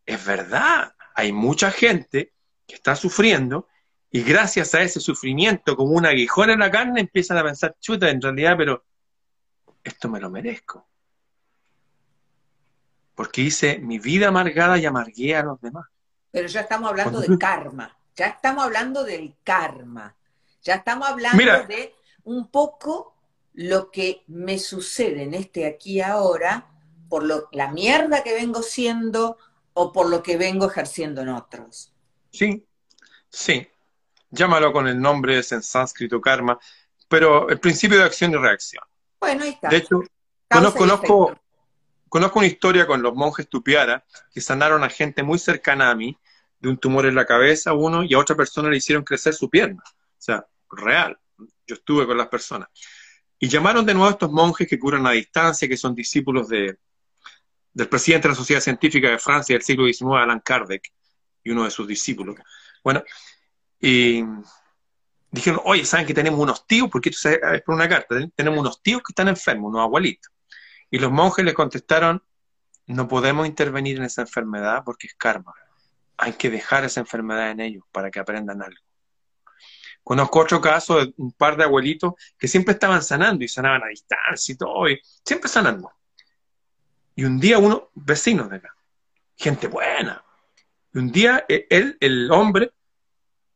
Es 0.05 0.25
verdad, 0.25 0.95
hay 1.15 1.33
mucha 1.33 1.71
gente 1.71 2.35
que 2.67 2.75
está 2.75 2.95
sufriendo 2.95 3.69
y 4.15 4.23
gracias 4.23 4.75
a 4.75 4.83
ese 4.83 5.01
sufrimiento, 5.01 5.75
como 5.75 5.93
un 5.93 6.05
aguijón 6.05 6.51
en 6.51 6.59
la 6.59 6.71
carne, 6.71 7.01
empiezan 7.01 7.39
a 7.39 7.43
pensar, 7.43 7.75
chuta, 7.81 8.11
en 8.11 8.21
realidad, 8.21 8.57
pero 8.59 8.85
esto 9.83 10.11
me 10.11 10.21
lo 10.21 10.29
merezco. 10.29 10.87
Porque 13.15 13.41
hice 13.41 13.79
mi 13.79 13.99
vida 13.99 14.29
amargada 14.29 14.77
y 14.77 14.85
amargué 14.85 15.35
a 15.35 15.43
los 15.43 15.59
demás. 15.63 15.87
Pero 16.31 16.47
ya 16.47 16.61
estamos 16.61 16.91
hablando 16.91 17.21
de 17.21 17.39
karma, 17.39 17.97
ya 18.15 18.27
estamos 18.27 18.65
hablando 18.65 19.03
del 19.03 19.35
karma, 19.43 20.15
ya 20.63 20.75
estamos 20.75 21.09
hablando 21.09 21.67
de 21.67 21.95
un 22.25 22.49
poco 22.49 23.17
lo 23.55 23.91
que 23.91 24.25
me 24.27 24.59
sucede 24.59 25.23
en 25.23 25.33
este 25.33 25.67
aquí 25.67 26.03
ahora 26.03 26.67
por 27.09 27.25
lo, 27.25 27.49
la 27.53 27.71
mierda 27.71 28.23
que 28.23 28.35
vengo 28.35 28.63
siendo 28.63 29.39
o 29.73 29.91
por 29.93 30.11
lo 30.11 30.23
que 30.23 30.37
vengo 30.37 30.71
ejerciendo 30.71 31.23
en 31.23 31.31
otros. 31.31 31.93
Sí, 32.31 32.67
sí. 33.31 33.72
Llámalo 34.33 34.73
con 34.73 34.89
el 34.89 35.01
nombre 35.01 35.37
en 35.37 35.63
sánscrito 35.63 36.21
karma, 36.21 36.59
pero 37.07 37.49
el 37.51 37.61
principio 37.61 37.99
de 37.99 38.05
acción 38.05 38.33
y 38.33 38.37
reacción. 38.37 38.83
Bueno, 39.21 39.45
ahí 39.45 39.51
está. 39.51 39.69
De 39.69 39.77
hecho, 39.77 40.03
conozco, 40.49 41.39
conozco, 42.09 42.39
una 42.39 42.49
historia 42.49 42.87
con 42.87 43.03
los 43.03 43.15
monjes 43.15 43.49
Tupiara 43.49 44.05
que 44.33 44.41
sanaron 44.41 44.83
a 44.83 44.89
gente 44.89 45.23
muy 45.23 45.39
cercana 45.39 45.91
a 45.91 45.95
mí 45.95 46.17
de 46.59 46.69
un 46.71 46.79
tumor 46.79 47.05
en 47.07 47.15
la 47.15 47.27
cabeza, 47.27 47.75
uno, 47.75 48.03
y 48.03 48.15
a 48.15 48.19
otra 48.19 48.35
persona 48.35 48.71
le 48.71 48.79
hicieron 48.79 49.05
crecer 49.05 49.35
su 49.35 49.51
pierna. 49.51 49.83
O 49.87 50.23
sea, 50.23 50.47
real. 50.71 51.19
Yo 51.67 51.75
estuve 51.75 52.07
con 52.07 52.17
las 52.17 52.29
personas. 52.29 52.69
Y 53.39 53.49
llamaron 53.49 53.85
de 53.85 53.93
nuevo 53.93 54.09
a 54.09 54.13
estos 54.13 54.31
monjes 54.31 54.67
que 54.67 54.79
curan 54.79 55.07
a 55.07 55.11
distancia, 55.11 55.69
que 55.69 55.77
son 55.77 55.95
discípulos 55.95 56.49
de, 56.49 56.79
del 57.73 57.89
presidente 57.89 58.29
de 58.29 58.33
la 58.33 58.37
Sociedad 58.37 58.63
Científica 58.63 59.11
de 59.11 59.19
Francia 59.19 59.55
del 59.55 59.63
siglo 59.63 59.85
XIX, 59.85 60.23
Alan 60.23 60.41
Kardec, 60.41 60.91
y 61.45 61.51
uno 61.51 61.65
de 61.65 61.71
sus 61.71 61.87
discípulos. 61.87 62.37
Bueno, 62.83 63.03
y 63.83 64.25
dijeron, 65.33 65.61
oye, 65.65 65.85
¿saben 65.85 66.07
que 66.07 66.15
tenemos 66.15 66.39
unos 66.39 66.67
tíos? 66.69 66.89
Porque 66.91 67.09
esto 67.09 67.29
es 67.29 67.63
por 67.63 67.75
una 67.75 67.89
carta, 67.89 68.17
tenemos 68.37 68.61
unos 68.61 68.81
tíos 68.81 69.03
que 69.03 69.11
están 69.11 69.27
enfermos, 69.27 69.71
unos 69.71 69.83
abuelitos. 69.83 70.33
Y 70.89 70.99
los 70.99 71.11
monjes 71.11 71.45
les 71.45 71.55
contestaron, 71.55 72.23
no 72.87 73.09
podemos 73.09 73.45
intervenir 73.47 73.97
en 73.97 74.05
esa 74.05 74.23
enfermedad 74.23 74.83
porque 74.85 75.09
es 75.09 75.15
karma. 75.15 75.53
Hay 76.17 76.35
que 76.35 76.49
dejar 76.49 76.85
esa 76.85 77.01
enfermedad 77.01 77.51
en 77.51 77.59
ellos 77.59 77.83
para 77.91 78.09
que 78.11 78.21
aprendan 78.21 78.63
algo. 78.63 78.81
Conozco 80.05 80.41
otro 80.41 80.61
caso 80.61 81.05
de 81.05 81.15
un 81.17 81.33
par 81.33 81.57
de 81.57 81.65
abuelitos 81.65 82.15
que 82.39 82.47
siempre 82.47 82.75
estaban 82.75 83.03
sanando 83.03 83.45
y 83.45 83.49
sanaban 83.49 83.83
a 83.83 83.89
distancia 83.89 84.53
y 84.53 84.57
todo, 84.57 84.85
siempre 85.25 85.49
sanando. 85.49 85.91
Y 87.17 87.25
un 87.25 87.41
día 87.41 87.59
uno, 87.59 87.91
vecinos 87.95 88.49
de 88.49 88.57
acá, 88.57 88.77
gente 89.37 89.67
buena, 89.67 90.25
y 90.95 90.99
un 90.99 91.11
día 91.11 91.45
e, 91.49 91.67
él, 91.71 91.97
el 92.01 92.31
hombre, 92.31 92.73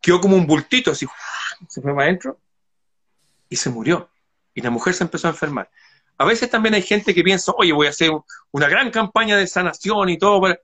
quedó 0.06 0.20
como 0.20 0.36
un 0.36 0.46
bultito, 0.46 0.92
así, 0.92 1.04
se 1.68 1.82
fue 1.82 1.90
adentro 1.90 2.38
y 3.48 3.56
se 3.56 3.70
murió. 3.70 4.08
Y 4.54 4.60
la 4.60 4.70
mujer 4.70 4.94
se 4.94 5.02
empezó 5.02 5.26
a 5.26 5.30
enfermar. 5.30 5.68
A 6.16 6.24
veces 6.24 6.48
también 6.48 6.74
hay 6.74 6.82
gente 6.82 7.12
que 7.12 7.24
piensa, 7.24 7.50
oye, 7.56 7.72
voy 7.72 7.88
a 7.88 7.90
hacer 7.90 8.12
una 8.52 8.68
gran 8.68 8.92
campaña 8.92 9.36
de 9.36 9.48
sanación 9.48 10.08
y 10.08 10.16
todo. 10.16 10.56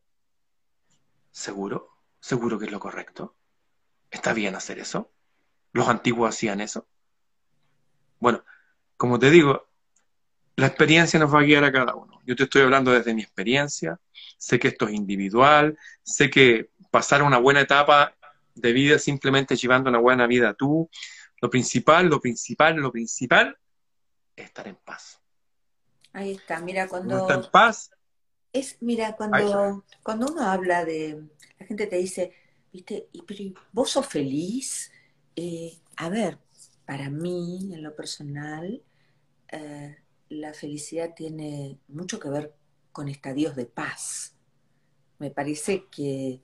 ¿Seguro? 1.33 1.89
¿Seguro 2.21 2.57
que 2.57 2.67
es 2.67 2.71
lo 2.71 2.79
correcto? 2.79 3.35
¿Está 4.13 4.33
bien 4.33 4.55
hacer 4.55 4.79
eso? 4.79 5.11
¿Los 5.73 5.89
antiguos 5.89 6.29
hacían 6.29 6.61
eso? 6.61 6.87
Bueno, 8.21 8.45
como 8.97 9.19
te 9.19 9.29
digo, 9.29 9.67
la 10.55 10.69
experiencia 10.69 11.19
nos 11.19 11.35
va 11.35 11.41
a 11.41 11.43
guiar 11.43 11.65
a 11.65 11.73
cada 11.73 11.97
uno. 11.97 12.21
Yo 12.25 12.37
te 12.37 12.45
estoy 12.45 12.63
hablando 12.63 12.93
desde 12.93 13.13
mi 13.13 13.23
experiencia, 13.23 13.99
sé 14.39 14.61
que 14.61 14.69
esto 14.69 14.87
es 14.87 14.95
individual, 14.95 15.77
sé 16.05 16.31
que 16.31 16.71
pasar 16.93 17.25
una 17.25 17.39
buena 17.39 17.63
etapa 17.63 18.15
de 18.55 18.73
vida 18.73 18.99
simplemente 18.99 19.57
llevando 19.57 19.91
una 19.91 19.99
buena 19.99 20.27
vida 20.27 20.55
tú, 20.55 20.89
lo 21.41 21.51
principal, 21.51 22.07
lo 22.07 22.21
principal, 22.21 22.77
lo 22.77 22.93
principal 22.93 23.59
es 24.37 24.47
estar 24.47 24.69
en 24.69 24.77
paz. 24.77 25.21
Ahí 26.13 26.33
está, 26.33 26.61
mira, 26.61 26.89
cuando... 26.89 27.17
No 27.17 27.23
está 27.23 27.35
en 27.35 27.51
paz. 27.51 27.91
Es, 28.53 28.77
mira, 28.81 29.17
cuando, 29.17 29.85
cuando 30.03 30.27
uno 30.27 30.43
habla 30.43 30.85
de... 30.85 31.23
La 31.59 31.67
gente 31.67 31.87
te 31.87 31.97
dice, 31.97 32.35
viste, 32.73 33.09
¿y, 33.13 33.23
pero, 33.23 33.45
¿vos 33.73 33.91
sos 33.91 34.07
feliz? 34.07 34.93
Eh, 35.37 35.79
a 35.97 36.09
ver, 36.09 36.39
para 36.85 37.09
mí, 37.09 37.71
en 37.73 37.83
lo 37.83 37.95
personal, 37.97 38.83
eh, 39.49 39.97
la 40.29 40.53
felicidad 40.53 41.15
tiene 41.15 41.79
mucho 41.89 42.19
que 42.21 42.29
ver 42.29 42.55
con 42.91 43.09
estadios 43.09 43.57
de 43.57 43.67
paz. 43.67 44.35
Me 45.19 45.31
parece 45.31 45.87
que 45.87 46.43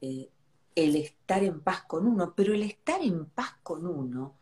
eh, 0.00 0.30
el 0.74 0.96
estar 0.96 1.42
en 1.42 1.60
paz 1.60 1.82
con 1.82 2.06
uno, 2.06 2.34
pero 2.34 2.54
el 2.54 2.62
estar 2.62 3.00
en 3.02 3.26
paz 3.26 3.56
con 3.62 3.86
uno 3.86 4.36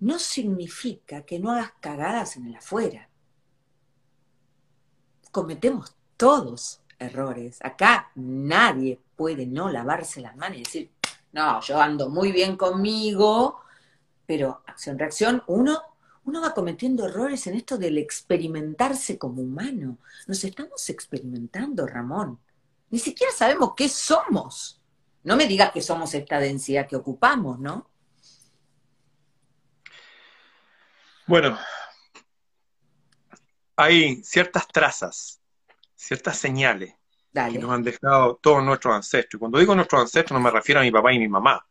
no 0.00 0.18
significa 0.18 1.22
que 1.22 1.38
no 1.38 1.50
hagas 1.50 1.72
cagadas 1.80 2.36
en 2.36 2.46
el 2.46 2.56
afuera. 2.56 3.08
Cometemos 5.30 5.94
todos 6.16 6.80
errores. 6.98 7.58
Acá 7.62 8.10
nadie 8.14 9.00
puede 9.16 9.46
no 9.46 9.68
lavarse 9.70 10.20
las 10.20 10.36
manos 10.36 10.58
y 10.58 10.62
decir, 10.62 10.90
no, 11.32 11.60
yo 11.60 11.80
ando 11.80 12.08
muy 12.08 12.32
bien 12.32 12.56
conmigo, 12.56 13.60
pero 14.26 14.62
acción-reacción, 14.66 15.42
uno, 15.46 15.80
uno 16.24 16.40
va 16.40 16.54
cometiendo 16.54 17.06
errores 17.06 17.46
en 17.46 17.54
esto 17.54 17.78
del 17.78 17.98
experimentarse 17.98 19.18
como 19.18 19.42
humano. 19.42 19.98
Nos 20.26 20.42
estamos 20.44 20.88
experimentando, 20.88 21.86
Ramón. 21.86 22.38
Ni 22.90 22.98
siquiera 22.98 23.32
sabemos 23.32 23.74
qué 23.76 23.88
somos. 23.88 24.79
No 25.22 25.36
me 25.36 25.46
digas 25.46 25.70
que 25.72 25.82
somos 25.82 26.14
esta 26.14 26.38
densidad 26.38 26.86
que 26.88 26.96
ocupamos, 26.96 27.58
¿no? 27.58 27.90
Bueno, 31.26 31.58
hay 33.76 34.22
ciertas 34.24 34.66
trazas, 34.68 35.40
ciertas 35.94 36.38
señales 36.38 36.94
que 37.32 37.58
nos 37.58 37.70
han 37.70 37.82
dejado 37.82 38.40
todos 38.42 38.64
nuestros 38.64 38.94
ancestros. 38.94 39.38
Cuando 39.38 39.58
digo 39.58 39.74
nuestros 39.74 40.02
ancestros 40.02 40.38
no 40.38 40.42
me 40.42 40.50
refiero 40.50 40.80
a 40.80 40.82
mi 40.82 40.90
papá 40.90 41.12
y 41.12 41.18
mi 41.18 41.28
mamá. 41.28 41.64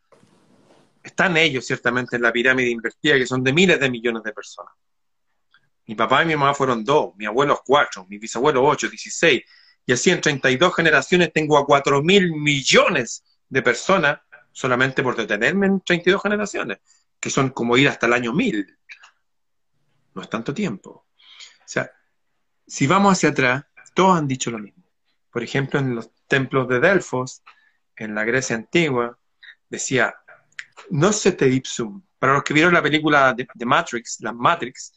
Están 1.03 1.35
ellos 1.37 1.65
ciertamente 1.65 2.15
en 2.15 2.21
la 2.21 2.31
pirámide 2.31 2.69
invertida 2.69 3.15
que 3.15 3.25
son 3.25 3.43
de 3.43 3.51
miles 3.51 3.79
de 3.79 3.89
millones 3.89 4.23
de 4.23 4.31
personas. 4.31 4.73
Mi 5.87 5.95
papá 5.95 6.23
y 6.23 6.27
mi 6.27 6.35
mamá 6.35 6.53
fueron 6.53 6.83
dos, 6.83 7.15
mi 7.15 7.25
abuelo 7.25 7.61
cuatro, 7.65 8.05
mi 8.07 8.17
bisabuelo 8.17 8.63
ocho, 8.63 8.87
dieciséis. 8.87 9.43
Y 9.85 9.91
así 9.91 10.11
en 10.11 10.21
32 10.21 10.75
generaciones 10.75 11.33
tengo 11.33 11.57
a 11.57 11.65
cuatro 11.65 12.01
mil 12.01 12.31
millones 12.31 13.23
de 13.49 13.61
personas 13.61 14.19
solamente 14.51 15.03
por 15.03 15.15
detenerme 15.15 15.67
en 15.67 15.81
32 15.81 16.21
generaciones, 16.21 16.79
que 17.19 17.29
son 17.29 17.49
como 17.49 17.77
ir 17.77 17.89
hasta 17.89 18.07
el 18.07 18.13
año 18.13 18.33
1000. 18.33 18.77
No 20.15 20.21
es 20.21 20.29
tanto 20.29 20.53
tiempo. 20.53 20.89
O 20.89 21.63
sea, 21.65 21.91
si 22.67 22.87
vamos 22.87 23.13
hacia 23.13 23.29
atrás, 23.29 23.63
todos 23.93 24.17
han 24.17 24.27
dicho 24.27 24.51
lo 24.51 24.59
mismo. 24.59 24.83
Por 25.31 25.43
ejemplo, 25.43 25.79
en 25.79 25.95
los 25.95 26.11
templos 26.27 26.67
de 26.67 26.79
Delfos, 26.79 27.43
en 27.95 28.15
la 28.15 28.23
Grecia 28.23 28.55
antigua, 28.55 29.17
decía, 29.69 30.15
no 30.89 31.11
se 31.11 31.31
te 31.31 31.47
ipsum. 31.47 32.01
Para 32.17 32.33
los 32.33 32.43
que 32.43 32.53
vieron 32.53 32.73
la 32.73 32.81
película 32.81 33.33
de, 33.33 33.47
Matrix, 33.65 34.19
la 34.21 34.33
Matrix, 34.33 34.93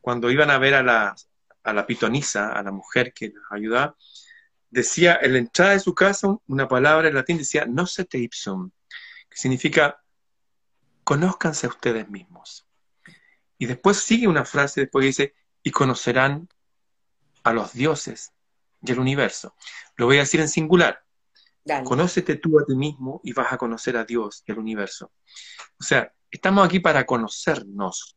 cuando 0.00 0.30
iban 0.30 0.50
a 0.50 0.58
ver 0.58 0.74
a 0.74 0.82
la, 0.82 1.14
a 1.64 1.72
la 1.72 1.86
pitonisa, 1.86 2.52
a 2.52 2.62
la 2.62 2.72
mujer 2.72 3.12
que 3.12 3.30
nos 3.30 3.44
ayudaba, 3.50 3.96
decía 4.70 5.18
en 5.20 5.32
la 5.32 5.38
entrada 5.38 5.72
de 5.72 5.80
su 5.80 5.94
casa 5.94 6.36
una 6.46 6.68
palabra 6.68 7.08
en 7.08 7.14
latín, 7.14 7.38
decía 7.38 7.66
no 7.66 7.86
se 7.86 8.04
te 8.04 8.18
ipsum, 8.18 8.70
que 9.28 9.36
significa 9.36 10.02
conózcanse 11.04 11.66
a 11.66 11.70
ustedes 11.70 12.08
mismos. 12.08 12.66
Y 13.58 13.66
después 13.66 13.98
sigue 13.98 14.28
una 14.28 14.44
frase, 14.44 14.82
después 14.82 15.04
dice, 15.04 15.34
y 15.62 15.70
conocerán 15.70 16.48
a 17.42 17.52
los 17.52 17.72
dioses 17.72 18.32
y 18.82 18.92
el 18.92 18.98
universo. 18.98 19.54
Lo 19.96 20.06
voy 20.06 20.16
a 20.16 20.20
decir 20.20 20.40
en 20.40 20.48
singular. 20.48 21.04
Conócete 21.84 22.36
tú 22.36 22.58
a 22.58 22.64
ti 22.64 22.74
mismo 22.74 23.20
y 23.22 23.32
vas 23.32 23.52
a 23.52 23.58
conocer 23.58 23.96
a 23.96 24.04
Dios 24.04 24.42
y 24.46 24.52
al 24.52 24.58
universo. 24.58 25.12
O 25.78 25.84
sea, 25.84 26.12
estamos 26.30 26.64
aquí 26.64 26.80
para 26.80 27.04
conocernos. 27.04 28.16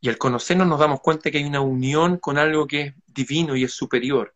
Y 0.00 0.08
al 0.08 0.16
conocernos 0.16 0.68
nos 0.68 0.78
damos 0.78 1.00
cuenta 1.00 1.30
que 1.30 1.38
hay 1.38 1.44
una 1.44 1.60
unión 1.60 2.18
con 2.18 2.38
algo 2.38 2.66
que 2.66 2.80
es 2.82 2.94
divino 3.06 3.56
y 3.56 3.64
es 3.64 3.72
superior. 3.72 4.34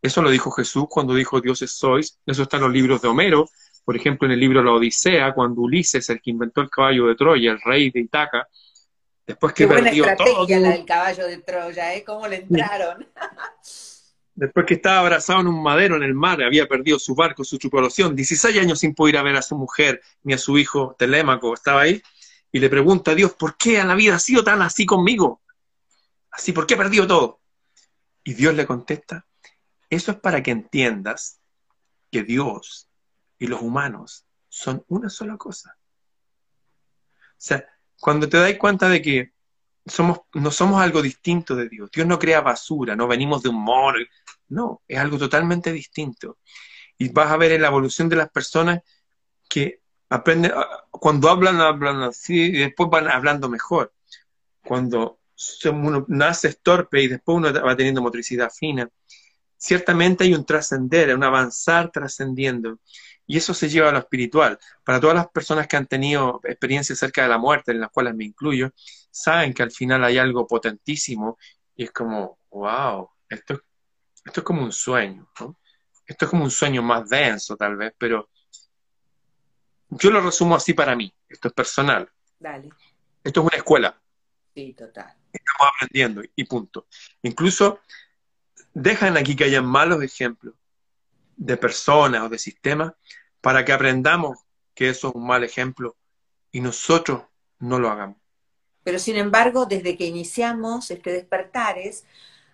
Eso 0.00 0.22
lo 0.22 0.30
dijo 0.30 0.50
Jesús 0.50 0.86
cuando 0.88 1.14
dijo 1.14 1.40
dioses 1.40 1.72
sois. 1.72 2.18
Eso 2.24 2.42
está 2.42 2.56
en 2.56 2.64
los 2.64 2.72
libros 2.72 3.02
de 3.02 3.08
Homero. 3.08 3.48
Por 3.84 3.96
ejemplo, 3.96 4.26
en 4.26 4.32
el 4.32 4.40
libro 4.40 4.62
La 4.62 4.72
Odisea, 4.72 5.32
cuando 5.32 5.62
Ulises, 5.62 6.08
el 6.10 6.20
que 6.20 6.30
inventó 6.30 6.60
el 6.60 6.70
caballo 6.70 7.06
de 7.06 7.14
Troya, 7.14 7.52
el 7.52 7.60
rey 7.60 7.90
de 7.90 8.00
Itaca, 8.00 8.46
después 9.26 9.52
que 9.54 9.64
Qué 9.64 9.72
buena 9.72 9.90
estrategia 9.90 10.60
la 10.60 10.70
del 10.70 10.84
caballo 10.84 11.26
de 11.26 11.38
Troya, 11.38 11.94
¿eh? 11.94 12.04
¿Cómo 12.04 12.28
le 12.28 12.36
entraron? 12.36 13.06
después 14.38 14.66
que 14.66 14.74
estaba 14.74 15.00
abrazado 15.00 15.40
en 15.40 15.48
un 15.48 15.60
madero 15.60 15.96
en 15.96 16.04
el 16.04 16.14
mar, 16.14 16.40
había 16.44 16.68
perdido 16.68 16.96
su 17.00 17.16
barco, 17.16 17.42
su 17.42 17.58
tripulación, 17.58 18.14
16 18.14 18.56
años 18.58 18.78
sin 18.78 18.94
poder 18.94 19.16
ir 19.16 19.18
a 19.18 19.22
ver 19.24 19.34
a 19.34 19.42
su 19.42 19.56
mujer 19.56 20.00
ni 20.22 20.32
a 20.32 20.38
su 20.38 20.56
hijo 20.56 20.94
Telémaco, 20.96 21.52
estaba 21.54 21.80
ahí, 21.80 22.00
y 22.52 22.60
le 22.60 22.70
pregunta 22.70 23.10
a 23.10 23.14
Dios, 23.16 23.34
¿por 23.34 23.56
qué 23.56 23.80
a 23.80 23.84
la 23.84 23.96
vida 23.96 24.14
ha 24.14 24.20
sido 24.20 24.44
tan 24.44 24.62
así 24.62 24.86
conmigo? 24.86 25.42
Así, 26.30 26.52
¿por 26.52 26.68
qué 26.68 26.74
he 26.74 26.76
perdido 26.76 27.04
todo? 27.08 27.40
Y 28.22 28.34
Dios 28.34 28.54
le 28.54 28.64
contesta, 28.64 29.26
eso 29.90 30.12
es 30.12 30.18
para 30.18 30.42
que 30.42 30.50
entiendas 30.50 31.40
que 32.10 32.22
Dios 32.22 32.88
y 33.38 33.46
los 33.46 33.62
humanos 33.62 34.26
son 34.48 34.84
una 34.88 35.08
sola 35.08 35.36
cosa. 35.36 35.76
O 37.12 37.40
sea, 37.40 37.64
cuando 38.00 38.28
te 38.28 38.38
das 38.38 38.54
cuenta 38.56 38.88
de 38.88 39.00
que 39.00 39.32
somos, 39.86 40.20
no 40.34 40.50
somos 40.50 40.82
algo 40.82 41.00
distinto 41.00 41.54
de 41.54 41.68
Dios, 41.68 41.90
Dios 41.90 42.06
no 42.06 42.18
crea 42.18 42.40
basura, 42.40 42.96
no 42.96 43.06
venimos 43.06 43.42
de 43.42 43.48
un 43.48 43.62
mono, 43.62 43.98
no, 44.48 44.82
es 44.86 44.98
algo 44.98 45.18
totalmente 45.18 45.72
distinto. 45.72 46.38
Y 46.98 47.10
vas 47.10 47.30
a 47.30 47.36
ver 47.36 47.52
en 47.52 47.62
la 47.62 47.68
evolución 47.68 48.08
de 48.08 48.16
las 48.16 48.30
personas 48.30 48.80
que 49.48 49.80
aprenden, 50.10 50.52
ah, 50.54 50.84
cuando 50.90 51.30
hablan, 51.30 51.60
hablan 51.60 52.02
así 52.02 52.34
y 52.34 52.58
después 52.58 52.90
van 52.90 53.08
hablando 53.08 53.48
mejor. 53.48 53.92
Cuando 54.64 55.20
uno 55.72 56.04
nace 56.08 56.52
torpe 56.54 57.02
y 57.02 57.08
después 57.08 57.36
uno 57.36 57.52
va 57.52 57.76
teniendo 57.76 58.02
motricidad 58.02 58.50
fina 58.50 58.90
ciertamente 59.58 60.24
hay 60.24 60.34
un 60.34 60.46
trascender, 60.46 61.14
un 61.14 61.24
avanzar 61.24 61.90
trascendiendo. 61.90 62.78
Y 63.26 63.36
eso 63.36 63.52
se 63.52 63.68
lleva 63.68 63.90
a 63.90 63.92
lo 63.92 63.98
espiritual. 63.98 64.58
Para 64.82 65.00
todas 65.00 65.16
las 65.16 65.28
personas 65.28 65.66
que 65.66 65.76
han 65.76 65.86
tenido 65.86 66.40
experiencias 66.44 66.98
cerca 66.98 67.22
de 67.22 67.28
la 67.28 67.36
muerte, 67.36 67.72
en 67.72 67.80
las 67.80 67.90
cuales 67.90 68.14
me 68.14 68.24
incluyo, 68.24 68.70
saben 69.10 69.52
que 69.52 69.62
al 69.62 69.70
final 69.70 70.02
hay 70.04 70.16
algo 70.16 70.46
potentísimo 70.46 71.36
y 71.76 71.84
es 71.84 71.90
como, 71.90 72.38
wow, 72.50 73.10
esto, 73.28 73.60
esto 74.24 74.40
es 74.40 74.44
como 74.44 74.62
un 74.62 74.72
sueño. 74.72 75.28
Esto 76.06 76.24
es 76.24 76.30
como 76.30 76.44
un 76.44 76.50
sueño 76.50 76.82
más 76.82 77.06
denso 77.10 77.54
tal 77.54 77.76
vez, 77.76 77.92
pero 77.98 78.30
yo 79.90 80.10
lo 80.10 80.22
resumo 80.22 80.54
así 80.54 80.72
para 80.72 80.96
mí. 80.96 81.12
Esto 81.28 81.48
es 81.48 81.54
personal. 81.54 82.10
Dale. 82.38 82.70
Esto 83.22 83.40
es 83.40 83.46
una 83.46 83.56
escuela. 83.56 84.00
Sí, 84.54 84.72
total. 84.72 85.14
Estamos 85.30 85.68
aprendiendo 85.74 86.22
y 86.34 86.44
punto. 86.44 86.86
Incluso 87.22 87.80
dejan 88.78 89.16
aquí 89.16 89.34
que 89.34 89.44
haya 89.44 89.62
malos 89.62 90.02
ejemplos 90.02 90.54
de 91.36 91.56
personas 91.56 92.22
o 92.22 92.28
de 92.28 92.38
sistemas 92.38 92.92
para 93.40 93.64
que 93.64 93.72
aprendamos 93.72 94.38
que 94.74 94.88
eso 94.88 95.08
es 95.08 95.14
un 95.14 95.26
mal 95.26 95.44
ejemplo 95.44 95.96
y 96.52 96.60
nosotros 96.60 97.22
no 97.58 97.78
lo 97.78 97.90
hagamos. 97.90 98.16
Pero 98.84 98.98
sin 98.98 99.16
embargo, 99.16 99.66
desde 99.66 99.96
que 99.96 100.06
iniciamos 100.06 100.90
este 100.90 101.12
despertares, 101.12 102.04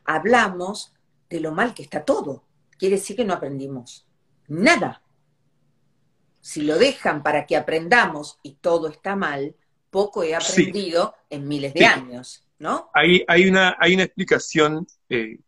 hablamos 0.05 0.95
de 1.29 1.41
lo 1.41 1.53
mal 1.53 1.75
que 1.75 1.83
está 1.83 2.05
todo. 2.05 2.45
Quiere 2.79 2.97
decir 2.97 3.17
que 3.17 3.25
no 3.25 3.35
aprendimos 3.35 4.07
nada. 4.49 5.03
Si 6.41 6.63
lo 6.63 6.77
dejan 6.77 7.23
para 7.23 7.47
que 7.47 7.57
aprendamos 7.57 8.39
y 8.43 8.55
todo 8.55 8.89
está 8.89 9.17
mal, 9.17 9.55
poco 9.91 10.23
he 10.25 10.35
aprendido 10.35 11.15
en 11.31 11.47
miles 11.47 11.73
de 11.73 11.87
años, 11.87 12.47
¿no? 12.59 12.91
Hay, 12.93 13.25
hay, 13.29 13.49
una, 13.49 13.77
hay 13.79 13.95
una 13.95 14.03
explicación 14.03 14.87
eh, 15.09 15.39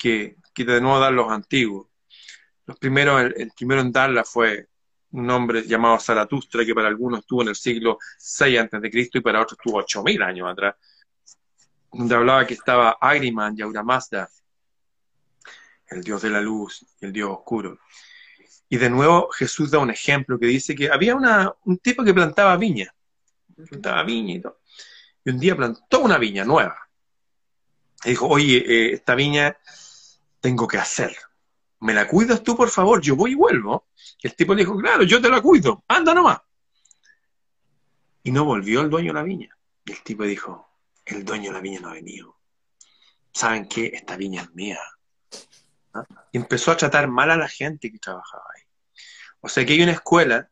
que, 0.00 0.36
que 0.54 0.64
de 0.64 0.80
nuevo 0.80 0.98
dar 0.98 1.12
los 1.12 1.30
antiguos. 1.30 1.88
Los 2.64 2.78
primeros, 2.78 3.20
el, 3.20 3.52
primero 3.54 3.82
en 3.82 3.92
darla 3.92 4.24
fue 4.24 4.68
un 5.12 5.28
hombre 5.28 5.62
llamado 5.62 5.98
Zaratustra, 5.98 6.64
que 6.64 6.74
para 6.74 6.88
algunos 6.88 7.20
estuvo 7.20 7.42
en 7.42 7.48
el 7.48 7.54
siglo 7.54 7.98
VI 8.38 8.56
antes 8.56 8.80
de 8.80 8.90
Cristo 8.90 9.18
y 9.18 9.20
para 9.20 9.42
otros 9.42 9.58
estuvo 9.58 9.78
8000 9.78 10.22
años 10.22 10.48
atrás, 10.48 10.76
donde 11.92 12.14
hablaba 12.14 12.46
que 12.46 12.54
estaba 12.54 12.96
Agriman 12.98 13.54
y 13.58 13.60
Auramazda, 13.60 14.30
el 15.88 16.02
dios 16.02 16.22
de 16.22 16.30
la 16.30 16.40
luz 16.40 16.86
y 17.00 17.04
el 17.04 17.12
dios 17.12 17.30
oscuro. 17.30 17.78
Y 18.70 18.78
de 18.78 18.88
nuevo 18.88 19.28
Jesús 19.32 19.70
da 19.70 19.80
un 19.80 19.90
ejemplo 19.90 20.38
que 20.38 20.46
dice 20.46 20.74
que 20.74 20.90
había 20.90 21.14
una, 21.14 21.52
un 21.64 21.76
tipo 21.78 22.04
que 22.04 22.14
plantaba 22.14 22.56
viña, 22.56 22.94
plantaba 23.68 24.02
viña 24.04 24.34
y 24.34 24.40
todo. 24.40 24.60
y 25.24 25.30
un 25.30 25.38
día 25.38 25.56
plantó 25.56 26.00
una 26.00 26.16
viña 26.16 26.44
nueva. 26.44 26.88
Y 28.04 28.10
dijo, 28.10 28.28
oye, 28.28 28.64
eh, 28.66 28.92
esta 28.94 29.14
viña 29.14 29.58
tengo 30.40 30.66
que 30.66 30.78
hacer. 30.78 31.16
¿Me 31.80 31.94
la 31.94 32.06
cuidas 32.08 32.42
tú, 32.42 32.56
por 32.56 32.68
favor? 32.68 33.00
Yo 33.00 33.16
voy 33.16 33.32
y 33.32 33.34
vuelvo. 33.34 33.86
Y 34.22 34.26
el 34.26 34.34
tipo 34.34 34.54
dijo, 34.54 34.76
claro, 34.76 35.02
yo 35.02 35.20
te 35.20 35.28
la 35.28 35.40
cuido, 35.40 35.84
anda 35.88 36.12
nomás. 36.14 36.40
Y 38.22 38.30
no 38.30 38.44
volvió 38.44 38.82
el 38.82 38.90
dueño 38.90 39.12
de 39.12 39.18
la 39.18 39.22
viña. 39.22 39.56
Y 39.84 39.92
el 39.92 40.02
tipo 40.02 40.24
dijo, 40.24 40.68
el 41.06 41.24
dueño 41.24 41.50
de 41.50 41.52
la 41.52 41.60
viña 41.60 41.80
no 41.80 41.88
ha 41.88 41.94
venido. 41.94 42.36
¿Saben 43.32 43.66
qué? 43.66 43.86
Esta 43.94 44.16
viña 44.16 44.42
es 44.42 44.54
mía. 44.54 44.78
¿Ah? 45.94 46.04
Y 46.32 46.38
empezó 46.38 46.70
a 46.70 46.76
tratar 46.76 47.08
mal 47.08 47.30
a 47.30 47.36
la 47.36 47.48
gente 47.48 47.90
que 47.90 47.98
trabajaba 47.98 48.44
ahí. 48.54 48.62
O 49.40 49.48
sea 49.48 49.64
que 49.64 49.72
hay 49.72 49.82
una 49.82 49.92
escuela, 49.92 50.50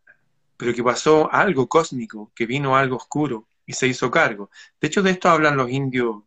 pero 0.56 0.72
que 0.72 0.82
pasó 0.82 1.30
algo 1.30 1.68
cósmico, 1.68 2.32
que 2.34 2.46
vino 2.46 2.76
algo 2.76 2.96
oscuro 2.96 3.48
y 3.66 3.74
se 3.74 3.86
hizo 3.86 4.10
cargo. 4.10 4.50
De 4.80 4.88
hecho, 4.88 5.02
de 5.02 5.10
esto 5.10 5.28
hablan 5.28 5.56
los 5.56 5.70
indios, 5.70 6.22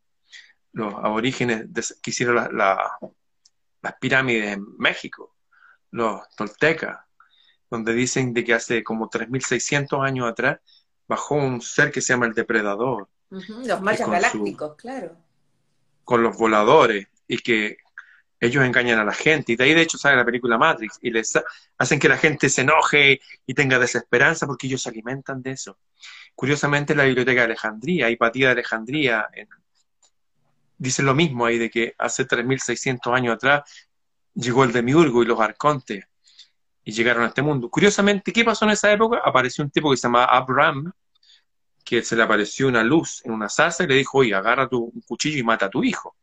los 0.74 0.94
aborígenes 0.94 1.66
que 2.02 2.12
hicieron 2.12 2.38
las 3.82 3.96
pirámides 4.00 4.54
en 4.54 4.66
México, 4.78 5.36
los 5.92 6.22
toltecas, 6.36 7.00
donde 7.70 7.94
dicen 7.94 8.34
de 8.34 8.44
que 8.44 8.54
hace 8.54 8.84
como 8.84 9.10
3.600 9.10 10.06
años 10.06 10.30
atrás 10.30 10.60
bajó 11.08 11.36
un 11.36 11.62
ser 11.62 11.92
que 11.92 12.02
se 12.02 12.14
llama 12.14 12.28
el 12.28 12.34
depredador. 12.34 13.08
Los 13.30 13.82
mayas 13.82 14.10
galácticos, 14.10 14.76
claro. 14.76 15.18
Con 16.04 16.22
los 16.22 16.38
voladores 16.38 17.08
y 17.28 17.38
que 17.38 17.78
ellos 18.40 18.66
engañan 18.66 19.00
a 19.00 19.06
la 19.06 19.14
gente. 19.14 19.54
Y 19.54 19.56
de 19.56 19.64
ahí, 19.64 19.74
de 19.74 19.82
hecho, 19.82 19.98
sale 19.98 20.18
la 20.18 20.26
película 20.26 20.58
Matrix 20.58 20.98
y 21.02 21.12
les 21.12 21.40
hacen 21.78 22.00
que 22.00 22.10
la 22.10 22.18
gente 22.18 22.50
se 22.50 22.62
enoje 22.62 23.22
y 23.46 23.54
tenga 23.54 23.78
desesperanza 23.78 24.48
porque 24.48 24.68
ellos 24.68 24.82
se 24.82 24.90
alimentan 24.90 25.42
de 25.42 25.52
eso. 25.52 25.78
Curiosamente, 26.34 26.94
en 26.94 26.98
la 26.98 27.06
Biblioteca 27.06 27.42
de 27.42 27.46
Alejandría, 27.46 28.10
Hipatía 28.10 28.48
de 28.48 28.54
Alejandría, 28.54 29.28
dice 30.82 31.04
lo 31.04 31.14
mismo 31.14 31.46
ahí 31.46 31.60
de 31.60 31.70
que 31.70 31.94
hace 32.00 32.28
3.600 32.28 33.14
años 33.14 33.36
atrás 33.36 33.62
llegó 34.34 34.64
el 34.64 34.72
demiurgo 34.72 35.22
y 35.22 35.28
los 35.28 35.40
arcontes 35.40 36.06
y 36.84 36.92
llegaron 36.92 37.24
a 37.24 37.28
este 37.28 37.44
mundo. 37.44 37.70
Curiosamente, 37.70 38.34
¿qué 38.34 38.44
pasó 38.44 38.66
en 38.66 38.72
esa 38.72 38.92
época? 38.92 39.22
Apareció 39.24 39.64
un 39.64 39.70
tipo 39.70 39.92
que 39.92 39.98
se 39.98 40.08
llama 40.08 40.26
Abraham, 40.26 40.92
que 41.86 42.02
se 42.02 42.16
le 42.16 42.24
apareció 42.24 42.68
una 42.68 42.84
luz 42.84 43.22
en 43.24 43.32
una 43.32 43.48
salsa 43.48 43.84
y 43.84 43.88
le 43.88 43.96
dijo, 43.96 44.18
oye, 44.18 44.34
agarra 44.34 44.68
tu 44.68 44.92
cuchillo 45.06 45.38
y 45.38 45.44
mata 45.44 45.68
a 45.68 45.70
tu 45.70 45.84
hijo. 45.84 46.16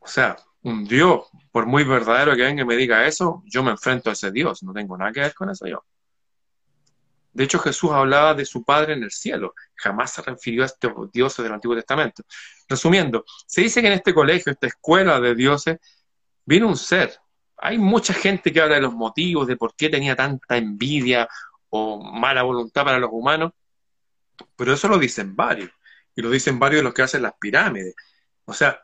O 0.00 0.06
sea, 0.06 0.36
un 0.64 0.84
Dios, 0.84 1.26
por 1.50 1.64
muy 1.64 1.82
verdadero 1.84 2.36
que 2.36 2.42
venga 2.42 2.60
y 2.60 2.66
me 2.66 2.76
diga 2.76 3.06
eso, 3.06 3.42
yo 3.46 3.62
me 3.62 3.70
enfrento 3.70 4.10
a 4.10 4.12
ese 4.12 4.30
Dios, 4.30 4.62
no 4.62 4.74
tengo 4.74 4.98
nada 4.98 5.12
que 5.12 5.20
ver 5.20 5.34
con 5.34 5.48
eso 5.48 5.66
yo. 5.66 5.82
De 7.34 7.44
hecho, 7.44 7.58
Jesús 7.58 7.90
hablaba 7.92 8.34
de 8.34 8.46
su 8.46 8.64
Padre 8.64 8.94
en 8.94 9.02
el 9.02 9.10
cielo, 9.10 9.54
jamás 9.74 10.12
se 10.12 10.22
refirió 10.22 10.62
a 10.62 10.66
este 10.66 10.88
dioses 11.12 11.42
del 11.42 11.52
Antiguo 11.52 11.76
Testamento. 11.76 12.22
Resumiendo, 12.68 13.24
se 13.46 13.60
dice 13.60 13.82
que 13.82 13.88
en 13.88 13.94
este 13.94 14.14
colegio, 14.14 14.52
esta 14.52 14.68
escuela 14.68 15.20
de 15.20 15.34
dioses, 15.34 15.78
vino 16.46 16.68
un 16.68 16.76
ser. 16.76 17.18
Hay 17.58 17.76
mucha 17.76 18.14
gente 18.14 18.52
que 18.52 18.60
habla 18.60 18.76
de 18.76 18.82
los 18.82 18.94
motivos, 18.94 19.46
de 19.46 19.56
por 19.56 19.74
qué 19.74 19.88
tenía 19.90 20.16
tanta 20.16 20.56
envidia 20.56 21.28
o 21.68 22.02
mala 22.02 22.42
voluntad 22.42 22.84
para 22.84 22.98
los 22.98 23.10
humanos, 23.12 23.52
pero 24.56 24.72
eso 24.72 24.88
lo 24.88 24.98
dicen 24.98 25.36
varios, 25.36 25.70
y 26.14 26.22
lo 26.22 26.30
dicen 26.30 26.58
varios 26.58 26.80
de 26.80 26.84
los 26.84 26.94
que 26.94 27.02
hacen 27.02 27.22
las 27.22 27.34
pirámides. 27.38 27.94
O 28.44 28.54
sea, 28.54 28.80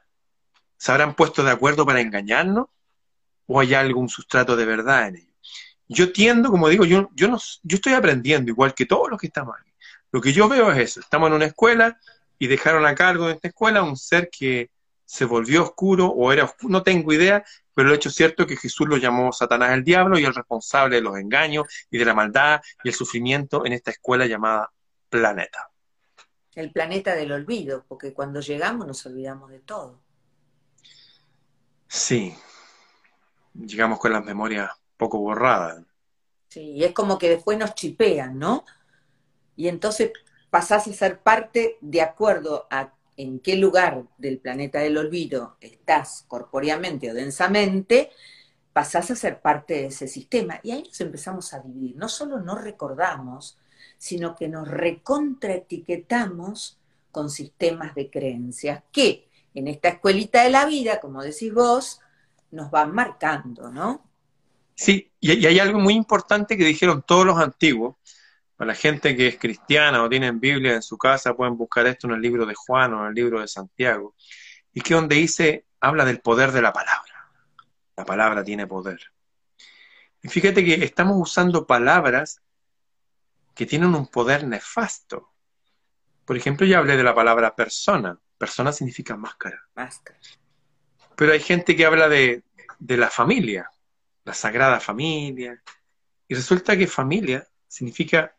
¿Se 0.80 0.90
habrán 0.92 1.14
puesto 1.14 1.44
de 1.44 1.50
acuerdo 1.50 1.84
para 1.84 2.00
engañarnos? 2.00 2.68
¿O 3.46 3.60
hay 3.60 3.74
algún 3.74 4.08
sustrato 4.08 4.56
de 4.56 4.64
verdad 4.64 5.08
en 5.08 5.16
ello? 5.16 5.29
Yo 5.92 6.12
tiendo, 6.12 6.52
como 6.52 6.68
digo, 6.68 6.84
yo, 6.84 7.10
yo, 7.14 7.26
no, 7.26 7.36
yo 7.64 7.74
estoy 7.74 7.94
aprendiendo 7.94 8.48
igual 8.48 8.74
que 8.74 8.86
todos 8.86 9.10
los 9.10 9.18
que 9.18 9.26
estamos 9.26 9.56
aquí. 9.60 9.72
Lo 10.12 10.20
que 10.20 10.32
yo 10.32 10.48
veo 10.48 10.70
es 10.70 10.78
eso. 10.78 11.00
Estamos 11.00 11.28
en 11.28 11.34
una 11.34 11.46
escuela 11.46 11.98
y 12.38 12.46
dejaron 12.46 12.86
a 12.86 12.94
cargo 12.94 13.26
de 13.26 13.34
esta 13.34 13.48
escuela 13.48 13.82
un 13.82 13.96
ser 13.96 14.30
que 14.30 14.70
se 15.04 15.24
volvió 15.24 15.64
oscuro 15.64 16.06
o 16.06 16.32
era 16.32 16.44
oscuro, 16.44 16.70
no 16.70 16.84
tengo 16.84 17.12
idea, 17.12 17.44
pero 17.74 17.88
el 17.88 17.96
hecho 17.96 18.08
cierto 18.08 18.44
es 18.44 18.48
que 18.48 18.56
Jesús 18.56 18.86
lo 18.86 18.98
llamó 18.98 19.32
Satanás 19.32 19.72
el 19.72 19.82
diablo 19.82 20.16
y 20.16 20.24
el 20.24 20.32
responsable 20.32 20.94
de 20.96 21.02
los 21.02 21.18
engaños 21.18 21.66
y 21.90 21.98
de 21.98 22.04
la 22.04 22.14
maldad 22.14 22.60
y 22.84 22.88
el 22.88 22.94
sufrimiento 22.94 23.66
en 23.66 23.72
esta 23.72 23.90
escuela 23.90 24.26
llamada 24.26 24.70
planeta. 25.08 25.70
El 26.54 26.70
planeta 26.70 27.16
del 27.16 27.32
olvido, 27.32 27.84
porque 27.88 28.14
cuando 28.14 28.40
llegamos 28.40 28.86
nos 28.86 29.04
olvidamos 29.06 29.50
de 29.50 29.58
todo. 29.58 30.00
Sí, 31.88 32.32
llegamos 33.54 33.98
con 33.98 34.12
las 34.12 34.24
memorias 34.24 34.70
poco 35.00 35.18
borradas. 35.18 35.82
Sí, 36.48 36.84
es 36.84 36.92
como 36.92 37.18
que 37.18 37.30
después 37.30 37.58
nos 37.58 37.74
chipean, 37.74 38.38
¿no? 38.38 38.64
Y 39.56 39.68
entonces 39.68 40.12
pasás 40.50 40.86
a 40.86 40.92
ser 40.92 41.20
parte 41.20 41.78
de 41.80 42.02
acuerdo 42.02 42.66
a 42.70 42.92
en 43.16 43.40
qué 43.40 43.56
lugar 43.56 44.04
del 44.18 44.38
planeta 44.38 44.78
del 44.80 44.96
olvido 44.96 45.56
estás 45.60 46.24
corpóreamente 46.26 47.10
o 47.10 47.14
densamente, 47.14 48.10
pasás 48.72 49.10
a 49.10 49.16
ser 49.16 49.40
parte 49.40 49.74
de 49.74 49.86
ese 49.86 50.06
sistema. 50.08 50.60
Y 50.62 50.70
ahí 50.70 50.84
nos 50.84 51.00
empezamos 51.00 51.52
a 51.52 51.60
dividir. 51.60 51.96
No 51.96 52.08
solo 52.08 52.40
no 52.40 52.54
recordamos, 52.54 53.58
sino 53.98 54.36
que 54.36 54.48
nos 54.48 54.68
recontraetiquetamos 54.68 56.78
con 57.12 57.28
sistemas 57.28 57.94
de 57.94 58.10
creencias 58.10 58.82
que 58.92 59.28
en 59.54 59.68
esta 59.68 59.88
escuelita 59.88 60.44
de 60.44 60.50
la 60.50 60.64
vida, 60.64 61.00
como 61.00 61.22
decís 61.22 61.52
vos, 61.52 62.00
nos 62.50 62.70
van 62.70 62.94
marcando, 62.94 63.70
¿no? 63.70 64.09
Sí, 64.80 65.12
y 65.20 65.46
hay 65.46 65.58
algo 65.58 65.78
muy 65.78 65.92
importante 65.92 66.56
que 66.56 66.64
dijeron 66.64 67.04
todos 67.06 67.26
los 67.26 67.38
antiguos, 67.38 67.96
para 68.56 68.68
la 68.68 68.74
gente 68.74 69.14
que 69.14 69.26
es 69.26 69.38
cristiana 69.38 70.02
o 70.02 70.08
tienen 70.08 70.40
Biblia 70.40 70.74
en 70.74 70.80
su 70.80 70.96
casa, 70.96 71.34
pueden 71.34 71.58
buscar 71.58 71.86
esto 71.86 72.06
en 72.06 72.14
el 72.14 72.22
libro 72.22 72.46
de 72.46 72.54
Juan 72.54 72.94
o 72.94 73.02
en 73.02 73.08
el 73.08 73.14
libro 73.14 73.42
de 73.42 73.46
Santiago, 73.46 74.14
y 74.72 74.80
que 74.80 74.94
donde 74.94 75.16
dice, 75.16 75.66
habla 75.80 76.06
del 76.06 76.20
poder 76.20 76.50
de 76.52 76.62
la 76.62 76.72
palabra. 76.72 77.30
La 77.94 78.06
palabra 78.06 78.42
tiene 78.42 78.66
poder. 78.66 79.00
Y 80.22 80.28
fíjate 80.28 80.64
que 80.64 80.82
estamos 80.82 81.16
usando 81.18 81.66
palabras 81.66 82.40
que 83.54 83.66
tienen 83.66 83.94
un 83.94 84.06
poder 84.06 84.46
nefasto. 84.46 85.28
Por 86.24 86.38
ejemplo, 86.38 86.66
ya 86.66 86.78
hablé 86.78 86.96
de 86.96 87.04
la 87.04 87.14
palabra 87.14 87.54
persona. 87.54 88.18
Persona 88.38 88.72
significa 88.72 89.14
máscara. 89.14 89.60
Máscara. 89.74 90.18
Pero 91.16 91.32
hay 91.32 91.40
gente 91.40 91.76
que 91.76 91.84
habla 91.84 92.08
de, 92.08 92.44
la 92.78 93.10
familia, 93.10 93.70
la 94.24 94.34
sagrada 94.34 94.80
familia. 94.80 95.62
Y 96.28 96.34
resulta 96.34 96.76
que 96.76 96.86
familia 96.86 97.46
significa 97.66 98.34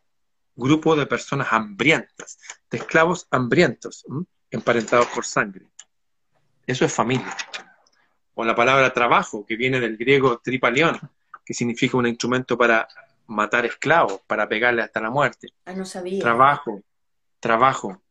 grupo 0.55 0.95
de 0.95 1.05
personas 1.05 1.47
hambrientas, 1.51 2.38
de 2.69 2.77
esclavos 2.77 3.27
hambrientos, 3.32 4.05
emparentados 4.49 5.07
por 5.07 5.25
sangre. 5.25 5.67
Eso 6.65 6.86
es 6.86 6.93
familia. 6.93 7.36
O 8.34 8.45
la 8.45 8.55
palabra 8.55 8.93
trabajo, 8.93 9.45
que 9.45 9.55
viene 9.55 9.79
del 9.79 9.97
griego 9.97 10.39
tripalión, 10.39 10.99
que 11.45 11.53
significa 11.53 11.97
un 11.97 12.07
instrumento 12.07 12.57
para 12.57 12.88
matar 13.27 13.65
esclavos, 13.65 14.21
para 14.27 14.47
pegarle 14.47 14.82
hasta 14.82 15.01
la 15.01 15.09
muerte. 15.09 15.49
Ah, 15.65 15.73
no 15.73 15.86
sabía. 15.86 16.21
Trabajo, 16.21 16.82
trabajo 17.39 18.01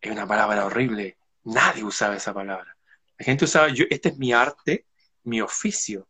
es 0.00 0.10
una 0.10 0.26
palabra 0.26 0.66
horrible. 0.66 1.16
Nadie 1.44 1.82
usaba 1.84 2.16
esa 2.16 2.32
palabra. 2.32 2.76
La 3.18 3.24
gente 3.24 3.44
usaba, 3.44 3.68
yo, 3.68 3.84
este 3.90 4.10
es 4.10 4.18
mi 4.18 4.32
arte, 4.32 4.86
mi 5.24 5.40
oficio. 5.40 6.06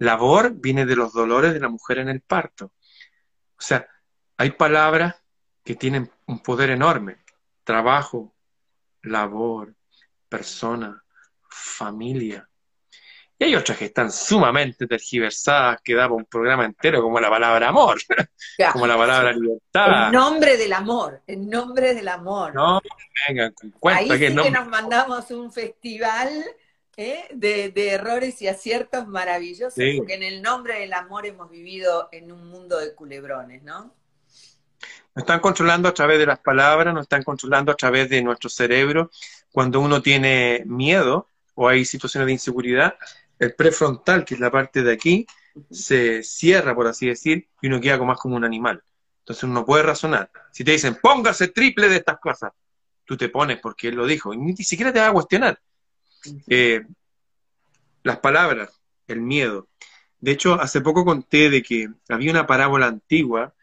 Labor 0.00 0.52
viene 0.54 0.86
de 0.86 0.96
los 0.96 1.12
dolores 1.12 1.52
de 1.52 1.60
la 1.60 1.68
mujer 1.68 1.98
en 1.98 2.08
el 2.08 2.22
parto. 2.22 2.66
O 2.66 3.62
sea, 3.62 3.86
hay 4.38 4.52
palabras 4.52 5.16
que 5.62 5.74
tienen 5.74 6.10
un 6.26 6.42
poder 6.42 6.70
enorme. 6.70 7.18
Trabajo, 7.64 8.34
labor, 9.02 9.74
persona, 10.26 11.04
familia. 11.50 12.48
Y 13.38 13.44
hay 13.44 13.54
otras 13.54 13.76
que 13.76 13.86
están 13.86 14.10
sumamente 14.10 14.86
tergiversadas, 14.86 15.82
que 15.84 15.94
daba 15.94 16.14
un 16.14 16.24
programa 16.24 16.64
entero, 16.64 17.02
como 17.02 17.20
la 17.20 17.28
palabra 17.28 17.68
amor, 17.68 17.98
como 18.72 18.86
la 18.86 18.96
palabra 18.96 19.32
libertad. 19.34 20.06
En 20.06 20.12
nombre 20.12 20.56
del 20.56 20.72
amor, 20.72 21.20
en 21.26 21.50
nombre 21.50 21.92
del 21.92 22.08
amor. 22.08 22.54
No, 22.54 22.80
venga, 23.28 23.52
cuenta 23.78 24.00
Ahí 24.00 24.08
que, 24.18 24.30
sí 24.30 24.36
que 24.36 24.50
nos 24.50 24.66
mandamos 24.66 25.30
un 25.30 25.52
festival 25.52 26.42
¿eh? 27.00 27.26
de, 27.32 27.72
errores 27.88 28.42
y 28.42 28.48
aciertos 28.48 29.08
maravillosos, 29.08 29.82
porque 29.96 30.14
en 30.14 30.22
el 30.22 30.42
nombre 30.42 30.80
del 30.80 30.92
amor 30.92 31.24
hemos 31.26 31.50
vivido 31.50 32.08
en 32.12 32.30
un 32.30 32.46
mundo 32.48 32.78
de 32.78 32.94
culebrones, 32.94 33.62
¿no? 33.62 33.94
Nos 35.14 35.22
están 35.22 35.40
controlando 35.40 35.88
a 35.88 35.94
través 35.94 36.18
de 36.18 36.26
las 36.26 36.38
palabras, 36.38 36.92
nos 36.92 37.04
están 37.04 37.22
controlando 37.22 37.72
a 37.72 37.74
través 37.74 38.08
de 38.10 38.22
nuestro 38.22 38.48
cerebro. 38.50 39.10
Cuando 39.50 39.80
uno 39.80 40.02
tiene 40.02 40.62
miedo 40.66 41.26
o 41.54 41.68
hay 41.68 41.84
situaciones 41.84 42.26
de 42.26 42.32
inseguridad, 42.32 42.94
el 43.38 43.54
prefrontal, 43.54 44.24
que 44.24 44.34
es 44.34 44.40
la 44.40 44.50
parte 44.50 44.82
de 44.82 44.92
aquí, 44.92 45.26
se 45.70 46.22
cierra, 46.22 46.74
por 46.74 46.86
así 46.86 47.06
decir, 47.06 47.48
y 47.60 47.66
uno 47.66 47.80
queda 47.80 47.98
más 47.98 48.18
como 48.18 48.36
un 48.36 48.44
animal. 48.44 48.82
Entonces 49.20 49.44
uno 49.44 49.64
puede 49.64 49.82
razonar. 49.82 50.30
Si 50.52 50.64
te 50.64 50.72
dicen, 50.72 50.98
póngase 51.02 51.48
triple 51.48 51.88
de 51.88 51.96
estas 51.96 52.20
cosas, 52.20 52.52
tú 53.04 53.16
te 53.16 53.30
pones 53.30 53.58
porque 53.58 53.88
él 53.88 53.96
lo 53.96 54.06
dijo, 54.06 54.32
y 54.32 54.36
ni 54.36 54.56
siquiera 54.58 54.92
te 54.92 55.00
va 55.00 55.08
a 55.08 55.12
cuestionar. 55.12 55.58
Eh, 56.48 56.84
las 58.02 58.18
palabras, 58.18 58.80
el 59.06 59.20
miedo. 59.20 59.68
De 60.18 60.32
hecho, 60.32 60.54
hace 60.54 60.80
poco 60.80 61.04
conté 61.04 61.50
de 61.50 61.62
que 61.62 61.88
había 62.08 62.30
una 62.30 62.46
parábola 62.46 62.86
antigua 62.86 63.54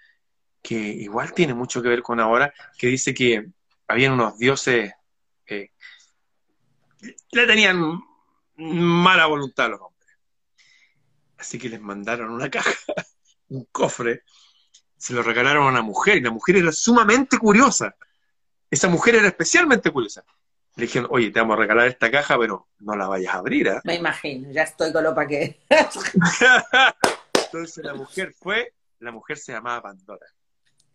que 0.61 0.75
igual 0.75 1.33
tiene 1.33 1.53
mucho 1.53 1.81
que 1.81 1.89
ver 1.89 2.01
con 2.01 2.19
ahora, 2.19 2.53
que 2.77 2.87
dice 2.87 3.13
que 3.13 3.47
habían 3.87 4.13
unos 4.13 4.37
dioses 4.37 4.93
que 5.45 5.71
le 7.31 7.47
tenían 7.47 8.01
mala 8.57 9.27
voluntad 9.27 9.67
a 9.67 9.69
los 9.69 9.81
hombres. 9.81 10.17
Así 11.37 11.57
que 11.57 11.69
les 11.69 11.79
mandaron 11.79 12.31
una 12.31 12.49
caja, 12.49 12.71
un 13.49 13.65
cofre, 13.71 14.23
se 14.97 15.13
lo 15.13 15.21
regalaron 15.21 15.63
a 15.67 15.69
una 15.69 15.81
mujer, 15.81 16.17
y 16.17 16.21
la 16.21 16.31
mujer 16.31 16.57
era 16.57 16.71
sumamente 16.71 17.37
curiosa. 17.37 17.95
Esa 18.69 18.89
mujer 18.89 19.15
era 19.15 19.27
especialmente 19.27 19.91
curiosa. 19.91 20.25
Le 20.77 20.83
dijeron, 20.83 21.09
oye, 21.11 21.31
te 21.31 21.39
vamos 21.39 21.57
a 21.57 21.59
regalar 21.59 21.87
esta 21.87 22.11
caja, 22.11 22.37
pero 22.37 22.67
no 22.79 22.95
la 22.95 23.07
vayas 23.07 23.33
a 23.33 23.39
abrir. 23.39 23.67
¿eh? 23.67 23.79
Me 23.83 23.95
imagino, 23.95 24.51
ya 24.51 24.61
estoy 24.61 24.93
con 24.93 25.03
lo 25.03 25.15
para 25.15 25.27
qué. 25.27 25.59
Entonces 27.33 27.83
la 27.83 27.95
mujer 27.95 28.31
fue, 28.39 28.73
la 28.99 29.11
mujer 29.11 29.39
se 29.39 29.53
llamaba 29.53 29.81
Pandora. 29.81 30.27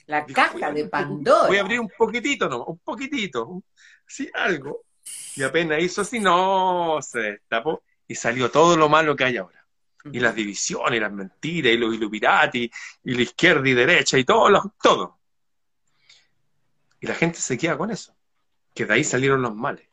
La 0.07 0.24
caja 0.24 0.70
de 0.70 0.87
Pandora. 0.87 1.49
Voy 1.49 1.57
a 1.57 1.62
abrir 1.62 1.80
un 1.80 1.91
poquitito, 1.99 2.49
no, 2.49 2.64
un 2.64 2.78
poquitito, 2.78 3.64
sí, 4.07 4.30
algo. 4.33 4.85
Y 5.35 5.43
apenas 5.43 5.83
hizo 5.83 6.03
así, 6.03 6.20
no, 6.20 7.01
se 7.03 7.18
destapó 7.18 7.83
y 8.07 8.14
salió 8.14 8.53
todo 8.53 8.76
lo 8.76 8.89
malo 8.89 9.16
que 9.16 9.24
hay 9.24 9.37
ahora. 9.37 9.66
Y 10.05 10.20
las 10.20 10.35
divisiones, 10.35 10.97
y 10.97 11.01
las 11.01 11.12
mentiras, 11.12 11.72
y 11.72 11.76
los 11.76 11.93
Illuminati, 11.93 12.70
y 13.03 13.14
la 13.14 13.22
izquierda 13.22 13.68
y 13.68 13.74
derecha, 13.74 14.16
y 14.16 14.24
todo, 14.24 14.74
todo. 14.80 15.18
Y 17.01 17.07
la 17.09 17.14
gente 17.14 17.41
se 17.41 17.59
queda 17.59 17.76
con 17.76 17.91
eso, 17.91 18.14
que 18.75 18.87
de 18.87 18.95
ahí 18.95 19.05
salieron 19.05 19.43
los 19.43 19.55
males. 19.55 19.87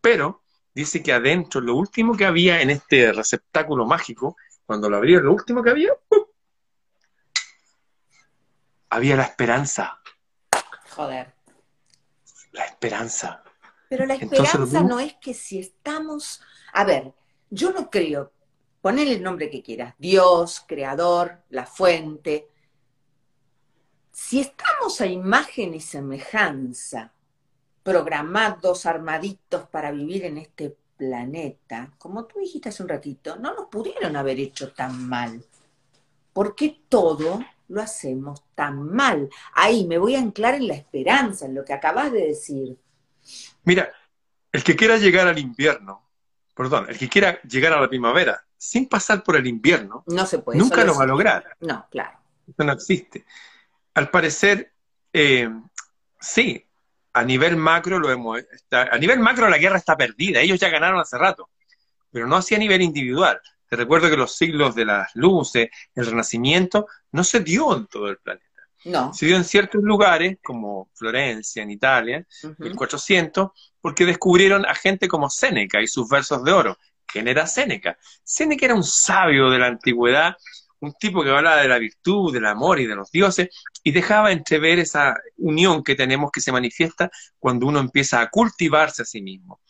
Pero 0.00 0.42
dice 0.74 1.02
que 1.02 1.12
adentro, 1.12 1.60
lo 1.60 1.76
último 1.76 2.16
que 2.16 2.24
había 2.24 2.60
en 2.62 2.70
este 2.70 3.12
receptáculo 3.12 3.86
mágico, 3.86 4.36
cuando 4.66 4.88
lo 4.88 4.96
abrieron, 4.96 5.26
lo 5.26 5.32
último 5.32 5.62
que 5.62 5.70
había, 5.70 5.92
había 8.90 9.16
la 9.16 9.24
esperanza. 9.24 10.00
Joder. 10.90 11.34
La 12.52 12.64
esperanza. 12.64 13.42
Pero 13.88 14.06
la 14.06 14.14
esperanza 14.14 14.82
no 14.82 15.00
es 15.00 15.14
que 15.14 15.34
si 15.34 15.58
estamos, 15.58 16.40
a 16.72 16.84
ver, 16.84 17.12
yo 17.50 17.72
no 17.72 17.90
creo, 17.90 18.32
ponle 18.80 19.02
el 19.02 19.22
nombre 19.22 19.50
que 19.50 19.62
quieras, 19.62 19.94
Dios, 19.98 20.64
creador, 20.66 21.42
la 21.48 21.66
fuente. 21.66 22.48
Si 24.12 24.40
estamos 24.40 25.00
a 25.00 25.06
imagen 25.06 25.74
y 25.74 25.80
semejanza, 25.80 27.12
programados, 27.90 28.86
armaditos 28.86 29.68
para 29.68 29.90
vivir 29.90 30.24
en 30.24 30.38
este 30.38 30.76
planeta, 30.96 31.90
como 31.98 32.24
tú 32.24 32.38
dijiste 32.38 32.68
hace 32.68 32.84
un 32.84 32.88
ratito, 32.88 33.34
no 33.34 33.52
nos 33.52 33.66
pudieron 33.66 34.14
haber 34.14 34.38
hecho 34.38 34.72
tan 34.72 35.08
mal. 35.08 35.44
¿Por 36.32 36.54
qué 36.54 36.82
todo 36.88 37.44
lo 37.66 37.82
hacemos 37.82 38.44
tan 38.54 38.94
mal? 38.94 39.28
Ahí 39.54 39.88
me 39.88 39.98
voy 39.98 40.14
a 40.14 40.20
anclar 40.20 40.54
en 40.54 40.68
la 40.68 40.74
esperanza, 40.74 41.46
en 41.46 41.56
lo 41.56 41.64
que 41.64 41.72
acabas 41.72 42.12
de 42.12 42.28
decir. 42.28 42.76
Mira, 43.64 43.90
el 44.52 44.62
que 44.62 44.76
quiera 44.76 44.96
llegar 44.96 45.26
al 45.26 45.40
invierno, 45.40 46.08
perdón, 46.54 46.86
el 46.90 46.96
que 46.96 47.08
quiera 47.08 47.42
llegar 47.42 47.72
a 47.72 47.80
la 47.80 47.88
primavera 47.88 48.44
sin 48.56 48.88
pasar 48.88 49.24
por 49.24 49.34
el 49.34 49.48
invierno, 49.48 50.04
no 50.06 50.26
se 50.26 50.38
puede, 50.38 50.60
nunca 50.60 50.84
lo 50.84 50.94
va 50.94 51.02
a 51.02 51.08
lograr. 51.08 51.56
No, 51.58 51.88
claro. 51.90 52.20
Eso 52.46 52.62
no 52.62 52.72
existe. 52.72 53.24
Al 53.94 54.10
parecer, 54.10 54.72
eh, 55.12 55.50
sí, 56.20 56.69
a 57.12 57.24
nivel 57.24 57.56
macro 57.56 57.98
lo 57.98 58.10
hemos, 58.10 58.40
a 58.70 58.98
nivel 58.98 59.18
macro 59.20 59.48
la 59.48 59.58
guerra 59.58 59.78
está 59.78 59.96
perdida, 59.96 60.40
ellos 60.40 60.60
ya 60.60 60.68
ganaron 60.68 61.00
hace 61.00 61.18
rato, 61.18 61.50
pero 62.10 62.26
no 62.26 62.36
así 62.36 62.54
a 62.54 62.58
nivel 62.58 62.82
individual. 62.82 63.40
Te 63.68 63.76
recuerdo 63.76 64.10
que 64.10 64.16
los 64.16 64.36
siglos 64.36 64.74
de 64.74 64.84
las 64.84 65.14
luces, 65.14 65.70
el 65.94 66.06
renacimiento, 66.06 66.88
no 67.12 67.22
se 67.22 67.40
dio 67.40 67.76
en 67.76 67.86
todo 67.86 68.08
el 68.08 68.18
planeta. 68.18 68.46
No. 68.84 69.12
Se 69.12 69.26
dio 69.26 69.36
en 69.36 69.44
ciertos 69.44 69.82
lugares, 69.82 70.38
como 70.42 70.90
Florencia, 70.94 71.62
en 71.62 71.70
Italia, 71.70 72.26
en 72.42 72.56
1400, 72.58 73.50
porque 73.80 74.06
descubrieron 74.06 74.66
a 74.66 74.74
gente 74.74 75.06
como 75.06 75.30
Séneca 75.30 75.80
y 75.80 75.86
sus 75.86 76.08
versos 76.08 76.42
de 76.42 76.52
oro. 76.52 76.78
¿Quién 77.06 77.28
era 77.28 77.46
Séneca? 77.46 77.96
Séneca 78.24 78.66
era 78.66 78.74
un 78.74 78.84
sabio 78.84 79.50
de 79.50 79.58
la 79.58 79.66
antigüedad, 79.66 80.36
un 80.80 80.92
tipo 80.94 81.22
que 81.22 81.30
hablaba 81.30 81.62
de 81.62 81.68
la 81.68 81.78
virtud, 81.78 82.32
del 82.32 82.46
amor 82.46 82.80
y 82.80 82.86
de 82.86 82.94
los 82.94 83.10
dioses, 83.10 83.48
y 83.82 83.92
dejaba 83.92 84.32
entrever 84.32 84.78
esa 84.78 85.14
unión 85.36 85.82
que 85.82 85.94
tenemos 85.94 86.30
que 86.30 86.40
se 86.40 86.52
manifiesta 86.52 87.10
cuando 87.38 87.66
uno 87.66 87.80
empieza 87.80 88.20
a 88.20 88.30
cultivarse 88.30 89.02
a 89.02 89.04
sí 89.04 89.22
mismo, 89.22 89.60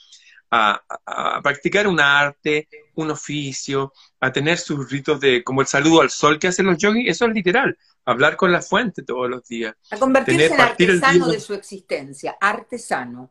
a, 0.50 0.82
a 1.06 1.40
practicar 1.42 1.86
un 1.86 2.00
arte, 2.00 2.68
un 2.94 3.10
oficio, 3.10 3.92
a 4.20 4.32
tener 4.32 4.58
sus 4.58 4.90
ritos 4.90 5.20
de, 5.20 5.42
como 5.42 5.60
el 5.60 5.66
saludo 5.66 6.02
al 6.02 6.10
sol 6.10 6.38
que 6.38 6.48
hacen 6.48 6.66
los 6.66 6.78
yogis, 6.78 7.08
eso 7.08 7.26
es 7.26 7.34
literal 7.34 7.76
hablar 8.04 8.36
con 8.36 8.52
la 8.52 8.62
fuente 8.62 9.02
todos 9.02 9.28
los 9.28 9.46
días. 9.46 9.74
A 9.90 9.98
convertirse 9.98 10.46
en 10.46 10.60
artesano 10.60 11.28
de 11.28 11.40
su 11.40 11.54
existencia, 11.54 12.36
artesano. 12.40 13.30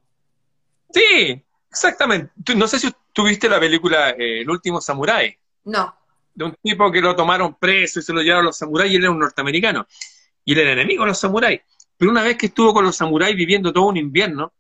Sí, 0.91 1.43
exactamente. 1.69 2.55
no 2.55 2.67
sé 2.67 2.79
si 2.79 2.91
tuviste 3.13 3.47
la 3.47 3.59
película 3.59 4.11
eh, 4.11 4.41
El 4.41 4.49
último 4.49 4.81
samurái. 4.81 5.37
No. 5.65 5.95
De 6.39 6.45
un 6.45 6.55
tipo 6.63 6.89
que 6.89 7.01
lo 7.01 7.17
tomaron 7.17 7.55
preso 7.59 7.99
y 7.99 8.01
se 8.01 8.13
lo 8.13 8.21
llevaron 8.21 8.45
los 8.45 8.57
samuráis 8.57 8.93
y 8.93 8.95
él 8.95 9.01
era 9.01 9.11
un 9.11 9.19
norteamericano. 9.19 9.85
Y 10.45 10.53
él 10.53 10.59
era 10.59 10.71
enemigo 10.71 11.03
de 11.03 11.09
los 11.09 11.19
samuráis. 11.19 11.59
Pero 11.97 12.11
una 12.11 12.23
vez 12.23 12.37
que 12.37 12.45
estuvo 12.45 12.73
con 12.73 12.85
los 12.85 12.95
samuráis 12.95 13.35
viviendo 13.35 13.73
todo 13.73 13.87
un 13.87 13.97
invierno, 13.97 14.53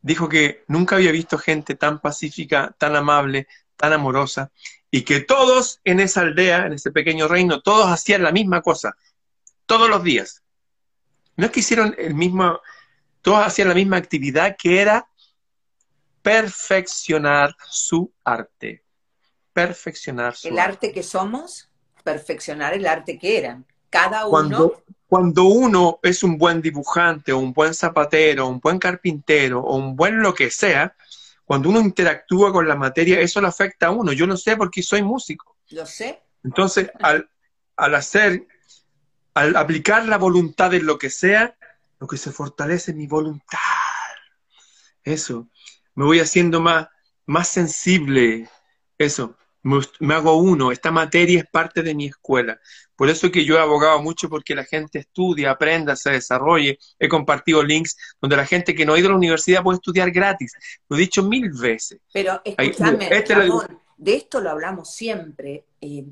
dijo 0.00 0.28
que 0.28 0.62
nunca 0.68 0.94
había 0.94 1.10
visto 1.10 1.38
gente 1.38 1.74
tan 1.74 2.00
pacífica, 2.00 2.72
tan 2.78 2.94
amable, 2.94 3.48
tan 3.76 3.94
amorosa, 3.94 4.52
y 4.92 5.02
que 5.02 5.18
todos 5.18 5.80
en 5.82 5.98
esa 5.98 6.20
aldea, 6.20 6.66
en 6.66 6.74
ese 6.74 6.92
pequeño 6.92 7.26
reino, 7.26 7.60
todos 7.60 7.88
hacían 7.88 8.22
la 8.22 8.30
misma 8.30 8.62
cosa, 8.62 8.96
todos 9.66 9.90
los 9.90 10.04
días. 10.04 10.44
No 11.36 11.46
es 11.46 11.50
que 11.50 11.60
hicieron 11.60 11.96
el 11.98 12.14
mismo, 12.14 12.60
todos 13.22 13.44
hacían 13.44 13.70
la 13.70 13.74
misma 13.74 13.96
actividad 13.96 14.54
que 14.56 14.80
era 14.80 15.08
perfeccionar 16.22 17.56
su 17.68 18.14
arte. 18.22 18.83
Perfeccionar 19.54 20.34
su 20.34 20.48
El 20.48 20.58
arte, 20.58 20.92
que 20.92 21.02
somos, 21.02 21.70
perfeccionar 22.02 22.74
el 22.74 22.86
arte 22.86 23.18
que 23.18 23.38
eran. 23.38 23.64
Cada 23.88 24.26
uno. 24.26 24.30
Cuando, 24.30 24.84
cuando 25.06 25.44
uno 25.44 26.00
es 26.02 26.22
un 26.22 26.36
buen 26.36 26.60
dibujante, 26.60 27.32
o 27.32 27.38
un 27.38 27.54
buen 27.54 27.72
zapatero, 27.72 28.48
un 28.48 28.60
buen 28.60 28.78
carpintero, 28.78 29.60
o 29.60 29.76
un 29.76 29.96
buen 29.96 30.20
lo 30.20 30.34
que 30.34 30.50
sea, 30.50 30.94
cuando 31.44 31.68
uno 31.68 31.80
interactúa 31.80 32.52
con 32.52 32.66
la 32.66 32.74
materia, 32.74 33.20
eso 33.20 33.40
le 33.40 33.48
afecta 33.48 33.86
a 33.86 33.90
uno. 33.90 34.12
Yo 34.12 34.26
lo 34.26 34.36
sé 34.36 34.56
porque 34.56 34.82
soy 34.82 35.02
músico. 35.02 35.56
Lo 35.70 35.86
sé. 35.86 36.20
Entonces, 36.42 36.90
al, 37.00 37.30
al 37.76 37.94
hacer, 37.94 38.46
al 39.34 39.56
aplicar 39.56 40.06
la 40.06 40.18
voluntad 40.18 40.74
en 40.74 40.86
lo 40.86 40.98
que 40.98 41.10
sea, 41.10 41.56
lo 42.00 42.06
que 42.06 42.16
se 42.16 42.32
fortalece 42.32 42.90
es 42.90 42.96
mi 42.96 43.06
voluntad. 43.06 43.58
Eso. 45.04 45.48
Me 45.94 46.04
voy 46.04 46.20
haciendo 46.20 46.60
más, 46.60 46.88
más 47.24 47.48
sensible. 47.48 48.48
Eso. 48.98 49.36
Me, 49.64 50.14
hago 50.14 50.36
uno. 50.36 50.70
Esta 50.70 50.90
materia 50.90 51.40
es 51.40 51.46
parte 51.46 51.82
de 51.82 51.94
mi 51.94 52.06
escuela. 52.06 52.60
Por 52.94 53.08
eso 53.08 53.32
que 53.32 53.44
yo 53.44 53.56
he 53.56 53.60
abogado 53.60 54.00
mucho 54.02 54.28
porque 54.28 54.54
la 54.54 54.64
gente 54.64 54.98
estudie, 54.98 55.48
aprenda, 55.48 55.96
se 55.96 56.10
desarrolle. 56.10 56.78
He 56.98 57.08
compartido 57.08 57.62
links 57.62 57.96
donde 58.20 58.36
la 58.36 58.46
gente 58.46 58.74
que 58.74 58.84
no 58.84 58.92
ha 58.92 58.98
ido 58.98 59.08
a 59.08 59.12
la 59.12 59.16
universidad 59.16 59.62
puede 59.62 59.76
estudiar 59.76 60.10
gratis. 60.10 60.52
Lo 60.88 60.96
he 60.96 61.00
dicho 61.00 61.22
mil 61.22 61.50
veces. 61.50 61.98
Pero 62.12 62.40
escúchame, 62.44 63.08
este 63.10 63.34
de 63.96 64.16
esto 64.16 64.40
lo 64.40 64.50
hablamos 64.50 64.94
siempre. 64.94 65.64
Eh, 65.80 66.04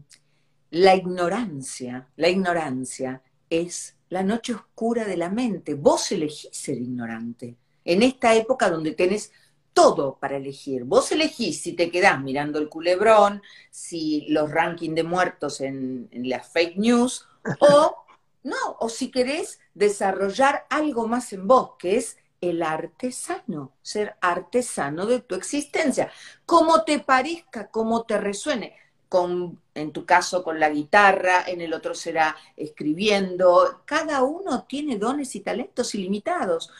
la 0.71 0.95
ignorancia, 0.95 2.09
la 2.17 2.29
ignorancia 2.29 3.23
es 3.51 3.97
la 4.09 4.23
noche 4.23 4.55
oscura 4.55 5.05
de 5.05 5.19
la 5.19 5.29
mente. 5.29 5.75
Vos 5.75 6.11
elegís 6.13 6.49
ser 6.53 6.79
ignorante. 6.79 7.57
En 7.85 8.03
esta 8.03 8.35
época 8.35 8.71
donde 8.71 8.93
tenés 8.93 9.33
todo 9.73 10.19
para 10.19 10.37
elegir. 10.37 10.85
Vos 10.85 11.13
elegís 11.13 11.63
si 11.63 11.73
te 11.73 11.91
quedás 11.91 12.21
mirando 12.21 12.59
el 12.59 12.69
culebrón, 12.69 13.43
si 13.71 14.27
los 14.29 14.51
rankings 14.51 14.95
de 14.95 15.03
muertos 15.03 15.61
en, 15.61 16.09
las 16.13 16.49
fake 16.49 16.77
news, 16.77 17.27
o 17.61 18.05
no, 18.43 18.77
o 18.81 18.89
si 18.89 19.11
querés 19.11 19.61
desarrollar 19.75 20.67
algo 20.71 21.09
más 21.09 21.33
en 21.33 21.47
vos, 21.47 21.73
que 21.79 21.97
es 21.97 22.19
el 22.41 22.63
artesano, 22.63 23.73
ser 23.83 24.17
artesano 24.21 25.07
de 25.07 25.21
tu 25.21 25.35
existencia, 25.37 26.11
como 26.45 26.83
te 26.83 26.99
parezca, 26.99 27.69
como 27.69 28.03
te 28.03 28.19
resuene 28.19 28.82
con, 29.13 29.61
en 29.75 29.93
tu 29.93 30.07
caso 30.07 30.43
con 30.43 30.59
la 30.59 30.71
guitarra, 30.71 31.45
en 31.47 31.61
el 31.61 31.75
otro 31.75 31.95
será 31.95 32.35
escribiendo. 32.57 33.83
Cada 33.85 34.23
uno 34.23 34.65
tiene 34.67 34.97
dones 34.97 35.37
y 35.37 35.41
talentos 35.41 35.95
ilimitados. 35.95 36.73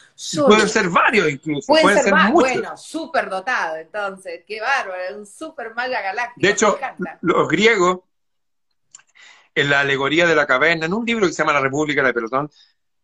pueden 0.47 0.67
ser 0.67 0.89
varios 0.89 1.29
incluso. 1.29 1.67
Pueden, 1.67 2.03
ser, 2.03 2.11
varios. 2.11 2.33
Bueno, 2.33 2.75
súper 2.79 3.29
dotado, 3.29 3.77
entonces, 3.77 4.45
qué 4.47 4.63
bárbaro, 4.63 5.19
un 5.19 5.27
súper 5.27 5.75
maya 5.75 6.01
galáctico. 6.01 6.47
De 6.47 6.51
hecho, 6.55 6.79
los 7.21 7.49
griegos, 7.51 8.01
en 9.55 9.69
la 9.69 9.81
alegoría 9.81 10.27
de 10.27 10.35
la 10.35 10.47
caverna, 10.47 10.87
en 10.87 10.95
un 10.95 11.05
libro 11.05 11.27
que 11.27 11.35
se 11.35 11.43
llama 11.43 11.53
La 11.53 11.61
República 11.61 12.03
de 12.03 12.15
Pelotón, 12.15 12.51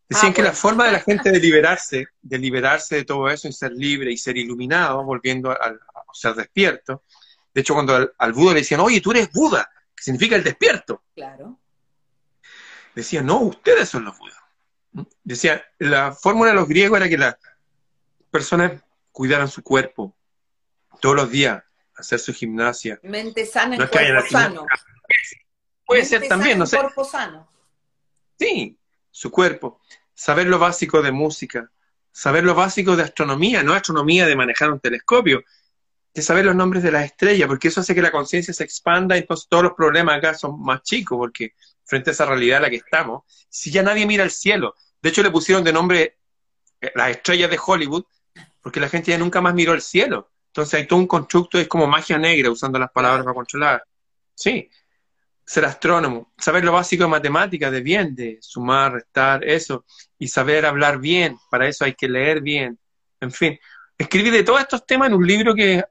decían 0.09 0.33
ah, 0.33 0.35
que 0.35 0.43
la 0.43 0.53
forma 0.53 0.87
de 0.87 0.93
la 0.93 1.01
gente 1.01 1.31
de 1.31 1.39
liberarse, 1.39 2.07
de 2.22 2.39
liberarse 2.39 2.97
de 2.97 3.05
todo 3.05 3.29
eso 3.29 3.47
y 3.47 3.53
ser 3.53 3.72
libre 3.72 4.11
y 4.11 4.16
ser 4.16 4.39
iluminado, 4.39 5.05
volviendo 5.05 5.51
a 5.51 5.74
ser 6.14 6.35
despierto, 6.35 7.03
de 7.59 7.63
hecho, 7.63 7.75
cuando 7.75 8.15
al, 8.17 8.33
Buda 8.35 8.55
le 8.55 8.61
decían, 8.61 8.79
oye, 8.79 9.01
tú 9.01 9.11
eres 9.11 9.33
Buda, 9.33 9.69
que 9.93 10.05
significa 10.05 10.37
el 10.37 10.45
despierto. 10.45 11.03
Claro. 11.13 11.59
decía, 12.95 13.21
no, 13.21 13.41
ustedes 13.41 13.89
son 13.89 14.05
los 14.05 14.17
Budas. 14.17 14.39
Decía, 15.25 15.65
la 15.81 16.13
fórmula 16.13 16.51
de 16.51 16.55
los 16.55 16.69
griegos 16.69 17.01
era 17.01 17.09
que 17.09 17.19
las 17.19 17.37
personas 18.31 18.81
cuidaran 19.11 19.49
su 19.49 19.65
cuerpo 19.65 20.17
todos 21.01 21.17
los 21.17 21.33
días, 21.33 21.61
hacer 21.97 22.21
su 22.21 22.33
gimnasia. 22.33 23.01
Mente 23.03 23.45
sana 23.45 23.75
en 23.75 23.89
cuerpo 23.89 24.31
sano. 24.31 24.67
Puede 25.85 26.05
ser 26.05 26.29
también, 26.29 26.61
no 26.61 26.67
sé. 26.67 26.77
Cuerpo 26.77 27.05
sano. 27.05 27.51
Sí, 28.39 28.79
su 29.11 29.33
cuerpo. 29.33 29.81
Saber 30.15 30.47
lo 30.47 30.61
básico 30.61 31.03
de 31.03 31.11
música, 31.11 31.73
saber 32.13 32.45
lo 32.45 32.55
básico 32.55 32.95
de 32.95 33.03
astronomía, 33.03 33.65
no 33.65 33.75
astronomía 33.75 34.29
de 34.29 34.37
manejar 34.37 34.71
un 34.71 34.79
telescopio, 34.79 35.43
de 36.19 36.23
saber 36.23 36.45
los 36.45 36.57
nombres 36.57 36.83
de 36.83 36.91
las 36.91 37.05
estrellas, 37.05 37.47
porque 37.47 37.69
eso 37.69 37.81
hace 37.81 37.95
que 37.95 38.03
la 38.03 38.11
conciencia 38.11 38.53
se 38.53 38.64
expanda 38.64 39.16
y 39.16 39.21
entonces 39.21 39.47
todos 39.49 39.62
los 39.62 39.73
problemas 39.75 40.19
acá 40.19 40.35
son 40.35 40.61
más 40.61 40.83
chicos, 40.83 41.16
porque 41.16 41.53
frente 41.85 42.11
a 42.11 42.12
esa 42.12 42.27
realidad 42.27 42.57
en 42.57 42.62
la 42.64 42.71
que 42.71 42.77
estamos, 42.77 43.23
si 43.49 43.71
ya 43.71 43.85
nadie 43.85 44.05
mira 44.05 44.25
el 44.25 44.33
cielo, 44.33 44.75
de 45.01 45.11
hecho 45.11 45.23
le 45.23 45.31
pusieron 45.31 45.62
de 45.62 45.73
nombre 45.73 46.19
eh, 46.81 46.91
las 46.97 47.11
estrellas 47.11 47.49
de 47.51 47.61
Hollywood, 47.64 48.05
porque 48.61 48.81
la 48.81 48.89
gente 48.89 49.12
ya 49.12 49.19
nunca 49.19 49.41
más 49.41 49.55
miró 49.55 49.75
el 49.75 49.81
cielo. 49.81 50.33
Entonces 50.49 50.75
hay 50.75 50.87
todo 50.89 50.99
un 50.99 51.07
constructo, 51.07 51.57
es 51.57 51.69
como 51.69 51.87
magia 51.87 52.19
negra, 52.19 52.51
usando 52.51 52.81
las 52.81 52.91
palabras 52.91 53.23
para 53.23 53.35
controlar. 53.35 53.85
Sí, 54.35 54.69
ser 55.45 55.66
astrónomo, 55.66 56.33
saber 56.37 56.64
lo 56.64 56.73
básico 56.73 57.05
de 57.05 57.11
matemáticas, 57.11 57.71
de 57.71 57.81
bien, 57.81 58.16
de 58.16 58.39
sumar, 58.41 58.93
restar, 58.95 59.45
eso, 59.45 59.85
y 60.19 60.27
saber 60.27 60.66
hablar 60.66 60.99
bien, 60.99 61.37
para 61.49 61.69
eso 61.69 61.85
hay 61.85 61.95
que 61.95 62.09
leer 62.09 62.41
bien, 62.41 62.77
en 63.21 63.31
fin. 63.31 63.59
Escribí 63.97 64.31
de 64.31 64.43
todos 64.43 64.61
estos 64.61 64.85
temas 64.85 65.09
en 65.09 65.14
un 65.14 65.25
libro 65.25 65.55
que 65.55 65.85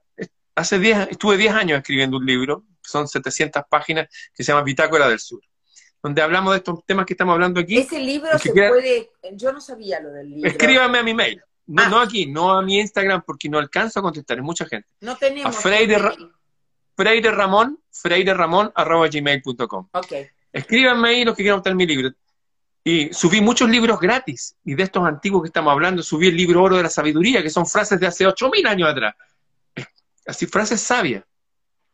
hace 0.57 0.79
10, 0.79 1.09
estuve 1.11 1.37
10 1.37 1.53
años 1.53 1.77
escribiendo 1.77 2.17
un 2.17 2.25
libro, 2.25 2.65
son 2.81 3.07
700 3.07 3.63
páginas, 3.69 4.07
que 4.33 4.43
se 4.43 4.51
llama 4.51 4.63
Bitácora 4.63 5.07
del 5.07 5.19
Sur, 5.19 5.41
donde 6.01 6.21
hablamos 6.21 6.53
de 6.53 6.57
estos 6.57 6.83
temas 6.85 7.05
que 7.05 7.13
estamos 7.13 7.33
hablando 7.33 7.59
aquí. 7.59 7.77
Ese 7.77 7.99
libro 7.99 8.37
se 8.39 8.51
puede, 8.51 9.11
yo 9.33 9.53
no 9.53 9.61
sabía 9.61 9.99
lo 9.99 10.11
del 10.11 10.31
libro. 10.31 10.49
Escríbame 10.49 10.97
a 10.97 11.03
mi 11.03 11.13
mail, 11.13 11.41
no, 11.67 11.83
ah. 11.83 11.89
no 11.89 11.99
aquí, 11.99 12.25
no 12.25 12.51
a 12.51 12.63
mi 12.63 12.79
Instagram, 12.79 13.21
porque 13.25 13.47
no 13.49 13.59
alcanzo 13.59 13.99
a 13.99 14.01
contestar, 14.01 14.37
es 14.37 14.43
mucha 14.43 14.65
gente. 14.65 14.87
No 15.01 15.15
tenemos. 15.15 15.55
A 15.55 15.59
Freire, 15.59 15.97
Freire 16.95 17.31
Ramón, 17.31 17.79
gmail.com. 19.11 19.89
Ok. 19.93 20.13
Escríbanme 20.51 21.09
ahí 21.09 21.23
los 21.23 21.35
que 21.35 21.43
quieran 21.43 21.59
obtener 21.59 21.75
mi 21.75 21.85
libro. 21.85 22.09
Y 22.83 23.13
subí 23.13 23.41
muchos 23.41 23.69
libros 23.69 23.99
gratis, 23.99 24.55
y 24.63 24.73
de 24.73 24.83
estos 24.83 25.05
antiguos 25.05 25.43
que 25.43 25.47
estamos 25.47 25.71
hablando, 25.71 26.01
subí 26.01 26.29
el 26.29 26.37
libro 26.37 26.63
Oro 26.63 26.77
de 26.77 26.83
la 26.83 26.89
Sabiduría, 26.89 27.43
que 27.43 27.49
son 27.49 27.67
frases 27.67 27.99
de 27.99 28.07
hace 28.07 28.25
8.000 28.25 28.67
años 28.67 28.89
atrás. 28.89 29.13
Así, 30.27 30.45
frases 30.45 30.81
sabias, 30.81 31.23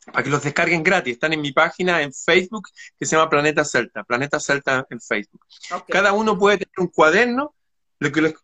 para 0.05 0.23
que 0.23 0.29
los 0.29 0.43
descarguen 0.43 0.83
gratis. 0.83 1.13
Están 1.13 1.33
en 1.33 1.41
mi 1.41 1.51
página 1.51 2.01
en 2.01 2.11
Facebook, 2.11 2.67
que 2.99 3.05
se 3.05 3.15
llama 3.15 3.29
Planeta 3.29 3.63
Celta, 3.63 4.03
Planeta 4.03 4.39
Celta 4.39 4.85
en 4.89 4.99
Facebook. 4.99 5.45
Cada 5.87 6.13
uno 6.13 6.37
puede 6.37 6.57
tener 6.57 6.79
un 6.79 6.87
cuaderno, 6.87 7.55
lo 7.99 8.11
que 8.11 8.35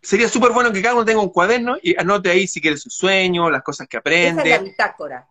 sería 0.00 0.28
súper 0.28 0.52
bueno 0.52 0.72
que 0.72 0.80
cada 0.80 0.94
uno 0.94 1.04
tenga 1.04 1.20
un 1.20 1.30
cuaderno 1.30 1.76
y 1.82 1.98
anote 1.98 2.30
ahí 2.30 2.46
si 2.46 2.60
quiere 2.60 2.76
su 2.76 2.90
sueño, 2.90 3.50
las 3.50 3.62
cosas 3.62 3.88
que 3.88 3.96
aprende. 3.96 4.42
Esa 4.42 4.54
es 4.54 4.60
la 4.60 4.64
bitácora. 4.64 5.28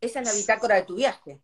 Esa 0.00 0.20
es 0.20 0.26
la 0.26 0.34
bitácora 0.34 0.74
de 0.76 0.82
tu 0.82 0.96
viaje. 0.96 1.40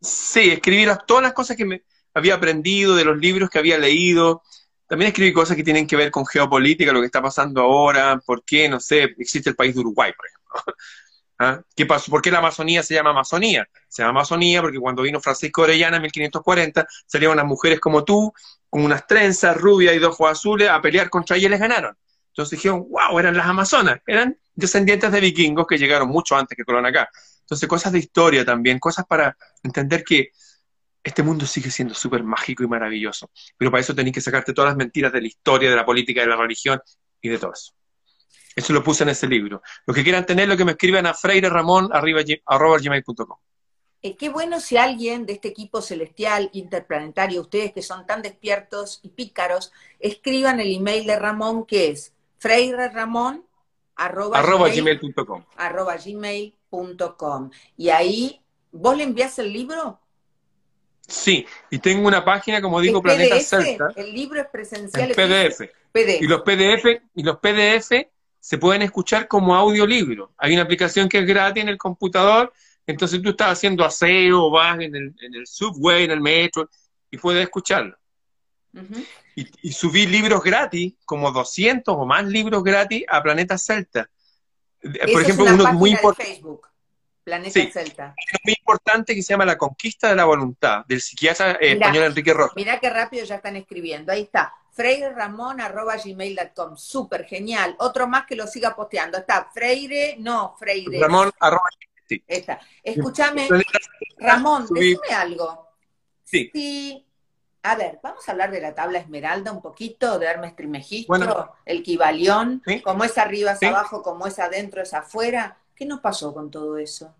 Sí, 0.00 0.50
escribí 0.50 0.86
todas 1.06 1.22
las 1.22 1.32
cosas 1.32 1.56
que 1.56 1.64
me 1.64 1.82
había 2.12 2.34
aprendido, 2.34 2.94
de 2.94 3.04
los 3.04 3.16
libros 3.16 3.48
que 3.48 3.58
había 3.58 3.78
leído. 3.78 4.42
También 4.88 5.08
escribí 5.08 5.32
cosas 5.32 5.56
que 5.56 5.62
tienen 5.62 5.86
que 5.86 5.96
ver 5.96 6.10
con 6.10 6.26
geopolítica, 6.26 6.92
lo 6.92 7.00
que 7.00 7.06
está 7.06 7.22
pasando 7.22 7.60
ahora, 7.60 8.20
por 8.24 8.42
qué, 8.42 8.68
no 8.68 8.80
sé, 8.80 9.14
existe 9.18 9.50
el 9.50 9.56
país 9.56 9.74
de 9.74 9.80
Uruguay, 9.80 10.12
por 10.16 10.26
ejemplo. 10.26 10.74
¿Ah? 11.40 11.62
¿Qué 11.76 11.86
pasó? 11.86 12.10
¿Por 12.10 12.20
qué 12.20 12.32
la 12.32 12.38
Amazonía 12.38 12.82
se 12.82 12.94
llama 12.94 13.10
Amazonía? 13.10 13.68
Se 13.86 14.02
llama 14.02 14.20
Amazonía 14.20 14.60
porque 14.60 14.78
cuando 14.80 15.02
vino 15.02 15.20
Francisco 15.20 15.62
Orellana 15.62 15.98
en 15.98 16.02
1540 16.02 16.84
salieron 17.06 17.34
unas 17.34 17.46
mujeres 17.46 17.78
como 17.78 18.02
tú, 18.02 18.32
con 18.68 18.82
unas 18.82 19.06
trenzas 19.06 19.56
rubias 19.56 19.94
y 19.94 19.98
dos 19.98 20.14
ojos 20.14 20.32
azules, 20.32 20.68
a 20.68 20.80
pelear 20.80 21.08
contra 21.10 21.36
ella 21.36 21.46
y 21.46 21.50
les 21.50 21.60
ganaron. 21.60 21.96
Entonces 22.30 22.58
dijeron, 22.58 22.86
wow, 22.90 23.18
eran 23.20 23.36
las 23.36 23.46
Amazonas, 23.46 24.00
eran 24.06 24.36
descendientes 24.54 25.12
de 25.12 25.20
vikingos 25.20 25.66
que 25.66 25.78
llegaron 25.78 26.08
mucho 26.08 26.36
antes 26.36 26.56
que 26.56 26.64
Colón 26.64 26.86
acá. 26.86 27.08
Entonces, 27.48 27.66
cosas 27.66 27.92
de 27.92 27.98
historia 28.00 28.44
también, 28.44 28.78
cosas 28.78 29.06
para 29.06 29.34
entender 29.62 30.04
que 30.04 30.32
este 31.08 31.22
mundo 31.22 31.46
sigue 31.46 31.70
siendo 31.70 31.94
súper 31.94 32.22
mágico 32.22 32.62
y 32.62 32.68
maravilloso. 32.68 33.30
Pero 33.56 33.70
para 33.70 33.80
eso 33.80 33.94
tenéis 33.94 34.14
que 34.14 34.20
sacarte 34.20 34.52
todas 34.52 34.70
las 34.70 34.76
mentiras 34.76 35.12
de 35.12 35.20
la 35.20 35.26
historia, 35.26 35.70
de 35.70 35.76
la 35.76 35.84
política, 35.84 36.20
de 36.20 36.26
la 36.26 36.36
religión 36.36 36.80
y 37.20 37.28
de 37.28 37.38
todo 37.38 37.52
eso. 37.52 37.72
Eso 38.54 38.72
lo 38.72 38.82
puse 38.82 39.04
en 39.04 39.10
ese 39.10 39.26
libro. 39.26 39.62
Los 39.86 39.96
que 39.96 40.02
quieran 40.02 40.26
tener, 40.26 40.48
lo 40.48 40.56
que 40.56 40.64
me 40.64 40.72
escriban 40.72 41.06
a 41.06 41.14
freireramon.gmail.com. 41.14 43.38
Eh, 44.00 44.16
qué 44.16 44.28
bueno 44.28 44.60
si 44.60 44.76
alguien 44.76 45.26
de 45.26 45.34
este 45.34 45.48
equipo 45.48 45.82
celestial, 45.82 46.50
interplanetario, 46.52 47.40
ustedes 47.40 47.72
que 47.72 47.82
son 47.82 48.06
tan 48.06 48.22
despiertos 48.22 49.00
y 49.02 49.08
pícaros, 49.08 49.72
escriban 49.98 50.60
el 50.60 50.74
email 50.74 51.06
de 51.06 51.18
Ramón 51.18 51.66
que 51.66 51.90
es 51.90 52.12
freireramon 52.38 53.44
arroba, 53.96 54.40
gmail.com. 54.40 55.44
Arroba 55.56 55.96
gmail.com. 55.96 57.50
Y 57.76 57.88
ahí, 57.88 58.40
¿vos 58.70 58.96
le 58.96 59.04
envías 59.04 59.38
el 59.38 59.52
libro? 59.52 60.00
Sí, 61.08 61.46
y 61.70 61.78
tengo 61.78 62.06
una 62.06 62.24
página, 62.24 62.60
como 62.60 62.80
digo, 62.80 63.02
Planeta 63.02 63.40
Celta. 63.40 63.88
El 63.96 64.12
libro 64.12 64.40
es 64.40 64.46
presencial. 64.48 65.10
PDF. 65.10 65.62
PDF. 65.90 66.22
Y 66.22 66.26
los 66.26 66.42
PDF, 66.42 67.02
y 67.14 67.22
los 67.22 67.38
PDF 67.38 68.08
se 68.38 68.58
pueden 68.58 68.82
escuchar 68.82 69.26
como 69.26 69.56
audiolibro. 69.56 70.32
Hay 70.36 70.52
una 70.52 70.62
aplicación 70.62 71.08
que 71.08 71.18
es 71.18 71.26
gratis 71.26 71.62
en 71.62 71.70
el 71.70 71.78
computador, 71.78 72.52
entonces 72.86 73.20
tú 73.22 73.30
estás 73.30 73.52
haciendo 73.52 73.84
aseo, 73.84 74.50
vas 74.50 74.78
en 74.80 74.94
el, 74.94 75.14
en 75.20 75.34
el 75.34 75.46
subway, 75.46 76.04
en 76.04 76.10
el 76.10 76.20
metro, 76.20 76.68
y 77.10 77.16
puedes 77.16 77.42
escucharlo 77.42 77.96
y, 79.62 79.72
subí 79.72 80.06
libros 80.06 80.42
gratis, 80.42 80.94
como 81.04 81.30
200 81.30 81.94
o 81.96 82.06
más 82.06 82.26
libros 82.26 82.62
gratis 82.62 83.04
a 83.08 83.22
Planeta 83.22 83.56
Celta. 83.56 84.10
Por 84.80 85.22
ejemplo, 85.22 85.44
uno 85.46 85.72
muy 85.74 85.90
importante. 85.90 86.42
Planeta 87.28 87.60
Celta. 87.70 88.14
muy 88.42 88.54
importante 88.58 89.14
que 89.14 89.22
se 89.22 89.34
llama 89.34 89.44
La 89.44 89.58
Conquista 89.58 90.08
de 90.08 90.16
la 90.16 90.24
Voluntad, 90.24 90.86
del 90.86 91.02
psiquiatra 91.02 91.58
eh, 91.60 91.72
español 91.72 92.04
Enrique 92.04 92.32
Rojas. 92.32 92.56
Mirá 92.56 92.80
qué 92.80 92.88
rápido 92.88 93.26
ya 93.26 93.34
están 93.34 93.56
escribiendo. 93.56 94.12
Ahí 94.12 94.22
está. 94.22 94.54
freireramon.gmail.com. 94.72 96.78
Súper 96.78 97.26
genial. 97.26 97.76
Otro 97.80 98.08
más 98.08 98.24
que 98.24 98.34
lo 98.34 98.46
siga 98.46 98.74
posteando. 98.74 99.18
Está 99.18 99.50
Freire, 99.52 100.16
no, 100.18 100.56
Freire. 100.58 100.98
Ramón, 100.98 101.30
arroba, 101.38 101.68
sí. 102.08 102.24
Está. 102.26 102.60
Escúchame, 102.82 103.46
Ramón, 104.16 104.66
decime 104.70 105.08
algo. 105.14 105.68
Sí. 106.24 106.50
sí 106.52 107.04
a 107.62 107.74
ver, 107.74 107.98
vamos 108.02 108.26
a 108.26 108.32
hablar 108.32 108.50
de 108.50 108.62
la 108.62 108.74
tabla 108.74 108.98
esmeralda 108.98 109.52
un 109.52 109.60
poquito, 109.60 110.18
de 110.18 110.24
Hermes 110.26 110.56
Trimegistro, 110.56 111.52
el 111.66 111.82
Kibalión, 111.82 112.62
como 112.82 113.04
es 113.04 113.18
arriba 113.18 113.52
es 113.52 113.62
abajo, 113.62 114.02
como 114.02 114.26
es 114.26 114.38
adentro 114.38 114.80
es 114.80 114.94
afuera. 114.94 115.58
¿Qué 115.78 115.86
nos 115.86 116.00
pasó 116.00 116.34
con 116.34 116.50
todo 116.50 116.76
eso? 116.76 117.14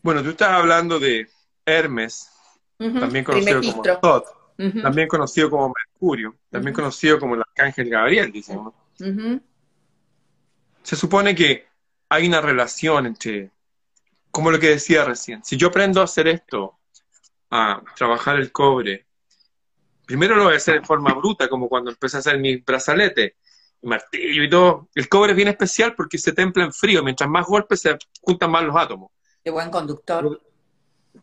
Bueno, 0.00 0.22
tú 0.22 0.30
estás 0.30 0.48
hablando 0.48 0.98
de 0.98 1.28
Hermes, 1.66 2.30
también 2.78 3.22
conocido 3.22 3.60
como 3.60 3.82
Thoth, 3.82 4.24
también 4.82 5.06
conocido 5.06 5.50
como 5.50 5.74
Mercurio, 5.74 6.34
también 6.48 6.74
conocido 6.74 7.20
como 7.20 7.34
el 7.34 7.42
Arcángel 7.42 7.90
Gabriel, 7.90 8.32
dicen. 8.32 8.60
Se 10.82 10.96
supone 10.96 11.34
que 11.34 11.66
hay 12.08 12.28
una 12.28 12.40
relación 12.40 13.04
entre, 13.04 13.50
como 14.30 14.50
lo 14.50 14.58
que 14.58 14.70
decía 14.70 15.04
recién, 15.04 15.44
si 15.44 15.58
yo 15.58 15.68
aprendo 15.68 16.00
a 16.00 16.04
hacer 16.04 16.28
esto, 16.28 16.78
a 17.50 17.82
trabajar 17.94 18.36
el 18.36 18.50
cobre, 18.50 19.04
primero 20.06 20.34
lo 20.34 20.44
voy 20.44 20.54
a 20.54 20.56
hacer 20.56 20.80
de 20.80 20.86
forma 20.86 21.12
bruta, 21.12 21.46
como 21.46 21.68
cuando 21.68 21.90
empecé 21.90 22.16
a 22.16 22.20
hacer 22.20 22.38
mi 22.38 22.56
brazalete, 22.56 23.36
martillo 23.84 24.42
y 24.42 24.50
todo. 24.50 24.88
El 24.94 25.08
cobre 25.08 25.32
es 25.32 25.36
bien 25.36 25.48
especial 25.48 25.94
porque 25.94 26.18
se 26.18 26.32
templa 26.32 26.64
en 26.64 26.72
frío, 26.72 27.02
mientras 27.02 27.28
más 27.28 27.46
golpes 27.46 27.80
se 27.80 27.96
juntan 28.20 28.50
más 28.50 28.64
los 28.64 28.76
átomos. 28.76 29.10
Qué 29.42 29.50
buen 29.50 29.70
conductor. 29.70 30.40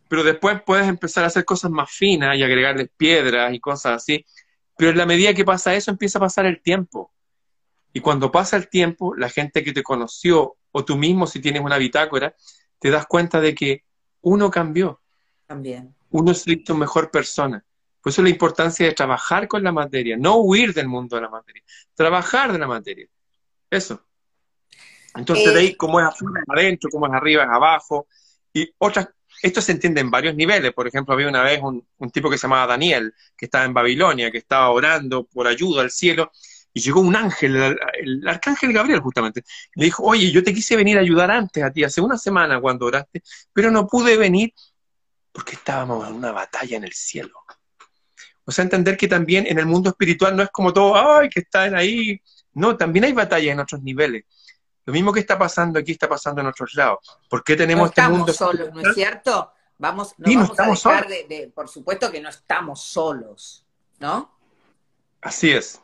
Pero, 0.08 0.22
después 0.22 0.62
puedes 0.64 0.88
empezar 0.88 1.24
a 1.24 1.26
hacer 1.26 1.44
cosas 1.44 1.70
más 1.70 1.90
finas 1.90 2.36
y 2.36 2.42
agregarles 2.42 2.88
piedras 2.96 3.52
y 3.52 3.60
cosas 3.60 3.96
así. 3.96 4.24
Pero 4.76 4.90
en 4.92 4.98
la 4.98 5.06
medida 5.06 5.34
que 5.34 5.44
pasa 5.44 5.74
eso, 5.74 5.90
empieza 5.90 6.18
a 6.18 6.22
pasar 6.22 6.46
el 6.46 6.62
tiempo. 6.62 7.12
Y 7.92 8.00
cuando 8.00 8.30
pasa 8.30 8.56
el 8.56 8.68
tiempo, 8.68 9.14
la 9.14 9.28
gente 9.28 9.62
que 9.62 9.72
te 9.72 9.82
conoció, 9.82 10.56
o 10.70 10.84
tú 10.84 10.96
mismo 10.96 11.26
si 11.26 11.40
tienes 11.40 11.62
una 11.62 11.76
bitácora, 11.76 12.34
te 12.78 12.90
das 12.90 13.06
cuenta 13.06 13.40
de 13.40 13.54
que 13.54 13.84
uno 14.22 14.50
cambió. 14.50 15.00
También 15.46 15.94
uno 16.12 16.30
es 16.30 16.46
listo 16.46 16.74
mejor 16.74 17.10
persona. 17.10 17.64
Por 18.02 18.10
eso 18.10 18.22
la 18.22 18.30
importancia 18.30 18.84
de 18.84 18.92
trabajar 18.92 19.46
con 19.46 19.62
la 19.62 19.70
materia, 19.70 20.16
no 20.16 20.38
huir 20.38 20.74
del 20.74 20.88
mundo 20.88 21.16
de 21.16 21.22
la 21.22 21.28
materia, 21.28 21.62
trabajar 21.94 22.52
de 22.52 22.58
la 22.58 22.66
materia. 22.66 23.06
Eso. 23.70 24.04
Entonces, 25.14 25.52
de 25.52 25.60
ahí, 25.60 25.66
eh, 25.68 25.76
cómo 25.76 26.00
es 26.00 26.06
afuera, 26.06 26.42
adentro, 26.48 26.90
cómo 26.90 27.06
es 27.06 27.12
arriba, 27.12 27.44
es 27.44 27.50
abajo. 27.50 28.08
Y 28.52 28.68
otras, 28.78 29.08
esto 29.42 29.60
se 29.60 29.72
entiende 29.72 30.00
en 30.00 30.10
varios 30.10 30.34
niveles. 30.34 30.72
Por 30.72 30.88
ejemplo, 30.88 31.14
había 31.14 31.28
una 31.28 31.42
vez 31.42 31.60
un, 31.62 31.86
tipo 32.10 32.28
que 32.28 32.38
se 32.38 32.42
llamaba 32.42 32.66
Daniel, 32.66 33.14
que 33.36 33.44
estaba 33.44 33.64
en 33.64 33.74
Babilonia, 33.74 34.30
que 34.32 34.38
estaba 34.38 34.70
orando 34.70 35.24
por 35.24 35.46
ayuda 35.46 35.82
al 35.82 35.90
cielo, 35.90 36.32
y 36.74 36.80
llegó 36.80 37.00
un 37.00 37.14
ángel, 37.14 37.54
el, 37.54 37.78
el, 38.00 38.28
arcángel 38.28 38.72
Gabriel 38.72 39.00
justamente, 39.00 39.44
le 39.74 39.84
dijo, 39.84 40.02
oye, 40.04 40.30
yo 40.32 40.42
te 40.42 40.54
quise 40.54 40.74
venir 40.74 40.96
a 40.96 41.02
ayudar 41.02 41.30
antes 41.30 41.62
a 41.62 41.70
ti, 41.70 41.84
hace 41.84 42.00
una 42.00 42.16
semana 42.16 42.60
cuando 42.60 42.86
oraste, 42.86 43.22
pero 43.52 43.70
no 43.70 43.86
pude 43.86 44.16
venir 44.16 44.54
porque 45.32 45.54
estábamos 45.54 46.08
en 46.08 46.14
una 46.14 46.32
batalla 46.32 46.76
en 46.78 46.84
el 46.84 46.92
cielo. 46.92 47.34
O 48.44 48.50
sea, 48.52 48.64
entender 48.64 48.96
que 48.96 49.08
también 49.08 49.46
en 49.46 49.58
el 49.58 49.66
mundo 49.66 49.90
espiritual 49.90 50.36
no 50.36 50.42
es 50.42 50.50
como 50.50 50.72
todo, 50.72 50.94
ay, 50.96 51.28
que 51.28 51.40
están 51.40 51.74
ahí. 51.74 52.20
No, 52.54 52.76
también 52.76 53.04
hay 53.04 53.12
batalla 53.12 53.52
en 53.52 53.60
otros 53.60 53.82
niveles. 53.82 54.24
Lo 54.84 54.92
mismo 54.92 55.12
que 55.12 55.20
está 55.20 55.38
pasando 55.38 55.78
aquí 55.78 55.92
está 55.92 56.08
pasando 56.08 56.40
en 56.40 56.48
otros 56.48 56.74
lados. 56.74 56.98
¿Por 57.28 57.44
qué 57.44 57.54
tenemos 57.56 57.82
no 57.82 57.86
este 57.88 58.00
estamos 58.00 58.18
mundo? 58.18 58.32
solos, 58.32 58.68
¿no 58.74 58.80
es 58.80 58.94
cierto? 58.94 59.52
Vamos, 59.78 60.14
no 60.18 60.26
Sí, 60.28 60.34
no 60.34 60.40
vamos 60.42 60.50
a 60.50 60.52
estamos 60.54 60.82
dejar 60.82 61.04
solos. 61.04 61.28
de, 61.28 61.36
de- 61.36 61.48
por 61.48 61.68
supuesto 61.68 62.10
que 62.10 62.20
no 62.20 62.28
estamos 62.28 62.82
solos, 62.82 63.64
¿no? 64.00 64.30
Así 65.20 65.50
es. 65.52 65.80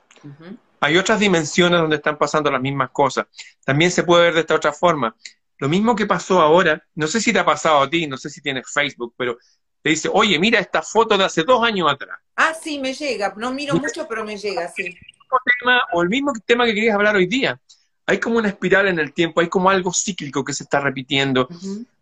Hay 0.80 0.96
otras 0.96 1.20
dimensiones 1.20 1.80
donde 1.80 1.96
están 1.96 2.18
pasando 2.18 2.50
las 2.50 2.60
mismas 2.60 2.90
cosas. 2.90 3.26
También 3.64 3.90
se 3.90 4.02
puede 4.02 4.24
ver 4.24 4.34
de 4.34 4.40
esta 4.40 4.54
otra 4.56 4.72
forma. 4.72 5.14
Lo 5.58 5.68
mismo 5.68 5.94
que 5.96 6.06
pasó 6.06 6.40
ahora, 6.40 6.84
no 6.94 7.06
sé 7.08 7.20
si 7.20 7.32
te 7.32 7.38
ha 7.38 7.44
pasado 7.44 7.82
a 7.82 7.90
ti, 7.90 8.06
no 8.06 8.16
sé 8.16 8.30
si 8.30 8.40
tienes 8.40 8.70
Facebook, 8.72 9.14
pero 9.16 9.36
te 9.82 9.90
dice, 9.90 10.08
oye, 10.12 10.38
mira 10.38 10.58
esta 10.58 10.82
foto 10.82 11.16
de 11.16 11.24
hace 11.24 11.42
dos 11.44 11.62
años 11.62 11.90
atrás. 11.90 12.18
Ah, 12.36 12.52
sí, 12.54 12.78
me 12.78 12.92
llega. 12.92 13.32
No 13.36 13.52
miro 13.52 13.74
mucho, 13.76 14.06
pero 14.08 14.24
me 14.24 14.36
llega, 14.36 14.68
sí. 14.68 14.84
mismo 14.84 15.38
tema 15.58 15.82
o 15.92 16.02
el 16.02 16.08
mismo 16.08 16.32
tema 16.44 16.64
que 16.64 16.74
querías 16.74 16.94
hablar 16.94 17.16
hoy 17.16 17.26
día. 17.26 17.60
Hay 18.06 18.18
como 18.18 18.38
una 18.38 18.48
espiral 18.48 18.88
en 18.88 18.98
el 18.98 19.12
tiempo, 19.12 19.40
hay 19.40 19.48
como 19.48 19.68
algo 19.68 19.92
cíclico 19.92 20.42
que 20.42 20.54
se 20.54 20.64
está 20.64 20.80
repitiendo. 20.80 21.48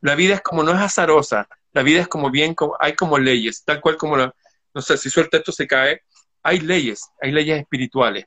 La 0.01 0.15
vida 0.15 0.35
es 0.35 0.41
como, 0.41 0.63
no 0.63 0.73
es 0.73 0.79
azarosa, 0.79 1.49
la 1.73 1.83
vida 1.83 2.01
es 2.01 2.09
como 2.09 2.31
bien, 2.31 2.55
como, 2.55 2.77
hay 2.79 2.95
como 2.95 3.19
leyes, 3.19 3.65
tal 3.65 3.81
cual 3.81 3.97
como, 3.97 4.17
la, 4.17 4.33
no 4.73 4.83
sé, 4.83 4.97
si 4.97 5.11
suelta 5.11 5.39
esto 5.39 5.51
se 5.51 5.67
cae, 5.67 6.03
hay 6.43 6.61
leyes, 6.61 7.11
hay 7.21 7.33
leyes 7.33 7.59
espirituales. 7.59 8.27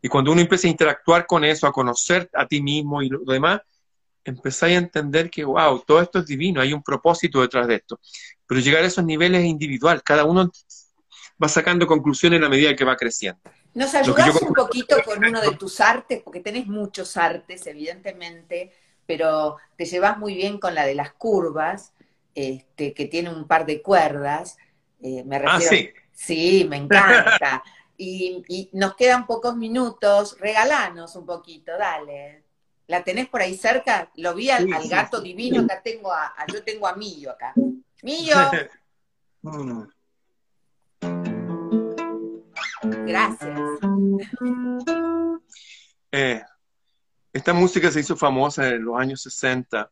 Y 0.00 0.08
cuando 0.08 0.32
uno 0.32 0.40
empieza 0.40 0.68
a 0.68 0.70
interactuar 0.70 1.26
con 1.26 1.44
eso, 1.44 1.66
a 1.66 1.72
conocer 1.72 2.30
a 2.34 2.46
ti 2.46 2.62
mismo 2.62 3.02
y 3.02 3.08
lo 3.08 3.20
demás, 3.20 3.60
empezáis 4.24 4.76
a 4.76 4.78
entender 4.78 5.30
que, 5.30 5.44
wow, 5.44 5.82
todo 5.86 6.00
esto 6.00 6.20
es 6.20 6.26
divino, 6.26 6.60
hay 6.60 6.72
un 6.72 6.82
propósito 6.82 7.40
detrás 7.40 7.66
de 7.66 7.76
esto. 7.76 8.00
Pero 8.52 8.60
llegar 8.60 8.84
a 8.84 8.86
esos 8.86 9.02
niveles 9.02 9.40
es 9.40 9.46
individual, 9.46 10.02
cada 10.02 10.26
uno 10.26 10.52
va 11.42 11.48
sacando 11.48 11.86
conclusiones 11.86 12.38
a 12.38 12.42
la 12.42 12.50
medida 12.50 12.76
que 12.76 12.84
va 12.84 12.96
creciendo. 12.98 13.40
¿Nos 13.72 13.92
yo- 13.92 14.46
un 14.46 14.54
poquito 14.54 15.02
con 15.06 15.24
uno 15.24 15.40
de 15.40 15.52
tus 15.52 15.80
artes? 15.80 16.20
Porque 16.22 16.40
tenés 16.40 16.66
muchos 16.66 17.16
artes, 17.16 17.66
evidentemente, 17.66 18.70
pero 19.06 19.56
te 19.78 19.86
llevas 19.86 20.18
muy 20.18 20.34
bien 20.34 20.58
con 20.58 20.74
la 20.74 20.84
de 20.84 20.94
las 20.94 21.14
curvas, 21.14 21.94
este, 22.34 22.92
que 22.92 23.06
tiene 23.06 23.30
un 23.30 23.46
par 23.48 23.64
de 23.64 23.80
cuerdas. 23.80 24.58
Eh, 25.02 25.24
me 25.24 25.36
Ah, 25.36 25.58
sí. 25.58 25.88
Sí, 26.12 26.66
me 26.68 26.76
encanta. 26.76 27.62
Y, 27.96 28.42
y 28.48 28.68
nos 28.74 28.96
quedan 28.96 29.26
pocos 29.26 29.56
minutos. 29.56 30.36
Regalanos 30.38 31.16
un 31.16 31.24
poquito, 31.24 31.72
dale. 31.78 32.44
¿La 32.86 33.02
tenés 33.02 33.28
por 33.28 33.40
ahí 33.40 33.56
cerca? 33.56 34.10
Lo 34.16 34.34
vi 34.34 34.50
al, 34.50 34.68
gato 34.90 35.22
divino, 35.22 35.62
acá 35.62 35.80
tengo 35.82 36.12
a, 36.12 36.34
a- 36.36 36.46
yo 36.52 36.62
tengo 36.62 36.86
a 36.86 36.94
Millo 36.94 37.30
acá. 37.30 37.54
Millo, 38.02 38.34
gracias. 43.06 43.50
Eh, 46.10 46.42
esta 47.32 47.52
música 47.52 47.90
se 47.92 48.00
hizo 48.00 48.16
famosa 48.16 48.68
en 48.68 48.84
los 48.84 48.98
años 48.98 49.22
60 49.22 49.90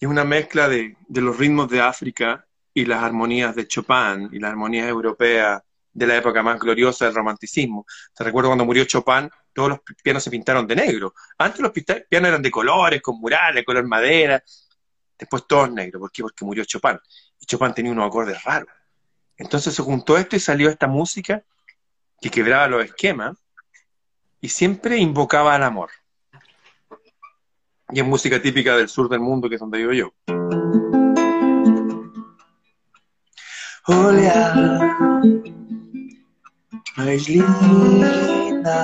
y 0.00 0.04
es 0.04 0.10
una 0.10 0.24
mezcla 0.24 0.68
de, 0.68 0.96
de 1.06 1.20
los 1.20 1.38
ritmos 1.38 1.70
de 1.70 1.80
África 1.80 2.44
y 2.74 2.84
las 2.84 3.02
armonías 3.02 3.54
de 3.54 3.68
Chopin 3.68 4.30
y 4.32 4.40
las 4.40 4.50
armonías 4.50 4.88
europeas 4.88 5.62
de 5.92 6.06
la 6.08 6.16
época 6.16 6.42
más 6.42 6.58
gloriosa 6.58 7.04
del 7.04 7.14
romanticismo. 7.14 7.86
Te 8.12 8.24
recuerdo 8.24 8.48
cuando 8.48 8.64
murió 8.64 8.84
Chopin, 8.84 9.30
todos 9.52 9.68
los 9.68 9.78
pianos 10.02 10.24
se 10.24 10.30
pintaron 10.30 10.66
de 10.66 10.74
negro. 10.74 11.14
Antes 11.38 11.60
los 11.60 11.70
pianos 11.70 12.28
eran 12.28 12.42
de 12.42 12.50
colores, 12.50 13.00
con 13.00 13.20
murales, 13.20 13.64
color 13.64 13.86
madera. 13.86 14.42
Después 15.16 15.46
todos 15.46 15.70
negros. 15.70 16.00
¿Por 16.00 16.10
qué? 16.10 16.22
Porque 16.22 16.44
murió 16.44 16.64
Chopin. 16.64 16.98
Y 17.44 17.46
Chopin 17.46 17.74
tenía 17.74 17.92
unos 17.92 18.06
acordes 18.06 18.42
raros. 18.42 18.70
Entonces 19.36 19.74
se 19.74 19.82
juntó 19.82 20.16
esto 20.16 20.34
y 20.34 20.40
salió 20.40 20.70
esta 20.70 20.86
música 20.86 21.44
que 22.18 22.30
quebraba 22.30 22.68
los 22.68 22.82
esquemas 22.86 23.36
y 24.40 24.48
siempre 24.48 24.96
invocaba 24.96 25.54
al 25.54 25.62
amor. 25.62 25.90
Y 27.90 28.00
es 28.00 28.06
música 28.06 28.40
típica 28.40 28.78
del 28.78 28.88
sur 28.88 29.10
del 29.10 29.20
mundo, 29.20 29.50
que 29.50 29.56
es 29.56 29.60
donde 29.60 29.76
vivo 29.76 29.92
yo. 29.92 30.14
Olha, 33.86 34.54
mais 36.96 37.28
linda. 37.28 38.74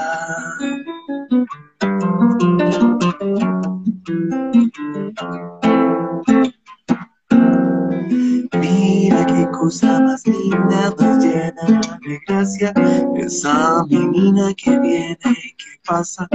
Mira 9.10 9.26
qué 9.26 9.50
cosa 9.50 10.00
más 10.00 10.24
linda, 10.24 10.94
más 11.00 11.24
llena 11.24 11.80
de 12.06 12.20
gracia. 12.28 12.72
Esa 13.16 13.84
menina 13.86 14.54
que 14.54 14.78
viene 14.78 15.18
y 15.24 15.50
que 15.56 15.80
pasa, 15.84 16.28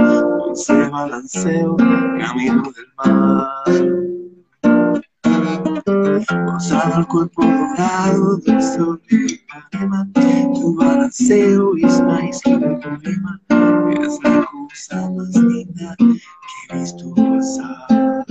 se 0.52 0.74
balanceo, 0.90 1.76
camino 1.76 2.64
del 2.72 2.86
mar. 2.98 3.64
Rosado 6.46 7.00
el 7.00 7.06
cuerpo 7.06 7.44
dorado 7.46 8.36
del 8.44 8.62
sol 8.62 9.00
y 9.08 9.32
Ipanema, 9.32 10.06
tu 10.54 10.76
balanceo 10.76 11.76
is 11.78 11.98
my 12.02 12.30
skin 12.30 12.78
problema. 12.80 13.40
Es 14.02 14.18
la 14.22 14.46
cosa 14.52 15.10
más 15.12 15.34
linda 15.34 15.96
que 15.98 16.76
he 16.76 16.78
visto 16.78 17.14
pasar. 17.14 18.24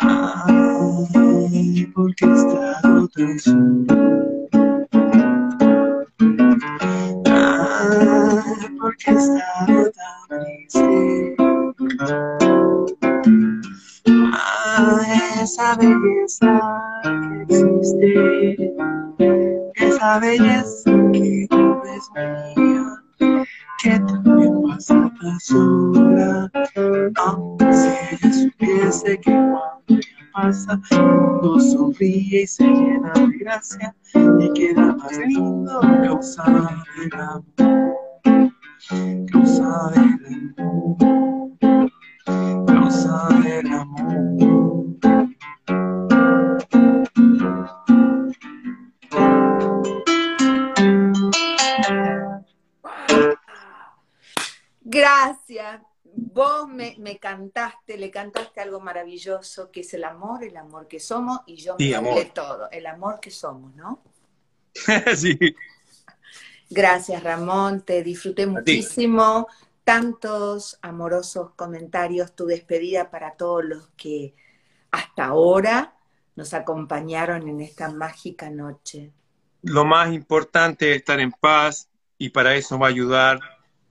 Ay, 0.00 1.86
porque 1.94 2.24
he 2.24 2.32
estado 2.32 3.08
tan 3.08 3.38
solo. 3.38 3.86
Ay, 7.26 8.68
porque 8.80 9.10
he 9.10 9.14
estado 9.14 9.90
tan 9.92 10.40
triste. 10.40 11.36
Ah, 14.32 15.00
esa 15.42 15.76
belleza 15.76 16.52
que 17.02 17.42
existe, 17.42 18.74
esa 19.76 20.18
belleza 20.18 20.90
que 21.12 21.46
no 21.50 21.82
es 21.84 22.10
mía, 22.56 22.86
que 23.82 23.90
también 24.00 24.62
pasa 24.62 25.12
tan 25.20 25.40
sola. 25.40 26.50
Ah, 27.16 27.36
si 27.70 27.88
ella 28.16 28.32
supiese 28.32 29.20
que 29.20 29.43
pasa, 30.44 30.80
no 31.42 31.58
sonríe 31.58 32.42
y 32.42 32.46
se 32.46 32.64
llena 32.64 33.12
de 33.14 33.38
gracia, 33.38 33.94
y 34.14 34.52
queda 34.52 34.94
más 34.96 35.18
lindo 35.18 35.80
causa 35.80 36.44
del 36.96 37.20
amor, 37.20 37.44
causa 39.32 39.90
del 39.94 40.04
amor 40.58 40.96
causa 42.66 43.28
del 43.42 43.72
amor. 43.72 44.14
Gracias. 54.84 55.43
Vos 56.34 56.68
me, 56.68 56.96
me 56.98 57.18
cantaste, 57.18 57.96
le 57.96 58.10
cantaste 58.10 58.60
algo 58.60 58.80
maravilloso, 58.80 59.70
que 59.70 59.82
es 59.82 59.94
el 59.94 60.02
amor, 60.02 60.42
el 60.42 60.56
amor 60.56 60.88
que 60.88 60.98
somos, 60.98 61.38
y 61.46 61.54
yo 61.54 61.76
me 61.78 61.84
Sí, 61.84 61.94
hablé 61.94 62.24
todo, 62.24 62.68
el 62.72 62.86
amor 62.86 63.20
que 63.20 63.30
somos, 63.30 63.72
¿no? 63.76 64.02
sí. 65.14 65.38
Gracias, 66.68 67.22
Ramón, 67.22 67.82
te 67.82 68.02
disfruté 68.02 68.48
muchísimo. 68.48 69.46
Tantos 69.84 70.76
amorosos 70.82 71.52
comentarios, 71.54 72.34
tu 72.34 72.46
despedida 72.46 73.10
para 73.10 73.36
todos 73.36 73.64
los 73.64 73.90
que 73.90 74.34
hasta 74.90 75.26
ahora 75.26 75.94
nos 76.34 76.52
acompañaron 76.52 77.48
en 77.48 77.60
esta 77.60 77.90
mágica 77.90 78.50
noche. 78.50 79.12
Lo 79.62 79.84
más 79.84 80.12
importante 80.12 80.90
es 80.90 80.96
estar 80.96 81.20
en 81.20 81.30
paz 81.30 81.88
y 82.18 82.30
para 82.30 82.56
eso 82.56 82.76
va 82.76 82.88
a 82.88 82.90
ayudar 82.90 83.38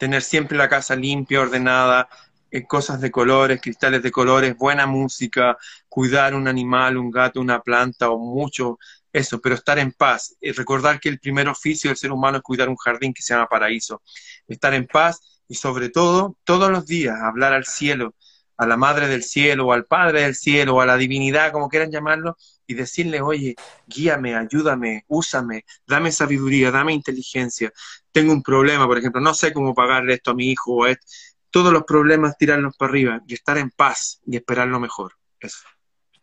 tener 0.04 0.22
siempre 0.22 0.58
la 0.58 0.68
casa 0.68 0.98
limpia, 0.98 1.40
ordenada, 1.40 2.10
eh, 2.54 2.68
cosas 2.68 3.02
de 3.02 3.10
colores, 3.10 3.60
cristales 3.62 4.04
de 4.04 4.12
colores, 4.12 4.56
buena 4.56 4.86
música, 4.86 5.58
cuidar 5.90 6.36
un 6.36 6.48
animal, 6.48 6.98
un 6.98 7.10
gato, 7.10 7.42
una 7.42 7.62
planta 7.62 8.12
o 8.12 8.20
mucho, 8.20 8.78
eso, 9.12 9.42
pero 9.42 9.56
estar 9.56 9.80
en 9.80 9.92
paz. 9.92 10.36
Y 10.40 10.52
recordar 10.52 11.00
que 11.00 11.10
el 11.10 11.20
primer 11.20 11.48
oficio 11.50 11.90
del 11.90 11.98
ser 11.98 12.12
humano 12.12 12.38
es 12.38 12.44
cuidar 12.44 12.70
un 12.70 12.76
jardín 12.76 13.12
que 13.14 13.24
se 13.24 13.34
llama 13.34 13.48
paraíso. 13.48 14.04
Estar 14.48 14.74
en 14.76 14.86
paz 14.86 15.42
y 15.48 15.56
sobre 15.56 15.90
todo, 15.90 16.38
todos 16.44 16.70
los 16.72 16.86
días, 16.86 17.16
hablar 17.22 17.54
al 17.54 17.66
cielo, 17.66 18.14
a 18.58 18.68
la 18.68 18.78
madre 18.78 19.08
del 19.08 19.24
cielo, 19.24 19.68
o 19.68 19.74
al 19.74 19.86
padre 19.86 20.22
del 20.22 20.36
cielo, 20.36 20.76
o 20.76 20.82
a 20.82 20.86
la 20.86 20.98
divinidad, 20.98 21.52
como 21.52 21.70
quieran 21.70 21.92
llamarlo, 21.92 22.38
y 22.68 22.76
decirle, 22.76 23.20
oye, 23.22 23.56
guíame, 23.88 24.36
ayúdame, 24.36 25.06
úsame, 25.08 25.66
dame 25.88 26.12
sabiduría, 26.12 26.70
dame 26.72 26.94
inteligencia. 26.94 27.72
Tengo 28.12 28.32
un 28.32 28.44
problema, 28.44 28.86
por 28.88 28.98
ejemplo, 29.00 29.20
no 29.22 29.34
sé 29.34 29.54
cómo 29.54 29.74
pagarle 29.74 30.14
esto 30.14 30.32
a 30.32 30.36
mi 30.36 30.52
hijo, 30.52 30.72
o 30.74 30.86
esto. 30.86 31.06
Todos 31.54 31.72
los 31.72 31.84
problemas 31.84 32.36
tirarlos 32.36 32.76
para 32.76 32.90
arriba 32.90 33.22
y 33.28 33.36
estar 33.36 33.60
en 33.60 33.70
paz 33.70 34.20
y 34.26 34.36
esperar 34.36 34.68
lo 34.68 34.80
mejor. 34.80 35.14
Eso. 35.40 35.60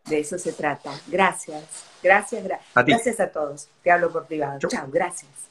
De 0.04 0.18
eso 0.18 0.36
se 0.38 0.52
trata. 0.52 0.92
Gracias. 1.06 1.84
Gracias, 2.02 2.42
gracias. 2.42 2.86
Gracias 2.86 3.20
a 3.20 3.30
todos. 3.30 3.68
Te 3.82 3.92
hablo 3.92 4.10
por 4.10 4.26
privado. 4.26 4.58
Chao, 4.58 4.88
gracias. 4.90 5.49